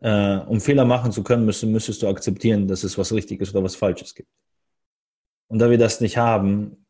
Äh, 0.00 0.38
um 0.46 0.60
Fehler 0.60 0.84
machen 0.84 1.12
zu 1.12 1.22
können, 1.22 1.44
müssen, 1.44 1.72
müsstest 1.72 2.02
du 2.02 2.08
akzeptieren, 2.08 2.68
dass 2.68 2.84
es 2.84 2.98
was 2.98 3.12
Richtiges 3.12 3.54
oder 3.54 3.64
was 3.64 3.76
Falsches 3.76 4.14
gibt. 4.14 4.28
Und 5.48 5.58
da 5.58 5.70
wir 5.70 5.78
das 5.78 6.00
nicht 6.00 6.16
haben, 6.16 6.86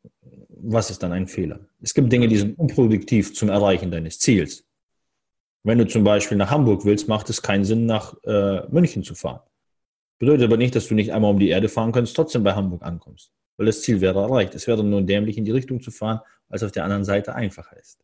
was 0.48 0.90
ist 0.90 1.02
dann 1.02 1.12
ein 1.12 1.26
Fehler? 1.26 1.60
Es 1.80 1.94
gibt 1.94 2.10
Dinge, 2.12 2.28
die 2.28 2.36
sind 2.36 2.58
unproduktiv 2.58 3.34
zum 3.34 3.48
Erreichen 3.50 3.90
deines 3.90 4.18
Ziels. 4.18 4.64
Wenn 5.62 5.78
du 5.78 5.86
zum 5.86 6.04
Beispiel 6.04 6.36
nach 6.36 6.50
Hamburg 6.50 6.84
willst, 6.84 7.08
macht 7.08 7.30
es 7.30 7.42
keinen 7.42 7.64
Sinn, 7.64 7.86
nach 7.86 8.14
äh, 8.24 8.66
München 8.68 9.02
zu 9.02 9.14
fahren. 9.14 9.40
Bedeutet 10.18 10.44
aber 10.44 10.56
nicht, 10.56 10.74
dass 10.74 10.88
du 10.88 10.94
nicht 10.94 11.12
einmal 11.12 11.30
um 11.30 11.38
die 11.38 11.48
Erde 11.48 11.68
fahren 11.68 11.92
kannst, 11.92 12.14
trotzdem 12.14 12.42
bei 12.42 12.54
Hamburg 12.54 12.82
ankommst. 12.82 13.32
Weil 13.56 13.66
das 13.66 13.82
Ziel 13.82 14.00
wäre 14.00 14.20
erreicht. 14.20 14.54
Es 14.54 14.66
wäre 14.66 14.84
nur 14.84 15.02
dämlich, 15.02 15.38
in 15.38 15.44
die 15.44 15.50
Richtung 15.50 15.80
zu 15.80 15.90
fahren, 15.90 16.20
als 16.48 16.62
auf 16.62 16.72
der 16.72 16.84
anderen 16.84 17.04
Seite 17.04 17.34
einfacher 17.34 17.76
ist. 17.78 17.98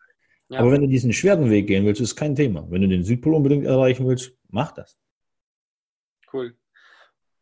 Ja. 0.50 0.58
Aber 0.58 0.72
wenn 0.72 0.80
du 0.80 0.88
diesen 0.88 1.12
schweren 1.12 1.48
Weg 1.48 1.68
gehen 1.68 1.86
willst, 1.86 2.00
ist 2.00 2.16
kein 2.16 2.34
Thema. 2.34 2.66
Wenn 2.70 2.82
du 2.82 2.88
den 2.88 3.04
Südpol 3.04 3.34
unbedingt 3.34 3.64
erreichen 3.64 4.06
willst, 4.06 4.32
mach 4.48 4.72
das. 4.72 4.98
Cool. 6.32 6.56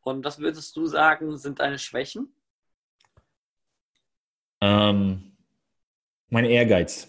Und 0.03 0.25
was 0.25 0.39
würdest 0.39 0.77
du 0.77 0.87
sagen, 0.87 1.37
sind 1.39 1.59
deine 1.59 1.79
Schwächen? 1.79 2.29
Ähm, 4.61 5.37
mein 6.29 6.45
Ehrgeiz. 6.45 7.09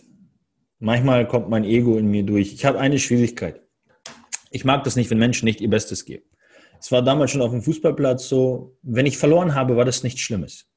Manchmal 0.80 1.28
kommt 1.28 1.50
mein 1.50 1.66
Ego 1.66 1.98
in 1.98 2.10
mir 2.10 2.24
durch. 2.24 2.54
Ich 2.54 2.64
habe 2.64 2.80
eine 2.80 2.98
Schwierigkeit. 2.98 3.62
Ich 4.52 4.64
mag 4.64 4.86
das 4.86 4.96
nicht, 4.96 5.10
wenn 5.10 5.18
Menschen 5.18 5.46
nicht 5.46 5.60
ihr 5.60 5.70
Bestes 5.70 6.06
geben. 6.06 6.24
Es 6.80 6.94
war 6.94 7.02
damals 7.02 7.32
schon 7.32 7.42
auf 7.42 7.52
dem 7.52 7.62
Fußballplatz 7.62 8.30
so, 8.30 8.78
wenn 8.84 9.06
ich 9.06 9.18
verloren 9.18 9.54
habe, 9.54 9.76
war 9.76 9.84
das 9.84 10.04
nichts 10.04 10.22
Schlimmes. 10.22 10.69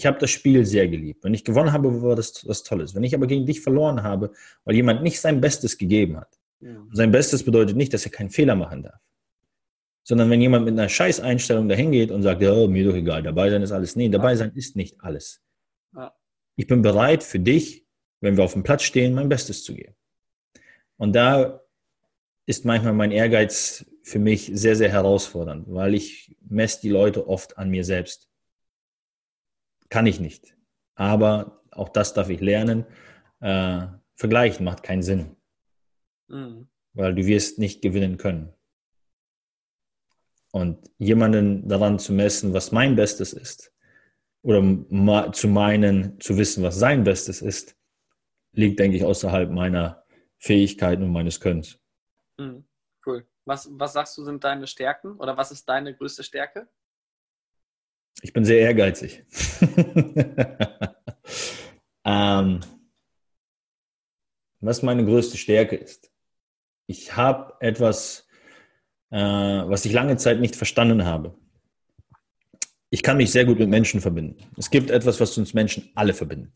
Ich 0.00 0.06
habe 0.06 0.18
das 0.18 0.30
Spiel 0.30 0.64
sehr 0.64 0.88
geliebt. 0.88 1.24
Wenn 1.24 1.34
ich 1.34 1.44
gewonnen 1.44 1.74
habe, 1.74 2.00
war 2.00 2.16
das 2.16 2.48
was 2.48 2.62
Tolles. 2.62 2.94
Wenn 2.94 3.04
ich 3.04 3.14
aber 3.14 3.26
gegen 3.26 3.44
dich 3.44 3.60
verloren 3.60 4.02
habe, 4.02 4.32
weil 4.64 4.74
jemand 4.74 5.02
nicht 5.02 5.20
sein 5.20 5.42
Bestes 5.42 5.76
gegeben 5.76 6.16
hat, 6.16 6.38
ja. 6.60 6.70
sein 6.90 7.10
Bestes 7.10 7.44
bedeutet 7.44 7.76
nicht, 7.76 7.92
dass 7.92 8.06
er 8.06 8.10
keinen 8.10 8.30
Fehler 8.30 8.56
machen 8.56 8.82
darf. 8.82 8.98
Sondern 10.02 10.30
wenn 10.30 10.40
jemand 10.40 10.64
mit 10.64 10.72
einer 10.72 10.88
Scheißeinstellung 10.88 11.68
dahin 11.68 11.92
geht 11.92 12.10
und 12.12 12.22
sagt, 12.22 12.40
ja, 12.40 12.66
mir 12.66 12.86
doch 12.86 12.94
egal, 12.94 13.22
dabei 13.22 13.50
sein 13.50 13.60
ist 13.60 13.72
alles. 13.72 13.94
Nee, 13.94 14.08
dabei 14.08 14.36
sein 14.36 14.52
ist 14.54 14.74
nicht 14.74 14.98
alles. 15.02 15.42
Ich 16.56 16.66
bin 16.66 16.80
bereit 16.80 17.22
für 17.22 17.38
dich, 17.38 17.84
wenn 18.22 18.38
wir 18.38 18.44
auf 18.44 18.54
dem 18.54 18.62
Platz 18.62 18.84
stehen, 18.84 19.12
mein 19.12 19.28
Bestes 19.28 19.64
zu 19.64 19.74
geben. 19.74 19.96
Und 20.96 21.14
da 21.14 21.60
ist 22.46 22.64
manchmal 22.64 22.94
mein 22.94 23.12
Ehrgeiz 23.12 23.84
für 24.02 24.18
mich 24.18 24.50
sehr, 24.54 24.76
sehr 24.76 24.90
herausfordernd, 24.90 25.66
weil 25.68 25.92
ich 25.92 26.34
messe 26.48 26.80
die 26.80 26.88
Leute 26.88 27.28
oft 27.28 27.58
an 27.58 27.68
mir 27.68 27.84
selbst. 27.84 28.29
Kann 29.90 30.06
ich 30.06 30.20
nicht. 30.20 30.56
Aber 30.94 31.62
auch 31.72 31.88
das 31.88 32.14
darf 32.14 32.30
ich 32.30 32.40
lernen. 32.40 32.86
Äh, 33.40 33.86
vergleichen 34.14 34.64
macht 34.64 34.82
keinen 34.82 35.02
Sinn. 35.02 35.36
Mhm. 36.28 36.68
Weil 36.94 37.14
du 37.14 37.26
wirst 37.26 37.58
nicht 37.58 37.82
gewinnen 37.82 38.16
können. 38.16 38.52
Und 40.52 40.90
jemanden 40.98 41.68
daran 41.68 41.98
zu 41.98 42.12
messen, 42.12 42.52
was 42.52 42.72
mein 42.72 42.96
Bestes 42.96 43.32
ist, 43.32 43.72
oder 44.42 45.32
zu 45.32 45.48
meinen, 45.48 46.18
zu 46.18 46.36
wissen, 46.38 46.62
was 46.64 46.76
sein 46.76 47.04
Bestes 47.04 47.42
ist, 47.42 47.76
liegt, 48.52 48.78
denke 48.78 48.96
ich, 48.96 49.04
außerhalb 49.04 49.50
meiner 49.50 50.04
Fähigkeiten 50.38 51.02
und 51.04 51.12
meines 51.12 51.40
Könnens. 51.40 51.78
Mhm. 52.38 52.64
Cool. 53.04 53.26
Was, 53.44 53.68
was 53.72 53.92
sagst 53.92 54.16
du, 54.18 54.24
sind 54.24 54.44
deine 54.44 54.66
Stärken 54.66 55.16
oder 55.16 55.36
was 55.36 55.50
ist 55.50 55.68
deine 55.68 55.94
größte 55.94 56.22
Stärke? 56.22 56.68
Ich 58.22 58.32
bin 58.32 58.44
sehr 58.44 58.60
ehrgeizig. 58.60 59.24
ähm, 62.04 62.60
was 64.60 64.82
meine 64.82 65.04
größte 65.04 65.36
Stärke 65.36 65.76
ist. 65.76 66.10
Ich 66.86 67.16
habe 67.16 67.54
etwas, 67.60 68.26
äh, 69.10 69.16
was 69.16 69.84
ich 69.84 69.92
lange 69.92 70.16
Zeit 70.16 70.40
nicht 70.40 70.56
verstanden 70.56 71.04
habe. 71.04 71.34
Ich 72.90 73.02
kann 73.02 73.16
mich 73.16 73.30
sehr 73.30 73.44
gut 73.44 73.58
mit 73.58 73.68
Menschen 73.68 74.00
verbinden. 74.00 74.36
Es 74.56 74.70
gibt 74.70 74.90
etwas, 74.90 75.20
was 75.20 75.38
uns 75.38 75.54
Menschen 75.54 75.90
alle 75.94 76.12
verbindet. 76.12 76.52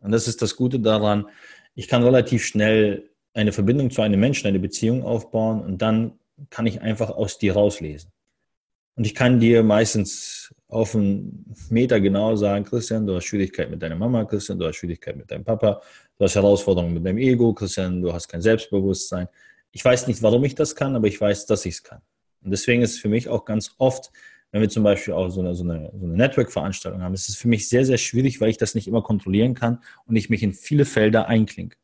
Und 0.00 0.12
das 0.12 0.26
ist 0.26 0.40
das 0.40 0.56
Gute 0.56 0.80
daran. 0.80 1.26
Ich 1.74 1.88
kann 1.88 2.02
relativ 2.02 2.44
schnell 2.44 3.10
eine 3.34 3.52
Verbindung 3.52 3.90
zu 3.90 4.02
einem 4.02 4.18
Menschen, 4.18 4.46
eine 4.46 4.58
Beziehung 4.58 5.02
aufbauen 5.02 5.60
und 5.60 5.82
dann 5.82 6.18
kann 6.50 6.66
ich 6.66 6.80
einfach 6.80 7.10
aus 7.10 7.38
dir 7.38 7.52
rauslesen. 7.52 8.10
Und 8.96 9.06
ich 9.06 9.14
kann 9.14 9.38
dir 9.38 9.62
meistens 9.62 10.54
auf 10.68 10.94
einen 10.94 11.54
Meter 11.70 12.00
genau 12.00 12.36
sagen, 12.36 12.64
Christian, 12.64 13.06
du 13.06 13.14
hast 13.14 13.24
Schwierigkeit 13.24 13.70
mit 13.70 13.82
deiner 13.82 13.96
Mama, 13.96 14.24
Christian, 14.24 14.58
du 14.58 14.66
hast 14.66 14.76
Schwierigkeit 14.76 15.16
mit 15.16 15.30
deinem 15.30 15.44
Papa, 15.44 15.80
du 16.18 16.24
hast 16.24 16.34
Herausforderungen 16.34 16.94
mit 16.94 17.06
deinem 17.06 17.18
Ego, 17.18 17.54
Christian, 17.54 18.02
du 18.02 18.12
hast 18.12 18.28
kein 18.28 18.42
Selbstbewusstsein. 18.42 19.28
Ich 19.72 19.84
weiß 19.84 20.06
nicht, 20.06 20.22
warum 20.22 20.44
ich 20.44 20.54
das 20.54 20.74
kann, 20.76 20.94
aber 20.94 21.06
ich 21.06 21.20
weiß, 21.20 21.46
dass 21.46 21.64
ich 21.64 21.74
es 21.74 21.82
kann. 21.82 22.00
Und 22.42 22.50
deswegen 22.50 22.82
ist 22.82 22.92
es 22.92 22.98
für 22.98 23.08
mich 23.08 23.28
auch 23.28 23.44
ganz 23.44 23.74
oft, 23.78 24.10
wenn 24.50 24.60
wir 24.60 24.68
zum 24.68 24.82
Beispiel 24.82 25.14
auch 25.14 25.28
so 25.30 25.40
eine, 25.40 25.54
so 25.54 25.64
eine, 25.64 25.90
so 25.98 26.06
eine 26.06 26.14
Network-Veranstaltung 26.14 27.02
haben, 27.02 27.14
ist 27.14 27.28
es 27.28 27.36
für 27.36 27.48
mich 27.48 27.68
sehr, 27.68 27.84
sehr 27.84 27.98
schwierig, 27.98 28.40
weil 28.40 28.50
ich 28.50 28.56
das 28.56 28.74
nicht 28.74 28.88
immer 28.88 29.02
kontrollieren 29.02 29.54
kann 29.54 29.82
und 30.06 30.16
ich 30.16 30.30
mich 30.30 30.42
in 30.42 30.52
viele 30.52 30.84
Felder 30.84 31.28
einklinke. 31.28 31.76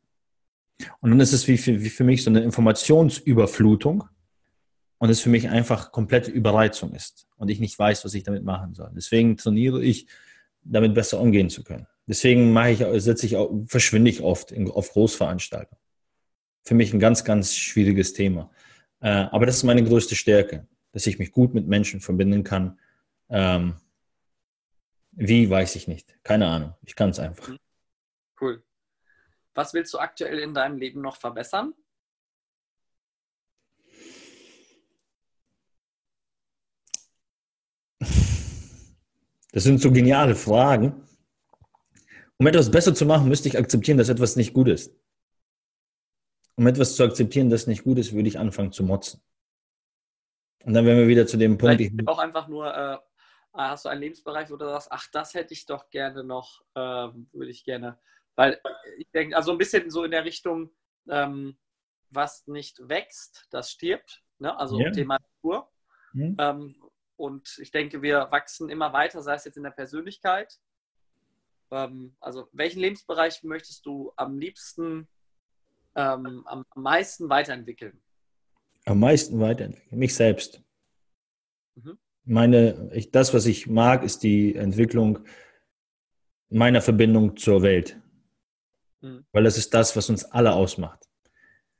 Und 0.99 1.11
dann 1.11 1.19
ist 1.19 1.33
es 1.33 1.47
wie 1.47 1.57
für, 1.57 1.81
wie 1.81 1.89
für 1.89 2.03
mich 2.03 2.23
so 2.23 2.29
eine 2.29 2.43
Informationsüberflutung 2.43 4.03
und 4.97 5.09
es 5.09 5.21
für 5.21 5.29
mich 5.29 5.49
einfach 5.49 5.91
komplette 5.91 6.31
Überreizung 6.31 6.93
ist 6.93 7.27
und 7.37 7.49
ich 7.49 7.59
nicht 7.59 7.77
weiß, 7.77 8.05
was 8.05 8.13
ich 8.13 8.23
damit 8.23 8.43
machen 8.43 8.73
soll. 8.73 8.91
Deswegen 8.95 9.37
trainiere 9.37 9.83
ich, 9.83 10.07
damit 10.63 10.93
besser 10.95 11.19
umgehen 11.19 11.49
zu 11.49 11.63
können. 11.63 11.87
Deswegen 12.07 12.53
mache 12.53 12.71
ich, 12.71 13.03
setze 13.03 13.25
ich, 13.25 13.35
verschwinde 13.67 14.09
ich 14.09 14.21
oft 14.21 14.51
in, 14.51 14.69
auf 14.69 14.91
Großveranstaltungen. 14.91 15.81
Für 16.63 16.75
mich 16.75 16.93
ein 16.93 16.99
ganz, 16.99 17.23
ganz 17.23 17.55
schwieriges 17.55 18.13
Thema. 18.13 18.49
Äh, 19.01 19.09
aber 19.09 19.45
das 19.45 19.57
ist 19.57 19.63
meine 19.63 19.83
größte 19.83 20.15
Stärke, 20.15 20.67
dass 20.91 21.05
ich 21.05 21.19
mich 21.19 21.31
gut 21.31 21.53
mit 21.53 21.67
Menschen 21.67 21.99
verbinden 21.99 22.43
kann. 22.43 22.79
Ähm, 23.29 23.75
wie, 25.11 25.49
weiß 25.49 25.75
ich 25.75 25.87
nicht. 25.87 26.15
Keine 26.23 26.47
Ahnung. 26.47 26.73
Ich 26.81 26.95
kann 26.95 27.09
es 27.09 27.19
einfach. 27.19 27.51
Cool. 28.39 28.63
Was 29.53 29.73
willst 29.73 29.93
du 29.93 29.99
aktuell 29.99 30.39
in 30.39 30.53
deinem 30.53 30.77
Leben 30.77 31.01
noch 31.01 31.17
verbessern? 31.17 31.73
Das 39.55 39.63
sind 39.63 39.79
so 39.79 39.89
geniale 39.89 40.35
Fragen. 40.35 41.07
Um 42.37 42.45
etwas 42.45 42.69
besser 42.69 42.93
zu 42.93 43.05
machen, 43.05 43.29
müsste 43.29 43.47
ich 43.47 43.57
akzeptieren, 43.57 43.97
dass 43.97 44.09
etwas 44.09 44.35
nicht 44.35 44.53
gut 44.53 44.67
ist. 44.67 44.93
Um 46.55 46.67
etwas 46.67 46.97
zu 46.97 47.05
akzeptieren, 47.05 47.49
das 47.49 47.65
nicht 47.65 47.85
gut 47.85 47.97
ist, 47.97 48.13
würde 48.13 48.27
ich 48.27 48.37
anfangen 48.37 48.73
zu 48.73 48.83
motzen. 48.83 49.23
Und 50.65 50.73
dann 50.73 50.85
wären 50.85 50.97
wir 50.97 51.07
wieder 51.07 51.25
zu 51.25 51.37
dem 51.37 51.57
Punkt. 51.57 51.79
Ich 51.79 51.93
auch 52.05 52.19
einfach 52.19 52.49
nur, 52.49 52.75
äh, 52.75 52.97
hast 53.53 53.85
du 53.85 53.89
einen 53.89 54.01
Lebensbereich, 54.01 54.51
wo 54.51 54.57
du 54.57 54.65
sagst, 54.65 54.89
ach, 54.91 55.07
das 55.13 55.33
hätte 55.33 55.53
ich 55.53 55.65
doch 55.65 55.89
gerne 55.89 56.25
noch, 56.25 56.61
äh, 56.73 56.79
würde 57.31 57.51
ich 57.51 57.63
gerne. 57.63 57.97
Weil 58.35 58.59
ich 58.97 59.09
denke, 59.11 59.37
also 59.37 59.53
ein 59.53 59.57
bisschen 59.57 59.89
so 59.89 60.03
in 60.03 60.11
der 60.11 60.25
Richtung, 60.25 60.69
ähm, 61.07 61.57
was 62.09 62.45
nicht 62.47 62.89
wächst, 62.89 63.47
das 63.51 63.71
stirbt. 63.71 64.21
Ne? 64.37 64.59
Also 64.59 64.77
ja. 64.81 64.91
Thema 64.91 65.17
Natur. 65.17 65.71
Mhm. 66.11 66.35
Ähm, 66.39 66.75
und 67.17 67.57
ich 67.59 67.71
denke, 67.71 68.01
wir 68.01 68.27
wachsen 68.31 68.69
immer 68.69 68.93
weiter, 68.93 69.21
sei 69.21 69.35
es 69.35 69.45
jetzt 69.45 69.57
in 69.57 69.63
der 69.63 69.71
Persönlichkeit. 69.71 70.59
Ähm, 71.71 72.15
also, 72.19 72.47
welchen 72.51 72.79
Lebensbereich 72.79 73.43
möchtest 73.43 73.85
du 73.85 74.11
am 74.15 74.37
liebsten, 74.37 75.07
ähm, 75.95 76.43
am, 76.45 76.65
meisten 76.75 77.29
weiterentwickeln? 77.29 78.01
Am 78.85 78.99
meisten 78.99 79.39
weiterentwickeln? 79.39 79.99
Mich 79.99 80.15
selbst. 80.15 80.61
Mhm. 81.75 81.97
Meine, 82.25 82.91
ich, 82.93 83.11
das, 83.11 83.33
was 83.33 83.45
ich 83.45 83.67
mag, 83.67 84.03
ist 84.03 84.23
die 84.23 84.55
Entwicklung 84.55 85.19
meiner 86.49 86.81
Verbindung 86.81 87.37
zur 87.37 87.61
Welt. 87.61 87.99
Mhm. 89.01 89.25
Weil 89.31 89.43
das 89.43 89.57
ist 89.57 89.73
das, 89.73 89.95
was 89.95 90.09
uns 90.09 90.25
alle 90.25 90.53
ausmacht. 90.53 91.07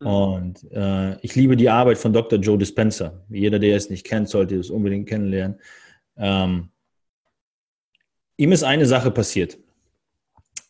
Mhm. 0.06 0.12
Und 0.12 0.72
äh, 0.72 1.20
ich 1.22 1.36
liebe 1.36 1.58
die 1.58 1.70
Arbeit 1.70 1.98
von 1.98 2.14
Dr. 2.14 2.40
Joe 2.40 2.58
Dispenza. 2.58 3.24
Jeder, 3.30 3.60
der 3.60 3.76
es 3.76 3.90
nicht 3.90 4.06
kennt, 4.06 4.30
sollte 4.30 4.56
es 4.56 4.70
unbedingt 4.70 5.10
kennenlernen. 5.10 5.60
Ähm, 6.16 6.70
ihm 8.38 8.52
ist 8.52 8.64
eine 8.64 8.86
Sache 8.86 9.12
passiert. 9.12 9.58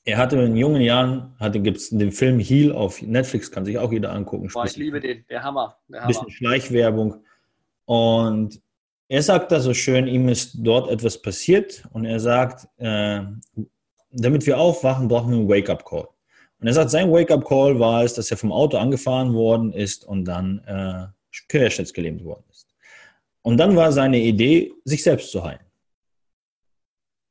Er 0.05 0.17
hatte 0.17 0.37
in 0.37 0.55
jungen 0.55 0.81
Jahren, 0.81 1.35
gibt 1.51 1.77
es 1.77 1.89
den 1.89 2.11
Film 2.11 2.39
Heal 2.39 2.71
auf 2.71 3.01
Netflix, 3.01 3.51
kann 3.51 3.65
sich 3.65 3.77
auch 3.77 3.91
jeder 3.91 4.11
angucken. 4.13 4.49
Boah, 4.53 4.65
ich 4.65 4.77
liebe 4.77 4.99
den, 4.99 5.25
der 5.29 5.43
Hammer. 5.43 5.77
Der 5.89 6.01
Hammer. 6.01 6.07
Bisschen 6.07 6.29
Schleichwerbung. 6.29 7.23
Und 7.85 8.61
er 9.07 9.21
sagt 9.21 9.51
da 9.51 9.59
so 9.59 9.73
schön, 9.73 10.07
ihm 10.07 10.29
ist 10.29 10.57
dort 10.59 10.89
etwas 10.91 11.19
passiert 11.21 11.83
und 11.91 12.05
er 12.05 12.19
sagt, 12.19 12.67
äh, 12.77 13.21
damit 14.11 14.45
wir 14.45 14.59
aufwachen, 14.59 15.07
brauchen 15.07 15.31
wir 15.31 15.37
einen 15.37 15.49
Wake-up-Call. 15.49 16.07
Und 16.59 16.67
er 16.67 16.73
sagt, 16.73 16.89
sein 16.89 17.11
Wake-up-Call 17.11 17.79
war 17.79 18.03
es, 18.03 18.13
dass 18.13 18.31
er 18.31 18.37
vom 18.37 18.51
Auto 18.51 18.77
angefahren 18.77 19.33
worden 19.33 19.73
ist 19.73 20.05
und 20.05 20.25
dann 20.25 20.59
äh, 20.65 21.07
querschnittsgelähmt 21.49 22.23
worden 22.23 22.43
ist. 22.49 22.67
Und 23.41 23.57
dann 23.57 23.75
war 23.75 23.91
seine 23.91 24.19
Idee, 24.19 24.73
sich 24.85 25.03
selbst 25.03 25.31
zu 25.31 25.43
heilen. 25.43 25.59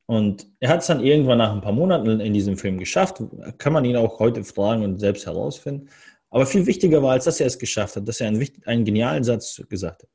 Und 0.06 0.46
er 0.60 0.68
hat 0.68 0.80
es 0.80 0.86
dann 0.86 1.02
irgendwann 1.02 1.38
nach 1.38 1.52
ein 1.52 1.62
paar 1.62 1.72
Monaten 1.72 2.20
in 2.20 2.34
diesem 2.34 2.58
Film 2.58 2.78
geschafft. 2.78 3.22
Kann 3.58 3.72
man 3.72 3.84
ihn 3.84 3.96
auch 3.96 4.18
heute 4.18 4.44
fragen 4.44 4.84
und 4.84 4.98
selbst 4.98 5.26
herausfinden. 5.26 5.88
Aber 6.30 6.46
viel 6.46 6.66
wichtiger 6.66 7.02
war, 7.02 7.12
als 7.12 7.24
dass 7.24 7.40
er 7.40 7.46
es 7.46 7.58
geschafft 7.58 7.96
hat, 7.96 8.06
dass 8.06 8.20
er 8.20 8.28
einen, 8.28 8.46
einen 8.66 8.84
genialen 8.84 9.24
Satz 9.24 9.62
gesagt 9.68 10.02
hat. 10.02 10.10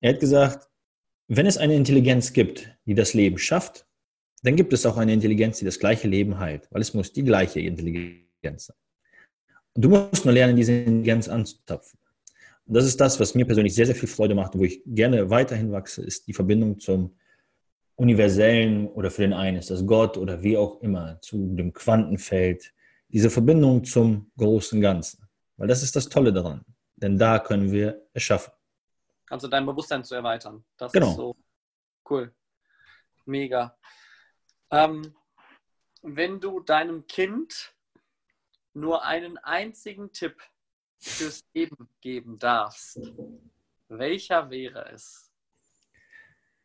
Er 0.00 0.14
hat 0.14 0.20
gesagt, 0.20 0.68
wenn 1.28 1.46
es 1.46 1.56
eine 1.56 1.74
Intelligenz 1.74 2.32
gibt, 2.32 2.70
die 2.86 2.94
das 2.94 3.14
Leben 3.14 3.38
schafft, 3.38 3.86
dann 4.44 4.56
gibt 4.56 4.74
es 4.74 4.84
auch 4.84 4.98
eine 4.98 5.14
Intelligenz, 5.14 5.58
die 5.58 5.64
das 5.64 5.78
gleiche 5.78 6.06
Leben 6.06 6.38
heilt, 6.38 6.68
weil 6.70 6.82
es 6.82 6.92
muss 6.92 7.12
die 7.12 7.24
gleiche 7.24 7.60
Intelligenz 7.60 8.66
sein. 8.66 8.76
Und 9.72 9.82
du 9.82 9.88
musst 9.88 10.26
nur 10.26 10.34
lernen, 10.34 10.54
diese 10.54 10.72
Intelligenz 10.72 11.28
anzutapfen. 11.28 11.98
Und 12.66 12.74
das 12.74 12.84
ist 12.84 13.00
das, 13.00 13.18
was 13.18 13.34
mir 13.34 13.46
persönlich 13.46 13.74
sehr, 13.74 13.86
sehr 13.86 13.94
viel 13.94 14.08
Freude 14.08 14.34
macht 14.34 14.54
und 14.54 14.60
wo 14.60 14.64
ich 14.64 14.82
gerne 14.84 15.30
weiterhin 15.30 15.72
wachse, 15.72 16.02
ist 16.02 16.26
die 16.26 16.34
Verbindung 16.34 16.78
zum 16.78 17.16
Universellen 17.96 18.86
oder 18.88 19.10
für 19.10 19.22
den 19.22 19.32
einen 19.32 19.56
ist 19.56 19.70
das 19.70 19.86
Gott 19.86 20.18
oder 20.18 20.42
wie 20.42 20.58
auch 20.58 20.82
immer, 20.82 21.18
zu 21.22 21.54
dem 21.54 21.72
Quantenfeld. 21.72 22.74
Diese 23.08 23.30
Verbindung 23.30 23.84
zum 23.84 24.30
großen 24.36 24.78
Ganzen. 24.80 25.26
Weil 25.56 25.68
das 25.68 25.82
ist 25.82 25.96
das 25.96 26.08
Tolle 26.10 26.34
daran. 26.34 26.66
Denn 26.96 27.16
da 27.16 27.38
können 27.38 27.72
wir 27.72 28.02
erschaffen. 28.12 28.52
Also 29.30 29.48
dein 29.48 29.64
Bewusstsein 29.64 30.04
zu 30.04 30.14
erweitern. 30.14 30.64
Das 30.76 30.92
genau. 30.92 31.10
ist 31.10 31.16
so 31.16 31.36
cool. 32.10 32.30
Mega. 33.24 33.74
Ähm, 34.74 35.14
wenn 36.02 36.40
du 36.40 36.58
deinem 36.58 37.06
Kind 37.06 37.72
nur 38.72 39.04
einen 39.04 39.38
einzigen 39.38 40.10
Tipp 40.10 40.36
fürs 40.98 41.44
Leben 41.54 41.88
geben 42.00 42.40
darfst, 42.40 42.98
welcher 43.88 44.50
wäre 44.50 44.90
es? 44.92 45.30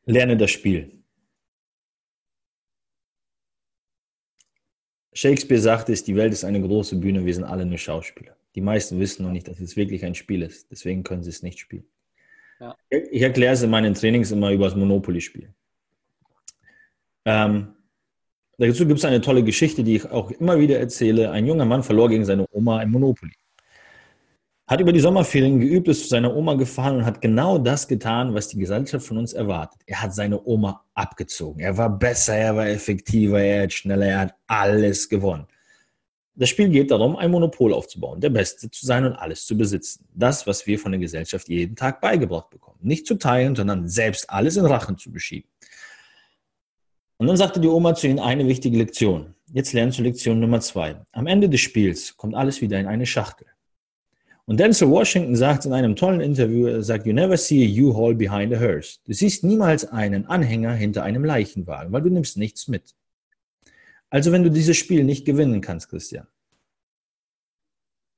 Lerne 0.06 0.36
das 0.36 0.50
Spiel. 0.50 1.04
Shakespeare 5.14 5.62
sagte 5.62 5.94
es, 5.94 6.04
die 6.04 6.16
Welt 6.16 6.34
ist 6.34 6.44
eine 6.44 6.62
große 6.62 6.96
Bühne, 6.96 7.24
wir 7.26 7.34
sind 7.36 7.44
alle 7.44 7.66
nur 7.66 7.78
Schauspieler. 7.78 8.36
Die 8.56 8.62
meisten 8.62 9.00
wissen 9.00 9.24
noch 9.24 9.32
nicht, 9.32 9.48
dass 9.48 9.60
es 9.60 9.76
wirklich 9.76 10.04
ein 10.04 10.16
Spiel 10.16 10.42
ist. 10.42 10.72
Deswegen 10.72 11.04
können 11.04 11.22
sie 11.22 11.30
es 11.30 11.44
nicht 11.44 11.60
spielen. 11.60 11.88
Ja. 12.60 12.76
Ich 12.90 13.22
erkläre 13.22 13.54
es 13.54 13.62
in 13.62 13.70
meinen 13.70 13.94
Trainings 13.94 14.32
immer 14.32 14.52
über 14.52 14.66
das 14.66 14.76
Monopoly-Spiel. 14.76 15.54
Ähm, 17.26 17.76
Dazu 18.60 18.86
gibt 18.86 19.00
es 19.00 19.06
eine 19.06 19.22
tolle 19.22 19.42
Geschichte, 19.42 19.86
die 19.86 19.96
ich 19.96 20.12
auch 20.12 20.32
immer 20.32 20.60
wieder 20.60 20.80
erzähle. 20.80 21.32
Ein 21.32 21.46
junger 21.46 21.64
Mann 21.64 21.82
verlor 21.82 22.10
gegen 22.10 22.26
seine 22.26 22.46
Oma 22.52 22.80
ein 22.80 22.92
Monopoly. 22.92 23.32
Hat 24.68 24.82
über 24.82 24.92
die 24.92 25.00
Sommerferien 25.00 25.62
geübt, 25.62 25.88
ist 25.88 26.04
zu 26.04 26.10
seiner 26.10 26.36
Oma 26.36 26.56
gefahren 26.56 26.98
und 26.98 27.06
hat 27.06 27.22
genau 27.22 27.58
das 27.58 27.88
getan, 27.88 28.34
was 28.34 28.50
die 28.50 28.60
Gesellschaft 28.60 29.08
von 29.08 29.18
uns 29.18 29.32
erwartet. 29.32 29.80
Er 29.86 30.02
hat 30.02 30.14
seine 30.14 30.46
Oma 30.46 30.84
abgezogen. 30.94 31.62
Er 31.62 31.78
war 31.78 31.90
besser, 31.90 32.36
er 32.36 32.56
war 32.58 32.68
effektiver, 32.68 33.42
er 33.42 33.64
hat 33.64 33.74
schneller, 33.74 34.06
er 34.06 34.20
hat 34.20 34.36
alles 34.46 35.08
gewonnen. 35.08 35.48
Das 36.36 36.50
Spiel 36.50 36.68
geht 36.68 36.92
darum, 36.92 37.16
ein 37.16 37.32
Monopol 37.32 37.74
aufzubauen, 37.74 38.20
der 38.20 38.30
Beste 38.30 38.70
zu 38.70 38.86
sein 38.86 39.06
und 39.06 39.14
alles 39.14 39.46
zu 39.46 39.58
besitzen. 39.58 40.06
Das, 40.14 40.46
was 40.46 40.68
wir 40.68 40.78
von 40.78 40.92
der 40.92 41.00
Gesellschaft 41.00 41.48
jeden 41.48 41.78
Tag 41.78 42.02
beigebracht 42.02 42.50
bekommen. 42.50 42.78
Nicht 42.82 43.08
zu 43.08 43.16
teilen, 43.16 43.56
sondern 43.56 43.88
selbst 43.88 44.30
alles 44.30 44.58
in 44.58 44.66
Rachen 44.66 44.98
zu 44.98 45.12
beschieben. 45.12 45.50
Und 47.20 47.28
dann 47.28 47.36
sagte 47.36 47.60
die 47.60 47.68
Oma 47.68 47.96
zu 47.96 48.08
ihnen 48.08 48.20
eine 48.20 48.48
wichtige 48.48 48.78
Lektion. 48.78 49.36
Jetzt 49.52 49.74
lernst 49.74 50.00
du 50.00 50.04
Lektion 50.04 50.40
Nummer 50.40 50.62
zwei. 50.62 50.96
Am 51.12 51.28
Ende 51.28 51.50
des 51.50 51.60
Spiels 51.60 52.16
kommt 52.16 52.34
alles 52.34 52.62
wieder 52.62 52.80
in 52.80 52.88
eine 52.88 53.06
Schachtel. 53.06 53.46
Und 54.46 54.58
Denzel 54.58 54.90
Washington 54.90 55.36
sagt 55.36 55.66
in 55.66 55.74
einem 55.74 55.98
tollen 55.98 56.22
Interview, 56.22 56.68
er 56.68 56.82
sagt, 56.82 57.06
you 57.06 57.12
never 57.12 57.36
see 57.36 57.66
a 57.66 57.84
U-Haul 57.84 58.16
behind 58.16 58.54
a 58.54 58.58
hearse. 58.58 59.00
Du 59.04 59.12
siehst 59.12 59.44
niemals 59.44 59.84
einen 59.86 60.28
Anhänger 60.28 60.74
hinter 60.74 61.04
einem 61.04 61.26
Leichenwagen, 61.26 61.92
weil 61.92 62.04
du 62.04 62.10
nimmst 62.10 62.38
nichts 62.38 62.70
mit. 62.70 62.96
Also 64.10 64.32
wenn 64.32 64.44
du 64.44 64.50
dieses 64.50 64.78
Spiel 64.78 65.04
nicht 65.04 65.26
gewinnen 65.26 65.60
kannst, 65.60 65.90
Christian, 65.90 66.26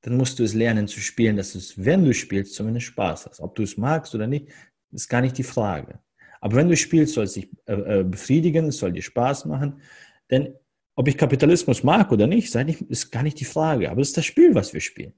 dann 0.01 0.15
musst 0.15 0.37
du 0.37 0.43
es 0.43 0.53
lernen 0.53 0.87
zu 0.87 0.99
spielen, 0.99 1.37
dass 1.37 1.53
du 1.53 1.57
es, 1.57 1.83
wenn 1.83 2.05
du 2.05 2.13
spielst, 2.13 2.53
zumindest 2.53 2.85
Spaß 2.85 3.25
hast. 3.25 3.39
Ob 3.39 3.55
du 3.55 3.63
es 3.63 3.77
magst 3.77 4.13
oder 4.13 4.27
nicht, 4.27 4.47
ist 4.91 5.09
gar 5.09 5.21
nicht 5.21 5.39
die 5.39 5.43
Frage. 5.43 5.99
Aber 6.41 6.57
wenn 6.57 6.67
du 6.67 6.75
spielst, 6.75 7.13
soll 7.13 7.23
es 7.23 7.33
dich 7.33 7.49
äh, 7.65 7.99
äh 7.99 8.03
befriedigen, 8.03 8.65
es 8.65 8.77
soll 8.77 8.91
dir 8.91 9.01
Spaß 9.01 9.45
machen. 9.45 9.81
Denn 10.29 10.55
ob 10.95 11.07
ich 11.07 11.17
Kapitalismus 11.17 11.83
mag 11.83 12.11
oder 12.11 12.27
nicht, 12.27 12.53
ist 12.53 13.11
gar 13.11 13.23
nicht 13.23 13.39
die 13.39 13.45
Frage. 13.45 13.89
Aber 13.89 14.01
es 14.01 14.09
ist 14.09 14.17
das 14.17 14.25
Spiel, 14.25 14.53
was 14.53 14.73
wir 14.73 14.81
spielen. 14.81 15.13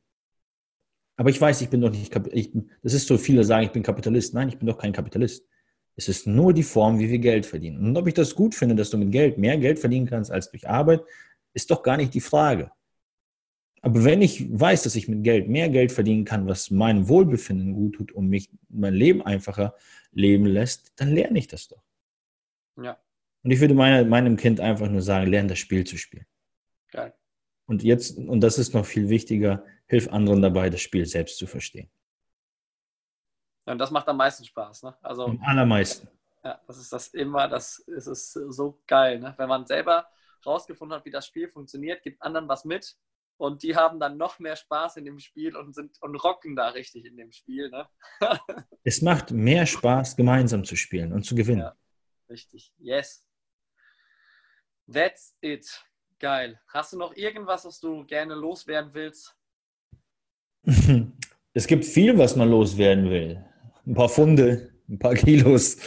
Aber 1.15 1.29
ich 1.29 1.39
weiß, 1.39 1.61
ich 1.61 1.69
bin 1.69 1.81
doch 1.81 1.91
nicht, 1.91 2.13
ich, 2.31 2.51
das 2.81 2.93
ist 2.93 3.07
so, 3.07 3.17
viele 3.17 3.43
sagen, 3.43 3.65
ich 3.65 3.71
bin 3.71 3.83
Kapitalist. 3.83 4.33
Nein, 4.33 4.49
ich 4.49 4.57
bin 4.57 4.67
doch 4.67 4.77
kein 4.77 4.93
Kapitalist. 4.93 5.45
Es 5.95 6.09
ist 6.09 6.25
nur 6.27 6.53
die 6.53 6.63
Form, 6.63 6.99
wie 6.99 7.09
wir 7.09 7.19
Geld 7.19 7.45
verdienen. 7.45 7.77
Und 7.77 7.97
ob 7.97 8.07
ich 8.07 8.15
das 8.15 8.35
gut 8.35 8.55
finde, 8.55 8.75
dass 8.75 8.89
du 8.89 8.97
mit 8.97 9.11
Geld 9.11 9.37
mehr 9.37 9.57
Geld 9.57 9.79
verdienen 9.79 10.07
kannst 10.07 10.31
als 10.31 10.49
durch 10.49 10.67
Arbeit, 10.67 11.01
ist 11.53 11.69
doch 11.69 11.83
gar 11.83 11.97
nicht 11.97 12.13
die 12.13 12.21
Frage. 12.21 12.71
Aber 13.83 14.05
wenn 14.05 14.21
ich 14.21 14.47
weiß, 14.49 14.83
dass 14.83 14.95
ich 14.95 15.09
mit 15.09 15.25
Geld 15.25 15.49
mehr 15.49 15.67
Geld 15.67 15.91
verdienen 15.91 16.23
kann, 16.23 16.47
was 16.47 16.71
meinem 16.71 17.09
Wohlbefinden 17.09 17.73
gut 17.73 17.95
tut 17.95 18.11
und 18.13 18.29
mich 18.29 18.49
mein 18.69 18.93
Leben 18.93 19.21
einfacher 19.21 19.75
leben 20.13 20.45
lässt, 20.45 20.93
dann 20.95 21.11
lerne 21.11 21.37
ich 21.37 21.47
das 21.47 21.67
doch. 21.67 21.83
Ja. 22.81 22.97
Und 23.43 23.51
ich 23.51 23.59
würde 23.59 23.73
meine, 23.73 24.05
meinem 24.05 24.37
Kind 24.37 24.61
einfach 24.61 24.87
nur 24.89 25.01
sagen, 25.01 25.29
lerne 25.29 25.49
das 25.49 25.59
Spiel 25.59 25.85
zu 25.85 25.97
spielen. 25.97 26.25
Geil. 26.91 27.13
Und 27.65 27.83
jetzt, 27.83 28.17
und 28.17 28.39
das 28.39 28.57
ist 28.57 28.73
noch 28.73 28.85
viel 28.85 29.09
wichtiger, 29.09 29.65
hilf 29.87 30.07
anderen 30.07 30.41
dabei, 30.41 30.69
das 30.69 30.79
Spiel 30.79 31.05
selbst 31.05 31.37
zu 31.37 31.45
verstehen. 31.45 31.89
Ja, 33.65 33.73
und 33.73 33.79
das 33.79 33.91
macht 33.91 34.07
am 34.07 34.15
meisten 34.15 34.45
Spaß, 34.45 34.83
ne? 34.83 34.95
Also, 35.01 35.25
am 35.25 35.41
allermeisten. 35.43 36.07
Ja, 36.41 36.61
das 36.67 36.77
ist 36.77 36.93
das 36.93 37.07
immer, 37.09 37.49
das 37.49 37.79
ist 37.79 38.31
so 38.31 38.81
geil, 38.87 39.19
ne? 39.19 39.33
Wenn 39.35 39.49
man 39.49 39.65
selber 39.65 40.07
rausgefunden 40.45 40.97
hat, 40.97 41.05
wie 41.05 41.11
das 41.11 41.27
Spiel 41.27 41.49
funktioniert, 41.49 42.01
gibt 42.01 42.21
anderen 42.21 42.47
was 42.47 42.63
mit 42.63 42.97
und 43.43 43.61
die 43.61 43.75
haben 43.75 43.99
dann 43.99 44.15
noch 44.15 44.39
mehr 44.39 44.55
Spaß 44.55 44.95
in 44.95 45.03
dem 45.03 45.19
Spiel 45.19 45.57
und 45.57 45.75
sind 45.75 46.01
und 46.01 46.15
rocken 46.15 46.55
da 46.55 46.69
richtig 46.69 47.03
in 47.03 47.17
dem 47.17 47.33
Spiel. 47.33 47.69
Ne? 47.69 47.89
es 48.85 49.01
macht 49.01 49.31
mehr 49.31 49.65
Spaß, 49.65 50.15
gemeinsam 50.15 50.63
zu 50.63 50.77
spielen 50.77 51.11
und 51.11 51.23
zu 51.23 51.35
gewinnen. 51.35 51.59
Ja, 51.59 51.75
richtig. 52.29 52.71
Yes. 52.77 53.25
That's 54.89 55.35
it. 55.41 55.67
Geil. 56.19 56.57
Hast 56.69 56.93
du 56.93 56.97
noch 56.97 57.17
irgendwas, 57.17 57.65
was 57.65 57.81
du 57.81 58.05
gerne 58.05 58.33
loswerden 58.33 58.93
willst? 58.93 59.35
Es 61.55 61.67
gibt 61.67 61.85
viel, 61.85 62.17
was 62.17 62.35
man 62.35 62.49
loswerden 62.49 63.11
will. 63.11 63.45
Ein 63.85 63.93
paar 63.93 64.09
Funde, 64.09 64.73
ein 64.89 64.97
paar 64.97 65.13
Kilos. 65.13 65.77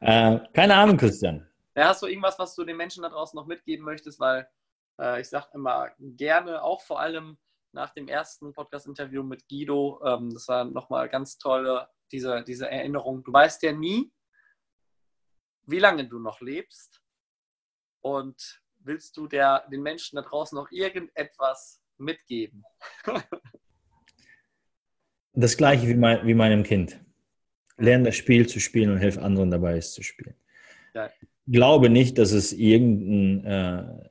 Äh, 0.00 0.38
keine 0.52 0.76
Ahnung, 0.76 0.96
Christian. 0.96 1.44
Ja, 1.74 1.88
hast 1.88 2.02
du 2.02 2.06
irgendwas, 2.06 2.38
was 2.38 2.54
du 2.54 2.62
den 2.62 2.76
Menschen 2.76 3.02
da 3.02 3.08
draußen 3.08 3.36
noch 3.36 3.46
mitgeben 3.46 3.84
möchtest? 3.84 4.20
Weil 4.20 4.48
äh, 5.00 5.20
ich 5.20 5.28
sage 5.28 5.48
immer 5.54 5.90
gerne, 5.98 6.62
auch 6.62 6.82
vor 6.82 7.00
allem 7.00 7.38
nach 7.72 7.90
dem 7.90 8.08
ersten 8.08 8.52
Podcast-Interview 8.52 9.22
mit 9.22 9.48
Guido, 9.48 10.00
ähm, 10.04 10.32
das 10.32 10.48
war 10.48 10.64
nochmal 10.64 11.08
ganz 11.08 11.38
toll, 11.38 11.86
diese, 12.10 12.42
diese 12.44 12.70
Erinnerung. 12.70 13.22
Du 13.22 13.32
weißt 13.32 13.62
ja 13.62 13.72
nie, 13.72 14.10
wie 15.66 15.78
lange 15.78 16.08
du 16.08 16.18
noch 16.18 16.40
lebst. 16.40 17.02
Und 18.00 18.62
willst 18.78 19.16
du 19.16 19.26
der, 19.26 19.66
den 19.68 19.82
Menschen 19.82 20.16
da 20.16 20.22
draußen 20.22 20.56
noch 20.56 20.70
irgendetwas 20.70 21.82
mitgeben? 21.98 22.64
das 25.32 25.56
gleiche 25.56 25.88
wie, 25.88 25.94
mein, 25.94 26.26
wie 26.26 26.34
meinem 26.34 26.62
Kind. 26.62 27.00
Lern 27.78 28.04
das 28.04 28.16
Spiel 28.16 28.48
zu 28.48 28.60
spielen 28.60 28.90
und 28.90 28.98
hilf 28.98 29.18
anderen 29.18 29.50
dabei, 29.50 29.76
es 29.76 29.92
zu 29.92 30.02
spielen. 30.02 30.36
Ja. 30.94 31.10
Glaube 31.46 31.90
nicht, 31.90 32.16
dass 32.16 32.32
es 32.32 32.52
irgendein, 32.52 33.44
äh, 33.44 34.08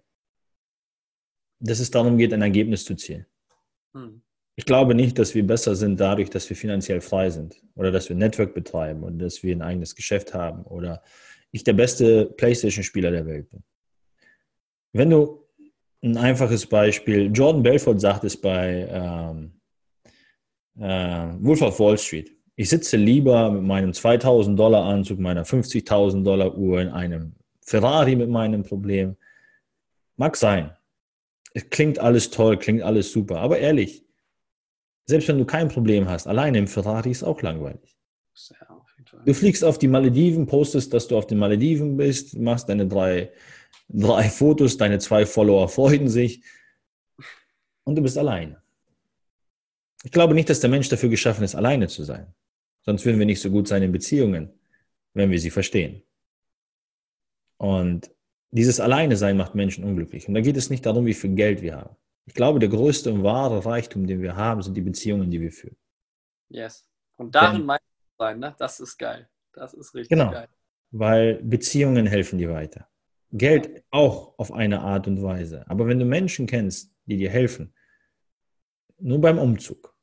dass 1.60 1.80
es 1.80 1.92
darum 1.92 2.18
geht, 2.18 2.34
ein 2.34 2.42
Ergebnis 2.42 2.86
zu 2.86 2.96
zielen. 2.96 3.26
Hm. 3.94 4.22
Ich 4.58 4.66
glaube 4.66 4.96
nicht, 4.96 5.20
dass 5.20 5.36
wir 5.36 5.46
besser 5.46 5.76
sind 5.76 6.00
dadurch, 6.00 6.30
dass 6.30 6.50
wir 6.50 6.56
finanziell 6.56 7.02
frei 7.02 7.30
sind 7.30 7.62
oder 7.76 7.92
dass 7.92 8.08
wir 8.08 8.16
Network 8.16 8.54
betreiben 8.54 9.04
oder 9.04 9.16
dass 9.16 9.44
wir 9.44 9.54
ein 9.54 9.62
eigenes 9.62 9.96
Geschäft 9.96 10.34
haben 10.34 10.64
oder 10.64 11.04
ich 11.52 11.64
der 11.64 11.74
beste 11.74 12.26
PlayStation-Spieler 12.26 13.12
der 13.12 13.26
Welt 13.26 13.50
bin. 13.50 13.64
Wenn 14.94 15.10
du 15.10 15.46
ein 16.04 16.18
einfaches 16.18 16.66
Beispiel, 16.66 17.32
Jordan 17.34 17.64
Belfort 17.64 18.00
sagt 18.00 18.24
es 18.24 18.40
bei 18.40 18.88
ähm, 18.90 19.60
äh, 20.80 21.34
Wolf 21.40 21.62
of 21.62 21.80
Wall 21.80 21.98
Street. 21.98 22.32
Ich 22.56 22.70
sitze 22.70 22.96
lieber 22.96 23.52
mit 23.52 23.64
meinem 23.64 23.92
2000 23.92 24.58
Dollar 24.58 24.86
Anzug, 24.86 25.20
meiner 25.20 25.46
50.000 25.46 26.24
Dollar 26.24 26.56
Uhr 26.58 26.82
in 26.82 26.90
einem 26.90 27.36
Ferrari 27.62 28.16
mit 28.16 28.30
meinem 28.30 28.64
Problem. 28.64 29.18
Mag 30.16 30.38
sein. 30.38 30.72
Es 31.56 31.70
klingt 31.70 32.00
alles 32.00 32.32
toll, 32.32 32.60
klingt 32.60 32.82
alles 32.82 33.14
super, 33.14 33.40
aber 33.40 33.58
ehrlich, 33.60 34.04
selbst 35.06 35.30
wenn 35.30 35.38
du 35.38 35.46
kein 35.46 35.70
Problem 35.70 36.10
hast, 36.10 36.28
alleine 36.28 36.58
im 36.58 36.68
Ferrari 36.68 37.12
ist 37.12 37.24
auch 37.24 37.42
langweilig. 37.42 37.98
Du 39.24 39.34
fliegst 39.34 39.64
auf 39.64 39.78
die 39.78 39.88
Malediven, 39.88 40.48
postest, 40.48 40.94
dass 40.94 41.08
du 41.08 41.18
auf 41.18 41.28
den 41.28 41.38
Malediven 41.38 41.96
bist, 41.96 42.38
machst 42.38 42.68
deine 42.68 42.86
drei, 42.86 43.32
drei 43.88 44.28
Fotos, 44.28 44.76
deine 44.76 45.00
zwei 45.00 45.26
Follower 45.26 45.70
freuen 45.70 46.10
sich 46.10 46.44
und 47.86 47.96
du 47.96 48.02
bist 48.02 48.18
alleine. 48.18 48.62
Ich 50.04 50.12
glaube 50.12 50.34
nicht, 50.34 50.50
dass 50.50 50.60
der 50.60 50.70
Mensch 50.70 50.90
dafür 50.90 51.08
geschaffen 51.08 51.46
ist, 51.46 51.56
alleine 51.56 51.88
zu 51.88 52.04
sein. 52.04 52.34
Sonst 52.82 53.06
würden 53.06 53.18
wir 53.18 53.26
nicht 53.26 53.42
so 53.42 53.50
gut 53.50 53.70
sein 53.70 53.82
in 53.82 53.94
Beziehungen, 53.94 54.52
wenn 55.14 55.32
wir 55.32 55.40
sie 55.40 55.52
verstehen. 55.52 56.04
Und 57.58 58.12
dieses 58.52 58.80
Alleine 58.80 59.18
sein 59.18 59.38
macht 59.38 59.56
Menschen 59.56 59.84
unglücklich. 59.84 60.28
Und 60.28 60.34
da 60.34 60.42
geht 60.42 60.58
es 60.58 60.70
nicht 60.70 60.86
darum, 60.86 61.06
wie 61.06 61.14
viel 61.14 61.36
Geld 61.36 61.62
wir 61.62 61.76
haben. 61.76 61.96
Ich 62.26 62.34
glaube, 62.34 62.60
der 62.60 62.70
größte 62.70 63.12
und 63.12 63.24
wahre 63.24 63.66
Reichtum, 63.66 64.08
den 64.08 64.22
wir 64.22 64.36
haben, 64.36 64.62
sind 64.62 64.76
die 64.76 64.82
Beziehungen, 64.82 65.30
die 65.30 65.42
wir 65.42 65.52
führen. 65.52 65.78
Yes. 66.50 66.90
Und 67.18 67.36
darin 67.36 67.66
meint 67.66 67.82
sein, 68.18 68.40
ne? 68.40 68.56
Das 68.58 68.80
ist 68.80 68.98
geil. 68.98 69.30
Das 69.54 69.74
ist 69.74 69.94
richtig 69.94 70.10
genau, 70.10 70.32
geil. 70.32 70.48
Weil 70.92 71.36
Beziehungen 71.44 72.08
helfen 72.08 72.38
dir 72.38 72.50
weiter. 72.52 72.88
Geld 73.32 73.68
ja. 73.68 73.82
auch 73.92 74.38
auf 74.38 74.52
eine 74.52 74.82
Art 74.82 75.08
und 75.08 75.22
Weise. 75.22 75.70
Aber 75.70 75.88
wenn 75.88 76.00
du 76.00 76.06
Menschen 76.06 76.48
kennst, 76.48 76.92
die 77.06 77.18
dir 77.18 77.30
helfen, 77.30 77.74
nur 78.98 79.20
beim 79.20 79.38
Umzug, 79.38 79.96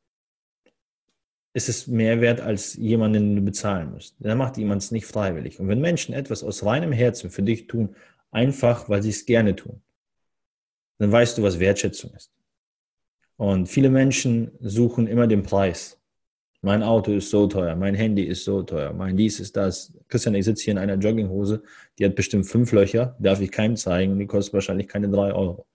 ist 1.55 1.69
es 1.69 1.87
mehr 1.87 2.21
wert 2.21 2.41
als 2.41 2.75
jemanden, 2.75 3.27
den 3.27 3.37
du 3.37 3.43
bezahlen 3.43 3.93
musst. 3.93 4.17
Dann 4.21 4.39
macht 4.39 4.57
jemand 4.57 4.83
es 4.83 4.91
nicht 4.91 5.07
freiwillig. 5.07 5.61
Und 5.61 5.69
wenn 5.69 5.81
Menschen 5.81 6.15
etwas 6.15 6.43
aus 6.43 6.65
reinem 6.65 6.93
Herzen 6.93 7.31
für 7.31 7.43
dich 7.43 7.67
tun, 7.67 7.95
einfach 8.33 8.89
weil 8.89 9.03
sie 9.03 9.11
es 9.11 9.25
gerne 9.25 9.55
tun, 9.55 9.81
dann 10.99 11.13
weißt 11.13 11.39
du, 11.39 11.43
was 11.43 11.61
Wertschätzung 11.61 12.13
ist. 12.15 12.33
Und 13.37 13.67
viele 13.69 13.91
Menschen 13.91 14.53
suchen 14.61 15.07
immer 15.07 15.27
den 15.27 15.43
Preis. 15.43 16.01
Mein 16.61 16.83
Auto 16.85 17.13
ist 17.13 17.31
so 17.31 17.49
teuer, 17.49 17.75
mein 17.75 17.95
Handy 17.95 18.23
ist 18.23 18.45
so 18.45 18.63
teuer, 18.63 18.93
mein 18.93 19.17
dies 19.17 19.41
ist 19.41 19.57
das. 19.57 19.93
Christian, 20.07 20.37
ich 20.37 20.45
sitze 20.45 20.65
hier 20.65 20.73
in 20.73 20.79
einer 20.79 20.95
Jogginghose, 20.95 21.63
die 21.99 22.05
hat 22.05 22.15
bestimmt 22.15 22.47
fünf 22.47 22.71
Löcher, 22.71 23.17
darf 23.19 23.41
ich 23.41 23.51
keinem 23.51 23.77
zeigen 23.77 24.13
und 24.13 24.21
die 24.21 24.27
kostet 24.27 24.55
wahrscheinlich 24.55 24.87
keine 24.87 25.09
drei 25.09 25.33
Euro. 25.33 25.67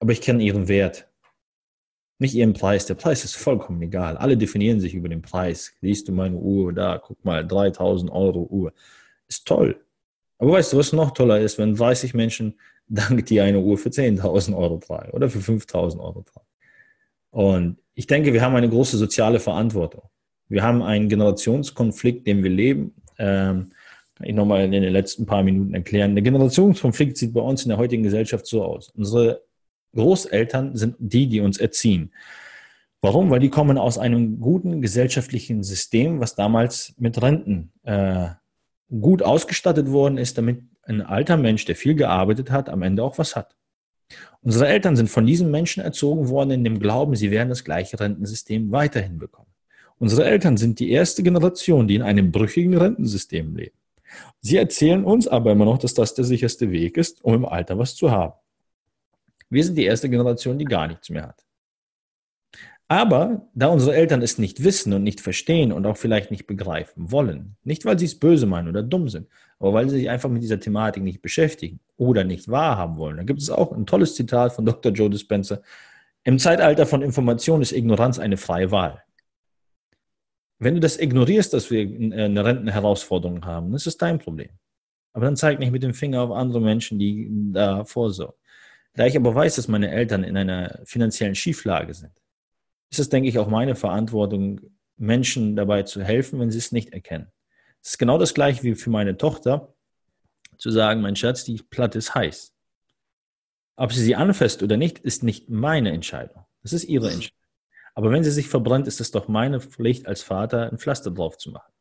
Aber 0.00 0.12
ich 0.12 0.20
kenne 0.20 0.42
ihren 0.42 0.68
Wert. 0.68 1.08
Nicht 2.18 2.34
ihren 2.34 2.52
Preis. 2.52 2.86
Der 2.86 2.94
Preis 2.94 3.24
ist 3.24 3.36
vollkommen 3.36 3.80
egal. 3.82 4.18
Alle 4.18 4.36
definieren 4.36 4.78
sich 4.80 4.94
über 4.94 5.08
den 5.08 5.22
Preis. 5.22 5.72
Siehst 5.80 6.08
du 6.08 6.12
meine 6.12 6.36
Uhr 6.36 6.72
da? 6.72 6.98
Guck 6.98 7.24
mal, 7.24 7.46
3000 7.46 8.10
Euro 8.10 8.46
Uhr. 8.50 8.72
Ist 9.26 9.46
toll. 9.46 9.80
Aber 10.38 10.52
weißt 10.52 10.72
du, 10.72 10.78
was 10.78 10.92
noch 10.92 11.12
toller 11.12 11.40
ist, 11.40 11.58
wenn 11.58 11.74
30 11.74 12.14
Menschen 12.14 12.58
dank 12.88 13.26
dir 13.26 13.44
eine 13.44 13.60
Uhr 13.60 13.78
für 13.78 13.88
10.000 13.88 14.56
Euro 14.56 14.78
tragen 14.78 15.12
oder 15.12 15.30
für 15.30 15.38
5.000 15.38 16.00
Euro 16.00 16.22
tragen. 16.22 16.46
Und 17.30 17.78
ich 17.94 18.06
denke, 18.06 18.32
wir 18.32 18.42
haben 18.42 18.54
eine 18.54 18.68
große 18.68 18.96
soziale 18.96 19.40
Verantwortung. 19.40 20.02
Wir 20.48 20.62
haben 20.62 20.82
einen 20.82 21.08
Generationskonflikt, 21.08 22.26
den 22.26 22.44
wir 22.44 22.50
leben. 22.50 22.94
Ähm, 23.18 23.70
kann 24.14 24.28
ich 24.28 24.34
nochmal 24.34 24.64
in 24.64 24.72
den 24.72 24.84
letzten 24.84 25.26
paar 25.26 25.42
Minuten 25.42 25.74
erklären. 25.74 26.14
Der 26.14 26.22
Generationskonflikt 26.22 27.16
sieht 27.16 27.32
bei 27.32 27.40
uns 27.40 27.64
in 27.64 27.70
der 27.70 27.78
heutigen 27.78 28.02
Gesellschaft 28.02 28.46
so 28.46 28.62
aus. 28.62 28.90
Unsere 28.90 29.42
Großeltern 29.94 30.76
sind 30.76 30.96
die, 30.98 31.26
die 31.26 31.40
uns 31.40 31.58
erziehen. 31.58 32.12
Warum? 33.00 33.30
Weil 33.30 33.40
die 33.40 33.50
kommen 33.50 33.76
aus 33.78 33.98
einem 33.98 34.40
guten 34.40 34.80
gesellschaftlichen 34.80 35.62
System, 35.62 36.20
was 36.20 36.34
damals 36.36 36.94
mit 36.98 37.20
Renten 37.20 37.72
äh, 37.82 38.28
gut 39.00 39.22
ausgestattet 39.22 39.90
worden 39.90 40.18
ist, 40.18 40.38
damit 40.38 40.62
ein 40.82 41.02
alter 41.02 41.36
Mensch, 41.36 41.64
der 41.64 41.76
viel 41.76 41.94
gearbeitet 41.94 42.50
hat, 42.50 42.68
am 42.68 42.82
Ende 42.82 43.02
auch 43.02 43.18
was 43.18 43.36
hat. 43.36 43.56
Unsere 44.42 44.68
Eltern 44.68 44.96
sind 44.96 45.08
von 45.08 45.26
diesen 45.26 45.50
Menschen 45.50 45.82
erzogen 45.82 46.28
worden 46.28 46.50
in 46.50 46.64
dem 46.64 46.78
Glauben, 46.78 47.16
sie 47.16 47.30
werden 47.30 47.48
das 47.48 47.64
gleiche 47.64 47.98
Rentensystem 47.98 48.70
weiterhin 48.70 49.18
bekommen. 49.18 49.48
Unsere 49.98 50.24
Eltern 50.24 50.56
sind 50.56 50.80
die 50.80 50.90
erste 50.90 51.22
Generation, 51.22 51.88
die 51.88 51.94
in 51.94 52.02
einem 52.02 52.30
brüchigen 52.30 52.76
Rentensystem 52.76 53.56
leben. 53.56 53.76
Sie 54.40 54.56
erzählen 54.56 55.04
uns 55.04 55.26
aber 55.26 55.52
immer 55.52 55.64
noch, 55.64 55.78
dass 55.78 55.94
das 55.94 56.14
der 56.14 56.24
sicherste 56.24 56.70
Weg 56.70 56.96
ist, 56.96 57.24
um 57.24 57.34
im 57.34 57.44
Alter 57.46 57.78
was 57.78 57.96
zu 57.96 58.10
haben. 58.10 58.34
Wir 59.48 59.64
sind 59.64 59.76
die 59.76 59.84
erste 59.84 60.10
Generation, 60.10 60.58
die 60.58 60.64
gar 60.64 60.88
nichts 60.88 61.10
mehr 61.10 61.28
hat. 61.28 61.44
Aber 62.94 63.48
da 63.54 63.66
unsere 63.66 63.96
Eltern 63.96 64.22
es 64.22 64.38
nicht 64.38 64.62
wissen 64.62 64.92
und 64.92 65.02
nicht 65.02 65.20
verstehen 65.20 65.72
und 65.72 65.84
auch 65.84 65.96
vielleicht 65.96 66.30
nicht 66.30 66.46
begreifen 66.46 67.10
wollen, 67.10 67.56
nicht 67.64 67.84
weil 67.84 67.98
sie 67.98 68.04
es 68.04 68.20
böse 68.20 68.46
meinen 68.46 68.68
oder 68.68 68.84
dumm 68.84 69.08
sind, 69.08 69.26
aber 69.58 69.72
weil 69.72 69.90
sie 69.90 69.96
sich 69.96 70.10
einfach 70.10 70.30
mit 70.30 70.44
dieser 70.44 70.60
Thematik 70.60 71.02
nicht 71.02 71.20
beschäftigen 71.20 71.80
oder 71.96 72.22
nicht 72.22 72.48
wahrhaben 72.48 72.96
wollen, 72.96 73.16
da 73.16 73.24
gibt 73.24 73.42
es 73.42 73.50
auch 73.50 73.72
ein 73.72 73.84
tolles 73.84 74.14
Zitat 74.14 74.52
von 74.52 74.64
Dr. 74.64 74.92
Joe 74.92 75.10
Dispenza. 75.10 75.60
Im 76.22 76.38
Zeitalter 76.38 76.86
von 76.86 77.02
Information 77.02 77.62
ist 77.62 77.72
Ignoranz 77.72 78.20
eine 78.20 78.36
freie 78.36 78.70
Wahl. 78.70 79.02
Wenn 80.60 80.74
du 80.74 80.80
das 80.80 80.96
ignorierst, 80.96 81.52
dass 81.52 81.72
wir 81.72 81.80
eine 81.80 82.44
Rentenherausforderung 82.44 83.44
haben, 83.44 83.72
das 83.72 83.88
ist 83.88 84.00
dein 84.02 84.20
Problem. 84.20 84.50
Aber 85.14 85.24
dann 85.24 85.34
zeig 85.34 85.58
nicht 85.58 85.72
mit 85.72 85.82
dem 85.82 85.94
Finger 85.94 86.22
auf 86.22 86.30
andere 86.30 86.60
Menschen, 86.60 87.00
die 87.00 87.28
da 87.52 87.84
vorsorgen. 87.84 88.38
Da 88.92 89.04
ich 89.04 89.16
aber 89.16 89.34
weiß, 89.34 89.56
dass 89.56 89.66
meine 89.66 89.90
Eltern 89.90 90.22
in 90.22 90.36
einer 90.36 90.78
finanziellen 90.84 91.34
Schieflage 91.34 91.92
sind, 91.92 92.12
ist 92.94 93.00
es, 93.00 93.08
denke 93.08 93.28
ich, 93.28 93.38
auch 93.38 93.48
meine 93.48 93.74
Verantwortung, 93.74 94.60
Menschen 94.96 95.56
dabei 95.56 95.82
zu 95.82 96.02
helfen, 96.02 96.38
wenn 96.38 96.50
sie 96.50 96.58
es 96.58 96.70
nicht 96.70 96.92
erkennen. 96.92 97.32
Es 97.82 97.90
ist 97.90 97.98
genau 97.98 98.18
das 98.18 98.34
gleiche 98.34 98.62
wie 98.62 98.74
für 98.74 98.90
meine 98.90 99.16
Tochter, 99.16 99.74
zu 100.58 100.70
sagen, 100.70 101.00
mein 101.00 101.16
Schatz, 101.16 101.44
die 101.44 101.56
Platte 101.56 101.98
ist 101.98 102.14
heiß. 102.14 102.54
Ob 103.76 103.92
sie 103.92 104.02
sie 104.02 104.14
anfasst 104.14 104.62
oder 104.62 104.76
nicht, 104.76 105.00
ist 105.00 105.24
nicht 105.24 105.50
meine 105.50 105.90
Entscheidung. 105.90 106.44
Das 106.62 106.72
ist 106.72 106.84
ihre 106.84 107.10
Entscheidung. 107.10 107.36
Aber 107.94 108.12
wenn 108.12 108.22
sie 108.22 108.30
sich 108.30 108.48
verbrennt, 108.48 108.86
ist 108.86 109.00
es 109.00 109.10
doch 109.10 109.26
meine 109.26 109.60
Pflicht 109.60 110.06
als 110.06 110.22
Vater, 110.22 110.70
ein 110.70 110.78
Pflaster 110.78 111.10
drauf 111.10 111.36
zu 111.36 111.50
machen. 111.50 111.72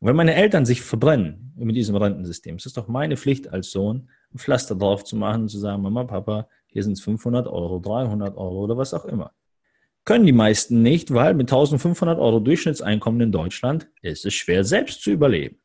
Und 0.00 0.08
wenn 0.08 0.16
meine 0.16 0.34
Eltern 0.34 0.66
sich 0.66 0.82
verbrennen 0.82 1.52
mit 1.56 1.76
diesem 1.76 1.94
Rentensystem, 1.94 2.56
ist 2.56 2.66
es 2.66 2.72
doch 2.72 2.88
meine 2.88 3.16
Pflicht 3.16 3.48
als 3.48 3.70
Sohn, 3.70 4.10
ein 4.34 4.38
Pflaster 4.38 4.74
drauf 4.74 5.04
zu 5.04 5.14
machen 5.16 5.42
und 5.42 5.48
zu 5.48 5.58
sagen, 5.58 5.82
Mama, 5.82 6.04
Papa, 6.04 6.48
hier 6.66 6.82
sind 6.82 6.94
es 6.94 7.00
500 7.02 7.46
Euro, 7.46 7.78
300 7.78 8.36
Euro 8.36 8.64
oder 8.64 8.76
was 8.76 8.92
auch 8.92 9.04
immer. 9.04 9.32
Können 10.06 10.24
die 10.24 10.32
meisten 10.32 10.82
nicht, 10.82 11.12
weil 11.12 11.34
mit 11.34 11.50
1500 11.50 12.18
Euro 12.20 12.38
Durchschnittseinkommen 12.38 13.20
in 13.20 13.32
Deutschland 13.32 13.88
ist 14.02 14.24
es 14.24 14.34
schwer, 14.34 14.62
selbst 14.62 15.02
zu 15.02 15.10
überleben. 15.10 15.58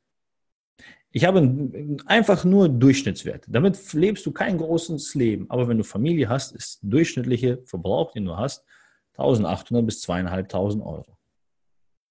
Ich 1.12 1.26
habe 1.26 2.00
einfach 2.08 2.44
nur 2.44 2.68
Durchschnittswert. 2.68 3.46
Damit 3.48 3.94
lebst 3.94 4.26
du 4.26 4.32
kein 4.32 4.58
großes 4.58 5.14
Leben. 5.14 5.46
Aber 5.50 5.68
wenn 5.68 5.78
du 5.78 5.84
Familie 5.84 6.28
hast, 6.28 6.56
ist 6.56 6.80
durchschnittliche 6.82 7.62
Verbrauch, 7.66 8.14
den 8.14 8.26
du 8.26 8.36
hast, 8.36 8.66
1800 9.18 9.86
bis 9.86 10.02
2500 10.02 10.88
Euro. 10.88 11.18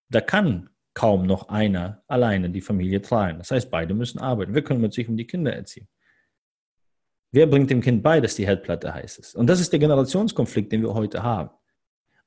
Da 0.08 0.20
kann 0.20 0.70
kaum 0.94 1.26
noch 1.26 1.48
einer 1.48 2.04
alleine 2.06 2.48
die 2.50 2.60
Familie 2.60 3.02
tragen. 3.02 3.38
Das 3.38 3.50
heißt, 3.50 3.72
beide 3.72 3.92
müssen 3.92 4.20
arbeiten. 4.20 4.54
Wir 4.54 4.62
können 4.62 4.88
sich 4.92 5.08
um 5.08 5.16
die 5.16 5.26
Kinder 5.26 5.52
erziehen. 5.52 5.88
Wer 7.32 7.46
bringt 7.46 7.70
dem 7.70 7.80
Kind 7.80 8.04
bei, 8.04 8.20
dass 8.20 8.36
die 8.36 8.46
Herdplatte 8.46 8.94
heiß 8.94 9.18
ist? 9.18 9.34
Und 9.34 9.48
das 9.48 9.60
ist 9.60 9.72
der 9.72 9.80
Generationskonflikt, 9.80 10.70
den 10.70 10.82
wir 10.82 10.94
heute 10.94 11.24
haben. 11.24 11.50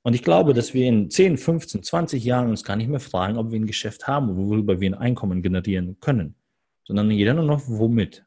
Und 0.03 0.13
ich 0.13 0.21
glaube, 0.21 0.53
dass 0.53 0.73
wir 0.73 0.85
in 0.85 1.09
10, 1.09 1.37
15, 1.37 1.81
20 1.81 2.23
Jahren 2.23 2.49
uns 2.49 2.65
gar 2.65 2.75
nicht 2.75 2.89
mehr 2.89 2.99
fragen, 2.99 3.37
ob 3.37 3.51
wir 3.51 3.59
ein 3.59 3.65
Geschäft 3.65 4.05
haben, 4.05 4.35
worüber 4.35 4.81
wir 4.81 4.89
ein 4.89 4.95
Einkommen 4.95 5.41
generieren 5.41 5.97
können, 6.01 6.35
sondern 6.83 7.09
jeder 7.09 7.33
nur 7.33 7.45
noch 7.45 7.61
womit. 7.67 8.25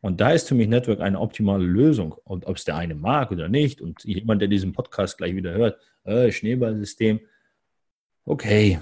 Und 0.00 0.20
da 0.20 0.30
ist 0.30 0.46
für 0.46 0.54
mich 0.54 0.68
Network 0.68 1.00
eine 1.00 1.18
optimale 1.18 1.64
Lösung. 1.64 2.12
Und 2.22 2.46
ob 2.46 2.56
es 2.56 2.64
der 2.64 2.76
eine 2.76 2.94
mag 2.94 3.32
oder 3.32 3.48
nicht, 3.48 3.80
und 3.80 4.04
jemand, 4.04 4.40
der 4.40 4.48
diesen 4.48 4.72
Podcast 4.72 5.18
gleich 5.18 5.34
wieder 5.34 5.52
hört, 5.52 5.80
äh, 6.04 6.30
Schneeballsystem, 6.30 7.18
okay, 8.24 8.78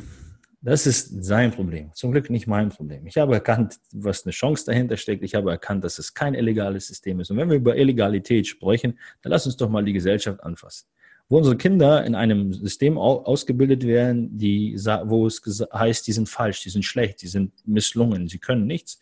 das 0.60 0.86
ist 0.86 1.24
sein 1.24 1.50
Problem. 1.50 1.92
Zum 1.94 2.12
Glück 2.12 2.28
nicht 2.28 2.46
mein 2.46 2.68
Problem. 2.68 3.06
Ich 3.06 3.16
habe 3.16 3.34
erkannt, 3.34 3.78
was 3.92 4.26
eine 4.26 4.32
Chance 4.32 4.66
dahinter 4.66 4.98
steckt. 4.98 5.22
Ich 5.22 5.34
habe 5.34 5.50
erkannt, 5.50 5.82
dass 5.82 5.98
es 5.98 6.12
kein 6.12 6.34
illegales 6.34 6.88
System 6.88 7.20
ist. 7.20 7.30
Und 7.30 7.38
wenn 7.38 7.48
wir 7.48 7.56
über 7.56 7.76
Illegalität 7.76 8.46
sprechen, 8.46 8.98
dann 9.22 9.30
lass 9.32 9.46
uns 9.46 9.56
doch 9.56 9.70
mal 9.70 9.84
die 9.84 9.92
Gesellschaft 9.94 10.42
anfassen 10.42 10.86
wo 11.28 11.38
unsere 11.38 11.56
Kinder 11.56 12.04
in 12.04 12.14
einem 12.14 12.52
System 12.52 12.98
ausgebildet 12.98 13.84
werden, 13.84 14.36
die, 14.36 14.76
wo 15.04 15.26
es 15.26 15.42
heißt, 15.72 16.06
die 16.06 16.12
sind 16.12 16.28
falsch, 16.28 16.62
die 16.62 16.70
sind 16.70 16.84
schlecht, 16.84 17.22
die 17.22 17.28
sind 17.28 17.52
misslungen, 17.66 18.28
sie 18.28 18.38
können 18.38 18.66
nichts. 18.66 18.98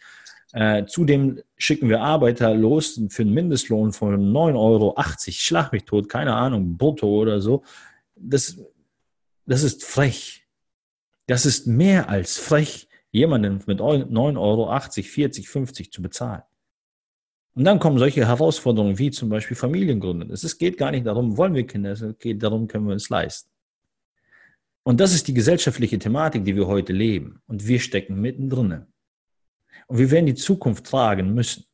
Äh, 0.52 0.84
zudem 0.84 1.40
schicken 1.56 1.88
wir 1.88 2.02
Arbeiter 2.02 2.54
los 2.54 3.00
für 3.08 3.22
einen 3.22 3.32
Mindestlohn 3.32 3.92
von 3.92 4.32
9,80 4.32 4.56
Euro, 4.56 4.94
schlag 5.30 5.72
mich 5.72 5.84
tot, 5.84 6.08
keine 6.08 6.34
Ahnung, 6.34 6.76
brutto 6.76 7.08
oder 7.08 7.40
so. 7.40 7.62
Das, 8.14 8.58
das 9.46 9.62
ist 9.62 9.82
frech. 9.82 10.46
Das 11.26 11.46
ist 11.46 11.66
mehr 11.66 12.08
als 12.08 12.38
frech, 12.38 12.88
jemanden 13.10 13.62
mit 13.66 13.80
9,80 13.80 14.38
Euro, 14.38 14.78
40, 14.78 15.48
50 15.48 15.92
zu 15.92 16.02
bezahlen. 16.02 16.42
Und 17.54 17.64
dann 17.64 17.78
kommen 17.78 17.98
solche 17.98 18.26
Herausforderungen 18.26 18.98
wie 18.98 19.10
zum 19.10 19.28
Beispiel 19.28 19.56
Familiengründen. 19.56 20.30
Es 20.30 20.56
geht 20.56 20.78
gar 20.78 20.90
nicht 20.90 21.06
darum, 21.06 21.36
wollen 21.36 21.54
wir 21.54 21.66
Kinder, 21.66 21.92
es 21.92 22.04
geht 22.18 22.42
darum, 22.42 22.66
können 22.66 22.88
wir 22.88 22.94
es 22.94 23.10
leisten. 23.10 23.50
Und 24.84 25.00
das 25.00 25.14
ist 25.14 25.28
die 25.28 25.34
gesellschaftliche 25.34 25.98
Thematik, 25.98 26.44
die 26.44 26.56
wir 26.56 26.66
heute 26.66 26.92
leben. 26.92 27.40
Und 27.46 27.66
wir 27.68 27.78
stecken 27.78 28.20
mittendrin. 28.20 28.86
Und 29.86 29.98
wir 29.98 30.10
werden 30.10 30.26
die 30.26 30.34
Zukunft 30.34 30.86
tragen 30.86 31.34
müssen, 31.34 31.64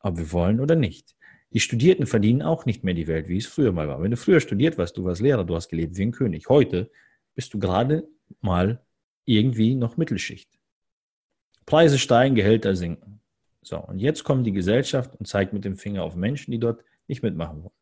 ob 0.00 0.18
wir 0.18 0.32
wollen 0.32 0.60
oder 0.60 0.74
nicht. 0.74 1.14
Die 1.52 1.60
Studierten 1.60 2.06
verdienen 2.06 2.42
auch 2.42 2.66
nicht 2.66 2.82
mehr 2.82 2.94
die 2.94 3.06
Welt, 3.06 3.28
wie 3.28 3.36
es 3.36 3.46
früher 3.46 3.72
mal 3.72 3.88
war. 3.88 4.02
Wenn 4.02 4.10
du 4.10 4.16
früher 4.16 4.40
studiert 4.40 4.76
warst, 4.76 4.96
du 4.96 5.04
warst 5.04 5.20
Lehrer, 5.20 5.44
du 5.44 5.54
hast 5.54 5.68
gelebt 5.68 5.96
wie 5.96 6.02
ein 6.02 6.12
König. 6.12 6.48
Heute 6.48 6.90
bist 7.34 7.54
du 7.54 7.58
gerade 7.58 8.08
mal 8.40 8.84
irgendwie 9.24 9.74
noch 9.74 9.96
Mittelschicht. 9.96 10.58
Preise 11.64 11.98
steigen, 11.98 12.34
Gehälter 12.34 12.74
sinken. 12.74 13.21
So, 13.62 13.78
und 13.78 13.98
jetzt 13.98 14.24
kommt 14.24 14.46
die 14.46 14.52
Gesellschaft 14.52 15.14
und 15.18 15.26
zeigt 15.26 15.52
mit 15.52 15.64
dem 15.64 15.76
Finger 15.76 16.02
auf 16.02 16.16
Menschen, 16.16 16.50
die 16.50 16.58
dort 16.58 16.84
nicht 17.06 17.22
mitmachen 17.22 17.62
wollen. 17.62 17.74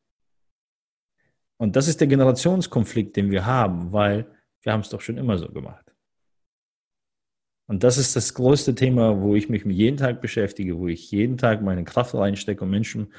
Und 1.56 1.76
das 1.76 1.88
ist 1.88 2.00
der 2.00 2.08
Generationskonflikt, 2.08 3.16
den 3.16 3.30
wir 3.30 3.46
haben, 3.46 3.92
weil 3.92 4.26
wir 4.62 4.72
haben 4.72 4.80
es 4.80 4.90
doch 4.90 5.00
schon 5.00 5.18
immer 5.18 5.38
so 5.38 5.48
gemacht. 5.48 5.94
Und 7.66 7.84
das 7.84 7.98
ist 7.98 8.16
das 8.16 8.34
größte 8.34 8.74
Thema, 8.74 9.20
wo 9.20 9.36
ich 9.36 9.48
mich 9.48 9.64
jeden 9.64 9.96
Tag 9.96 10.20
beschäftige, 10.20 10.76
wo 10.78 10.88
ich 10.88 11.10
jeden 11.10 11.38
Tag 11.38 11.62
meine 11.62 11.84
Kraft 11.84 12.14
reinstecke, 12.14 12.64
um 12.64 12.70
Menschen 12.70 13.12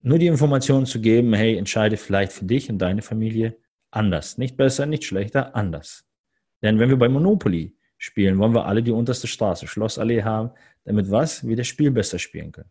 nur 0.00 0.18
die 0.18 0.28
Information 0.28 0.86
zu 0.86 1.00
geben, 1.00 1.34
hey, 1.34 1.56
entscheide 1.56 1.96
vielleicht 1.96 2.32
für 2.32 2.44
dich 2.44 2.70
und 2.70 2.78
deine 2.78 3.02
Familie 3.02 3.58
anders. 3.90 4.38
Nicht 4.38 4.56
besser, 4.56 4.86
nicht 4.86 5.04
schlechter, 5.04 5.56
anders. 5.56 6.06
Denn 6.62 6.78
wenn 6.78 6.88
wir 6.88 6.98
bei 6.98 7.08
Monopoly 7.08 7.76
spielen, 7.98 8.38
wollen 8.38 8.54
wir 8.54 8.64
alle 8.64 8.82
die 8.82 8.92
unterste 8.92 9.26
Straße, 9.26 9.66
Schlossallee 9.66 10.22
haben, 10.22 10.50
damit 10.84 11.10
was? 11.10 11.46
Wir 11.46 11.56
das 11.56 11.66
Spiel 11.66 11.90
besser 11.90 12.18
spielen 12.18 12.52
können. 12.52 12.70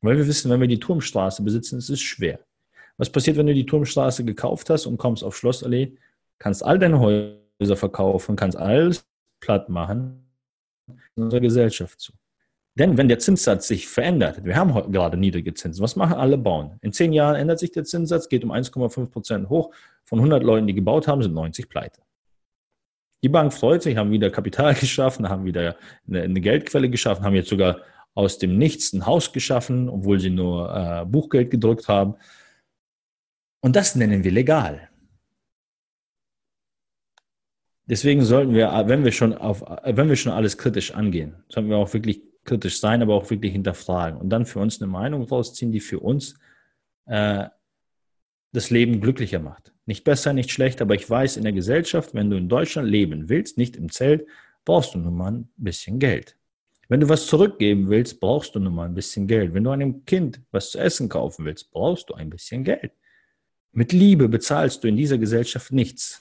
Weil 0.00 0.16
wir 0.16 0.26
wissen, 0.26 0.50
wenn 0.50 0.60
wir 0.60 0.68
die 0.68 0.80
Turmstraße 0.80 1.42
besitzen, 1.42 1.78
ist 1.78 1.90
es 1.90 2.00
schwer. 2.00 2.38
Was 2.96 3.10
passiert, 3.10 3.36
wenn 3.36 3.46
du 3.46 3.54
die 3.54 3.66
Turmstraße 3.66 4.24
gekauft 4.24 4.70
hast 4.70 4.86
und 4.86 4.96
kommst 4.96 5.22
auf 5.22 5.36
Schlossallee, 5.36 5.96
kannst 6.38 6.64
all 6.64 6.78
deine 6.78 6.98
Häuser 7.00 7.76
verkaufen, 7.76 8.36
kannst 8.36 8.56
alles 8.56 9.04
platt 9.40 9.68
machen, 9.68 10.24
unserer 11.16 11.40
Gesellschaft 11.40 12.00
zu. 12.00 12.12
Denn 12.74 12.96
wenn 12.96 13.08
der 13.08 13.18
Zinssatz 13.18 13.66
sich 13.66 13.88
verändert, 13.88 14.44
wir 14.44 14.54
haben 14.54 14.72
gerade 14.92 15.16
niedrige 15.16 15.52
Zinsen, 15.52 15.82
was 15.82 15.96
machen 15.96 16.14
alle 16.14 16.38
bauen? 16.38 16.78
In 16.80 16.92
zehn 16.92 17.12
Jahren 17.12 17.34
ändert 17.34 17.58
sich 17.58 17.72
der 17.72 17.82
Zinssatz, 17.82 18.28
geht 18.28 18.44
um 18.44 18.52
1,5 18.52 19.06
Prozent 19.06 19.48
hoch. 19.48 19.74
Von 20.04 20.20
100 20.20 20.44
Leuten, 20.44 20.68
die 20.68 20.74
gebaut 20.74 21.08
haben, 21.08 21.20
sind 21.20 21.34
90 21.34 21.68
pleite. 21.68 22.00
Die 23.22 23.28
Bank 23.28 23.52
freut 23.52 23.82
sich, 23.82 23.96
haben 23.96 24.10
wieder 24.10 24.30
Kapital 24.30 24.74
geschaffen, 24.80 25.28
haben 25.28 25.44
wieder 25.44 25.76
eine, 26.06 26.22
eine 26.22 26.40
Geldquelle 26.40 26.88
geschaffen, 26.88 27.24
haben 27.24 27.34
jetzt 27.34 27.48
sogar 27.50 27.80
aus 28.14 28.38
dem 28.38 28.58
Nichts 28.58 28.92
ein 28.92 29.06
Haus 29.06 29.32
geschaffen, 29.32 29.88
obwohl 29.88 30.18
sie 30.18 30.30
nur 30.30 30.74
äh, 30.74 31.06
Buchgeld 31.06 31.50
gedrückt 31.50 31.88
haben. 31.88 32.14
Und 33.60 33.76
das 33.76 33.94
nennen 33.94 34.24
wir 34.24 34.32
legal. 34.32 34.88
Deswegen 37.86 38.22
sollten 38.22 38.54
wir, 38.54 38.70
wenn 38.86 39.04
wir 39.04 39.12
schon 39.12 39.34
auf, 39.34 39.62
wenn 39.62 40.08
wir 40.08 40.16
schon 40.16 40.32
alles 40.32 40.58
kritisch 40.58 40.94
angehen, 40.94 41.42
sollten 41.48 41.70
wir 41.70 41.78
auch 41.78 41.92
wirklich 41.94 42.22
kritisch 42.44 42.80
sein, 42.80 43.02
aber 43.02 43.14
auch 43.14 43.30
wirklich 43.30 43.52
hinterfragen 43.52 44.20
und 44.20 44.30
dann 44.30 44.46
für 44.46 44.58
uns 44.58 44.80
eine 44.80 44.90
Meinung 44.90 45.22
rausziehen, 45.22 45.72
die 45.72 45.80
für 45.80 46.00
uns 46.00 46.38
äh, 47.06 47.46
das 48.52 48.70
Leben 48.70 49.00
glücklicher 49.00 49.38
macht. 49.38 49.72
Nicht 49.88 50.04
besser, 50.04 50.34
nicht 50.34 50.50
schlechter, 50.50 50.82
aber 50.82 50.96
ich 50.96 51.08
weiß, 51.08 51.38
in 51.38 51.44
der 51.44 51.54
Gesellschaft, 51.54 52.12
wenn 52.12 52.28
du 52.28 52.36
in 52.36 52.50
Deutschland 52.50 52.90
leben 52.90 53.30
willst, 53.30 53.56
nicht 53.56 53.74
im 53.74 53.90
Zelt, 53.90 54.26
brauchst 54.66 54.94
du 54.94 54.98
nun 54.98 55.16
mal 55.16 55.32
ein 55.32 55.48
bisschen 55.56 55.98
Geld. 55.98 56.36
Wenn 56.90 57.00
du 57.00 57.08
was 57.08 57.26
zurückgeben 57.26 57.88
willst, 57.88 58.20
brauchst 58.20 58.54
du 58.54 58.58
nun 58.58 58.74
mal 58.74 58.84
ein 58.84 58.92
bisschen 58.92 59.26
Geld. 59.26 59.54
Wenn 59.54 59.64
du 59.64 59.70
einem 59.70 60.04
Kind 60.04 60.42
was 60.50 60.72
zu 60.72 60.78
essen 60.78 61.08
kaufen 61.08 61.46
willst, 61.46 61.70
brauchst 61.70 62.10
du 62.10 62.14
ein 62.14 62.28
bisschen 62.28 62.64
Geld. 62.64 62.92
Mit 63.72 63.92
Liebe 63.94 64.28
bezahlst 64.28 64.84
du 64.84 64.88
in 64.88 64.96
dieser 64.98 65.16
Gesellschaft 65.16 65.72
nichts. 65.72 66.20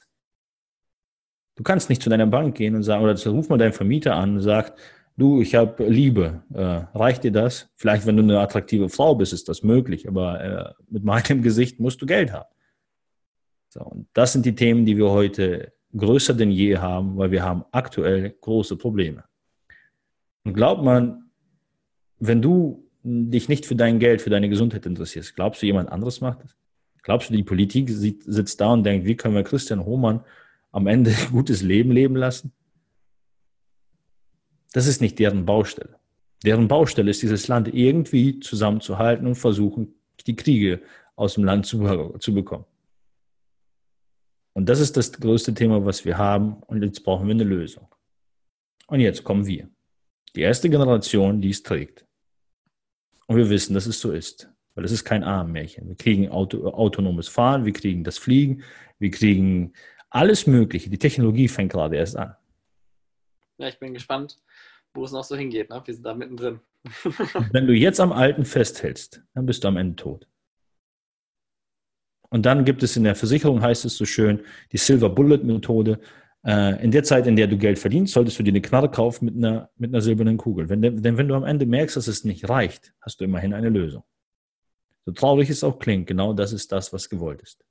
Du 1.57 1.63
kannst 1.63 1.89
nicht 1.89 2.01
zu 2.01 2.09
deiner 2.09 2.27
Bank 2.27 2.55
gehen 2.55 2.73
und 2.73 2.83
sagen, 2.83 3.03
oder 3.03 3.21
ruf 3.25 3.49
mal 3.49 3.57
deinen 3.57 3.73
Vermieter 3.73 4.15
an 4.15 4.35
und 4.35 4.41
sagt, 4.43 4.79
du, 5.17 5.41
ich 5.41 5.55
habe 5.55 5.85
Liebe, 5.89 6.41
äh, 6.53 6.97
reicht 6.97 7.25
dir 7.25 7.33
das? 7.33 7.69
Vielleicht, 7.75 8.05
wenn 8.05 8.15
du 8.15 8.23
eine 8.23 8.39
attraktive 8.39 8.87
Frau 8.87 9.13
bist, 9.13 9.33
ist 9.33 9.49
das 9.49 9.61
möglich, 9.61 10.07
aber 10.07 10.41
äh, 10.41 10.83
mit 10.89 11.03
meinem 11.03 11.41
Gesicht 11.41 11.81
musst 11.81 12.01
du 12.01 12.05
Geld 12.05 12.31
haben. 12.31 12.47
So, 13.69 13.81
und 13.81 14.07
das 14.13 14.33
sind 14.33 14.45
die 14.45 14.55
Themen, 14.55 14.85
die 14.85 14.97
wir 14.97 15.09
heute 15.09 15.73
größer 15.95 16.33
denn 16.33 16.51
je 16.51 16.77
haben, 16.77 17.17
weil 17.17 17.31
wir 17.31 17.43
haben 17.43 17.65
aktuell 17.71 18.35
große 18.41 18.77
Probleme. 18.77 19.23
Und 20.43 20.53
glaubt 20.53 20.83
man, 20.83 21.31
wenn 22.19 22.41
du 22.41 22.87
dich 23.03 23.49
nicht 23.49 23.65
für 23.65 23.75
dein 23.75 23.99
Geld, 23.99 24.21
für 24.21 24.29
deine 24.29 24.49
Gesundheit 24.49 24.85
interessierst, 24.85 25.35
glaubst 25.35 25.61
du, 25.61 25.65
jemand 25.65 25.89
anderes 25.89 26.21
macht 26.21 26.43
das? 26.43 26.55
Glaubst 27.03 27.29
du, 27.29 27.33
die 27.33 27.43
Politik 27.43 27.89
sitzt 27.89 28.59
da 28.59 28.73
und 28.73 28.83
denkt, 28.83 29.05
wie 29.05 29.15
können 29.15 29.35
wir 29.35 29.43
Christian 29.43 29.85
Hohmann 29.85 30.21
am 30.71 30.87
Ende 30.87 31.11
ein 31.11 31.27
gutes 31.31 31.61
Leben 31.61 31.91
leben 31.91 32.15
lassen? 32.15 32.51
Das 34.73 34.87
ist 34.87 34.99
nicht 34.99 35.17
deren 35.19 35.45
Baustelle. 35.45 35.95
Deren 36.43 36.67
Baustelle 36.67 37.09
ist, 37.09 37.21
dieses 37.21 37.47
Land 37.47 37.73
irgendwie 37.73 38.39
zusammenzuhalten 38.39 39.25
und 39.25 39.35
versuchen, 39.35 39.95
die 40.25 40.35
Kriege 40.35 40.81
aus 41.15 41.35
dem 41.35 41.45
Land 41.45 41.65
zu, 41.65 42.15
zu 42.19 42.33
bekommen. 42.33 42.65
Und 44.57 44.67
das 44.67 44.79
ist 44.79 44.97
das 44.97 45.11
größte 45.11 45.53
Thema, 45.53 45.85
was 45.85 46.03
wir 46.03 46.17
haben. 46.17 46.63
Und 46.63 46.81
jetzt 46.81 47.03
brauchen 47.03 47.27
wir 47.27 47.35
eine 47.35 47.43
Lösung. 47.43 47.87
Und 48.87 49.01
jetzt 49.01 49.23
kommen 49.23 49.45
wir. 49.45 49.69
Die 50.35 50.41
erste 50.41 50.67
Generation, 50.67 51.39
die 51.39 51.51
es 51.51 51.61
trägt. 51.61 52.07
Und 53.27 53.37
wir 53.37 53.51
wissen, 53.51 53.75
dass 53.75 53.85
es 53.85 53.99
so 53.99 54.11
ist. 54.11 54.51
Weil 54.73 54.83
es 54.83 54.91
ist 54.91 55.03
kein 55.03 55.23
Armmärchen. 55.23 55.87
Wir 55.87 55.95
kriegen 55.95 56.29
Auto, 56.29 56.69
autonomes 56.69 57.27
Fahren, 57.27 57.65
wir 57.65 57.71
kriegen 57.71 58.03
das 58.03 58.17
Fliegen, 58.17 58.63
wir 58.97 59.11
kriegen 59.11 59.73
alles 60.09 60.47
Mögliche. 60.47 60.89
Die 60.89 60.97
Technologie 60.97 61.49
fängt 61.49 61.71
gerade 61.71 61.95
erst 61.95 62.17
an. 62.17 62.35
Ja, 63.59 63.67
ich 63.67 63.77
bin 63.77 63.93
gespannt, 63.93 64.37
wo 64.91 65.03
es 65.03 65.11
noch 65.11 65.23
so 65.23 65.35
hingeht. 65.35 65.69
Ne? 65.69 65.83
Wir 65.85 65.93
sind 65.93 66.03
da 66.03 66.15
mittendrin. 66.15 66.61
Wenn 67.51 67.67
du 67.67 67.73
jetzt 67.73 67.99
am 67.99 68.11
Alten 68.11 68.43
festhältst, 68.43 69.21
dann 69.35 69.45
bist 69.45 69.63
du 69.63 69.67
am 69.67 69.77
Ende 69.77 69.97
tot. 69.97 70.27
Und 72.29 72.45
dann 72.45 72.65
gibt 72.65 72.83
es 72.83 72.97
in 72.97 73.03
der 73.03 73.15
Versicherung, 73.15 73.61
heißt 73.61 73.85
es 73.85 73.97
so 73.97 74.05
schön, 74.05 74.41
die 74.71 74.77
Silver 74.77 75.09
Bullet 75.09 75.43
Methode. 75.43 75.99
Äh, 76.45 76.83
in 76.83 76.91
der 76.91 77.03
Zeit, 77.03 77.27
in 77.27 77.35
der 77.35 77.47
du 77.47 77.57
Geld 77.57 77.79
verdienst, 77.79 78.13
solltest 78.13 78.37
du 78.39 78.43
dir 78.43 78.51
eine 78.51 78.61
Knarre 78.61 78.89
kaufen 78.89 79.25
mit 79.25 79.35
einer, 79.35 79.69
mit 79.77 79.91
einer 79.91 80.01
silbernen 80.01 80.37
Kugel. 80.37 80.69
Wenn, 80.69 80.81
denn 80.81 81.17
wenn 81.17 81.27
du 81.27 81.35
am 81.35 81.43
Ende 81.43 81.65
merkst, 81.65 81.95
dass 81.95 82.07
es 82.07 82.23
nicht 82.23 82.49
reicht, 82.49 82.93
hast 83.01 83.21
du 83.21 83.25
immerhin 83.25 83.53
eine 83.53 83.69
Lösung. 83.69 84.03
So 85.05 85.13
traurig 85.13 85.49
es 85.49 85.63
auch 85.63 85.79
klingt, 85.79 86.07
genau 86.07 86.33
das 86.33 86.51
ist 86.51 86.71
das, 86.71 86.91
was 86.91 87.09
gewollt 87.09 87.41
ist. 87.41 87.63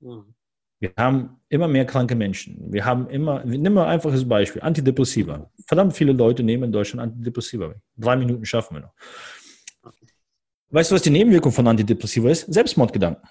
Mhm. 0.00 0.34
Wir 0.78 0.92
haben 0.98 1.40
immer 1.48 1.68
mehr 1.68 1.86
kranke 1.86 2.16
Menschen. 2.16 2.72
Wir 2.72 2.84
haben 2.84 3.08
immer, 3.08 3.44
nimm 3.44 3.72
mal 3.72 3.84
ein 3.84 3.90
einfaches 3.90 4.28
Beispiel, 4.28 4.62
Antidepressiva. 4.62 5.48
Verdammt 5.64 5.92
viele 5.96 6.12
Leute 6.12 6.42
nehmen 6.42 6.64
in 6.64 6.72
Deutschland 6.72 7.12
Antidepressiva 7.12 7.70
weg. 7.70 7.78
Drei 7.96 8.16
Minuten 8.16 8.44
schaffen 8.44 8.74
wir 8.74 8.80
noch. 8.80 8.92
Weißt 10.70 10.90
du, 10.90 10.96
was 10.96 11.02
die 11.02 11.10
Nebenwirkung 11.10 11.52
von 11.52 11.68
Antidepressiva 11.68 12.30
ist? 12.30 12.52
Selbstmordgedanken. 12.52 13.22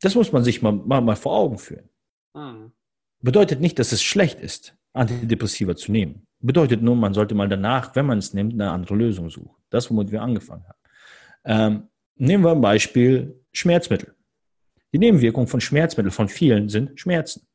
Das 0.00 0.14
muss 0.14 0.32
man 0.32 0.44
sich 0.44 0.62
mal, 0.62 0.72
mal, 0.72 1.00
mal 1.00 1.16
vor 1.16 1.36
Augen 1.36 1.58
führen. 1.58 1.88
Mhm. 2.34 2.72
Bedeutet 3.20 3.60
nicht, 3.60 3.78
dass 3.78 3.92
es 3.92 4.02
schlecht 4.02 4.40
ist, 4.40 4.76
Antidepressiva 4.92 5.74
zu 5.74 5.90
nehmen. 5.90 6.26
Bedeutet 6.40 6.82
nur, 6.82 6.96
man 6.96 7.14
sollte 7.14 7.34
mal 7.34 7.48
danach, 7.48 7.96
wenn 7.96 8.06
man 8.06 8.18
es 8.18 8.34
nimmt, 8.34 8.52
eine 8.52 8.70
andere 8.70 8.94
Lösung 8.94 9.30
suchen. 9.30 9.56
Das, 9.70 9.90
womit 9.90 10.12
wir 10.12 10.22
angefangen 10.22 10.64
haben. 10.68 10.78
Ähm, 11.44 11.88
nehmen 12.16 12.44
wir 12.44 12.52
ein 12.52 12.60
Beispiel 12.60 13.42
Schmerzmittel. 13.52 14.14
Die 14.92 14.98
Nebenwirkung 14.98 15.46
von 15.46 15.60
Schmerzmitteln 15.60 16.12
von 16.12 16.28
vielen 16.28 16.68
sind 16.68 16.98
Schmerzen. 17.00 17.46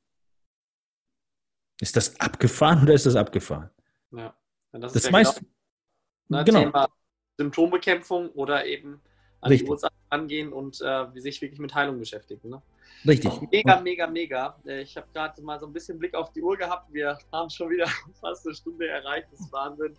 Ist 1.79 1.95
das 1.95 2.19
abgefahren 2.19 2.83
oder 2.83 2.93
ist 2.93 3.05
das 3.05 3.15
abgefahren? 3.15 3.69
Ja, 4.11 4.35
das, 4.71 4.93
das 4.93 4.95
ist 4.95 5.05
ja 5.05 5.11
meist, 5.11 5.39
genau, 5.39 6.39
ne, 6.39 6.43
genau. 6.43 6.59
Thema 6.65 6.89
Symptombekämpfung 7.37 8.29
oder 8.31 8.65
eben 8.65 9.01
an 9.41 9.49
Richtig. 9.49 9.67
die 9.67 9.71
Ursachen 9.71 9.95
angehen 10.09 10.53
und 10.53 10.79
äh, 10.81 11.05
sich 11.15 11.41
wirklich 11.41 11.59
mit 11.59 11.73
Heilung 11.73 11.99
beschäftigen. 11.99 12.49
Ne? 12.49 12.61
Richtig. 13.07 13.31
Mega, 13.51 13.79
mega, 13.79 14.07
mega. 14.07 14.55
Äh, 14.65 14.81
ich 14.81 14.95
habe 14.95 15.07
gerade 15.13 15.41
mal 15.41 15.59
so 15.59 15.65
ein 15.65 15.73
bisschen 15.73 15.97
Blick 15.97 16.13
auf 16.13 16.31
die 16.31 16.41
Uhr 16.41 16.55
gehabt. 16.55 16.93
Wir 16.93 17.17
haben 17.31 17.49
schon 17.49 17.69
wieder 17.69 17.87
fast 18.21 18.45
eine 18.45 18.55
Stunde 18.55 18.87
erreicht. 18.87 19.27
Das 19.31 19.39
ist 19.41 19.51
Wahnsinn. 19.51 19.95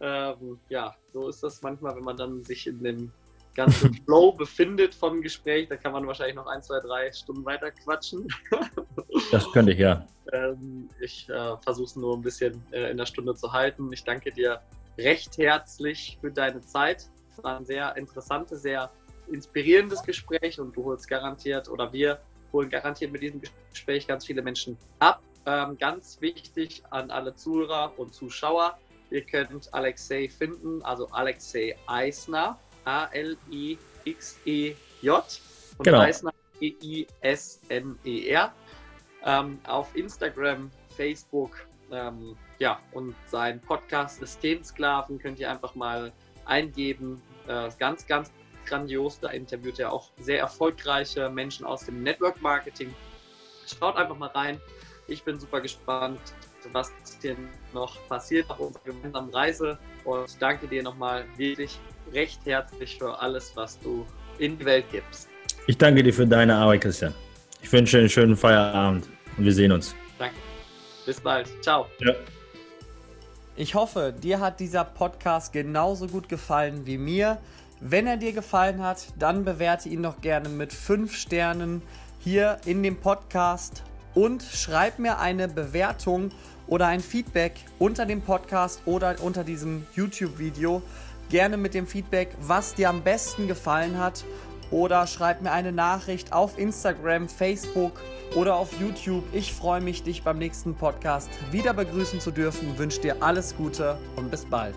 Ähm, 0.00 0.58
ja, 0.68 0.94
so 1.12 1.28
ist 1.28 1.42
das 1.42 1.62
manchmal, 1.62 1.94
wenn 1.94 2.04
man 2.04 2.16
dann 2.16 2.42
sich 2.44 2.66
in 2.66 2.82
dem 2.82 3.12
ganzen 3.54 3.94
Flow 4.04 4.32
befindet 4.32 4.94
vom 4.94 5.22
Gespräch. 5.22 5.68
Da 5.68 5.76
kann 5.76 5.92
man 5.92 6.06
wahrscheinlich 6.06 6.36
noch 6.36 6.46
ein, 6.46 6.62
zwei, 6.62 6.80
drei 6.80 7.12
Stunden 7.12 7.44
weiter 7.44 7.70
quatschen. 7.70 8.28
Das 9.32 9.50
könnte 9.52 9.72
ich, 9.72 9.78
ja. 9.78 10.06
Ähm, 10.32 10.88
ich 11.00 11.28
äh, 11.28 11.56
versuche 11.58 11.84
es 11.84 11.96
nur 11.96 12.16
ein 12.16 12.22
bisschen 12.22 12.62
äh, 12.72 12.90
in 12.90 12.96
der 12.96 13.06
Stunde 13.06 13.34
zu 13.34 13.52
halten. 13.52 13.92
Ich 13.92 14.02
danke 14.02 14.32
dir 14.32 14.60
recht 14.98 15.36
herzlich 15.38 16.18
für 16.20 16.30
deine 16.30 16.60
Zeit. 16.62 17.08
War 17.42 17.56
ein 17.56 17.64
sehr 17.64 17.96
interessantes, 17.96 18.62
sehr 18.62 18.90
inspirierendes 19.28 20.02
Gespräch 20.02 20.58
und 20.60 20.76
du 20.76 20.84
holst 20.84 21.08
garantiert 21.08 21.68
oder 21.68 21.92
wir 21.92 22.20
holen 22.52 22.68
garantiert 22.68 23.12
mit 23.12 23.22
diesem 23.22 23.40
Gespräch 23.70 24.06
ganz 24.06 24.26
viele 24.26 24.42
Menschen 24.42 24.76
ab. 24.98 25.22
Ähm, 25.46 25.78
ganz 25.78 26.20
wichtig 26.20 26.82
an 26.90 27.10
alle 27.10 27.34
Zuhörer 27.34 27.92
und 27.96 28.12
Zuschauer, 28.12 28.78
ihr 29.10 29.22
könnt 29.22 29.72
Alexei 29.72 30.28
finden, 30.28 30.82
also 30.82 31.08
Alexei 31.08 31.74
Eisner, 31.86 32.58
A-L-I-X-E-J 32.84 33.80
und 35.78 35.84
genau. 35.84 36.00
Eisner 36.00 36.32
E-I-S-N-E-R 36.60 38.52
ähm, 39.24 39.58
auf 39.66 39.94
Instagram, 39.96 40.70
Facebook, 40.96 41.66
ähm, 41.90 42.36
ja, 42.58 42.80
und 42.92 43.14
sein 43.26 43.60
Podcast 43.60 44.20
Systemsklaven 44.20 45.18
könnt 45.18 45.38
ihr 45.40 45.50
einfach 45.50 45.74
mal 45.74 46.12
eingeben. 46.44 47.20
Äh, 47.46 47.68
ganz, 47.78 48.06
ganz 48.06 48.30
grandios. 48.66 49.20
Da 49.20 49.30
interviewt 49.30 49.78
er 49.78 49.92
auch 49.92 50.10
sehr 50.18 50.40
erfolgreiche 50.40 51.28
Menschen 51.28 51.66
aus 51.66 51.86
dem 51.86 52.02
Network 52.02 52.40
Marketing. 52.40 52.94
Schaut 53.66 53.96
einfach 53.96 54.16
mal 54.16 54.28
rein. 54.28 54.60
Ich 55.08 55.24
bin 55.24 55.38
super 55.38 55.60
gespannt, 55.60 56.20
was 56.72 56.92
hier 57.20 57.36
noch 57.72 57.96
passiert 58.08 58.48
auf 58.50 58.60
unserer 58.60 58.84
gemeinsamen 58.84 59.30
Reise. 59.30 59.78
Und 60.04 60.30
danke 60.40 60.68
dir 60.68 60.82
nochmal 60.82 61.24
wirklich 61.36 61.78
recht 62.12 62.40
herzlich 62.44 62.96
für 62.98 63.18
alles, 63.20 63.52
was 63.54 63.78
du 63.80 64.06
in 64.38 64.58
die 64.58 64.64
Welt 64.64 64.84
gibst. 64.90 65.28
Ich 65.66 65.76
danke 65.76 66.02
dir 66.02 66.12
für 66.12 66.26
deine 66.26 66.54
Arbeit, 66.54 66.82
Christian. 66.82 67.14
Ich 67.62 67.72
wünsche 67.72 67.98
einen 67.98 68.08
schönen 68.08 68.36
Feierabend 68.36 69.06
und 69.36 69.44
wir 69.44 69.52
sehen 69.52 69.72
uns. 69.72 69.94
Danke. 70.18 70.36
Bis 71.04 71.20
bald. 71.20 71.48
Ciao. 71.62 71.86
Ja. 72.00 72.14
Ich 73.60 73.74
hoffe, 73.74 74.14
dir 74.18 74.40
hat 74.40 74.58
dieser 74.58 74.84
Podcast 74.84 75.52
genauso 75.52 76.06
gut 76.06 76.30
gefallen 76.30 76.86
wie 76.86 76.96
mir. 76.96 77.36
Wenn 77.78 78.06
er 78.06 78.16
dir 78.16 78.32
gefallen 78.32 78.82
hat, 78.82 79.08
dann 79.18 79.44
bewerte 79.44 79.90
ihn 79.90 80.02
doch 80.02 80.22
gerne 80.22 80.48
mit 80.48 80.72
5 80.72 81.14
Sternen 81.14 81.82
hier 82.20 82.56
in 82.64 82.82
dem 82.82 82.96
Podcast 82.96 83.82
und 84.14 84.42
schreib 84.42 84.98
mir 84.98 85.18
eine 85.18 85.46
Bewertung 85.46 86.30
oder 86.68 86.86
ein 86.86 87.00
Feedback 87.00 87.52
unter 87.78 88.06
dem 88.06 88.22
Podcast 88.22 88.80
oder 88.86 89.16
unter 89.20 89.44
diesem 89.44 89.86
YouTube-Video. 89.94 90.80
Gerne 91.28 91.58
mit 91.58 91.74
dem 91.74 91.86
Feedback, 91.86 92.30
was 92.40 92.74
dir 92.74 92.88
am 92.88 93.02
besten 93.02 93.46
gefallen 93.46 93.98
hat. 93.98 94.24
Oder 94.70 95.06
schreib 95.06 95.42
mir 95.42 95.52
eine 95.52 95.72
Nachricht 95.72 96.32
auf 96.32 96.58
Instagram, 96.58 97.28
Facebook 97.28 98.00
oder 98.36 98.56
auf 98.56 98.78
YouTube. 98.80 99.24
Ich 99.32 99.52
freue 99.52 99.80
mich, 99.80 100.02
dich 100.02 100.22
beim 100.22 100.38
nächsten 100.38 100.74
Podcast 100.74 101.30
wieder 101.50 101.72
begrüßen 101.72 102.20
zu 102.20 102.30
dürfen. 102.30 102.78
Wünsche 102.78 103.00
dir 103.00 103.22
alles 103.22 103.56
Gute 103.56 103.98
und 104.16 104.30
bis 104.30 104.44
bald. 104.44 104.76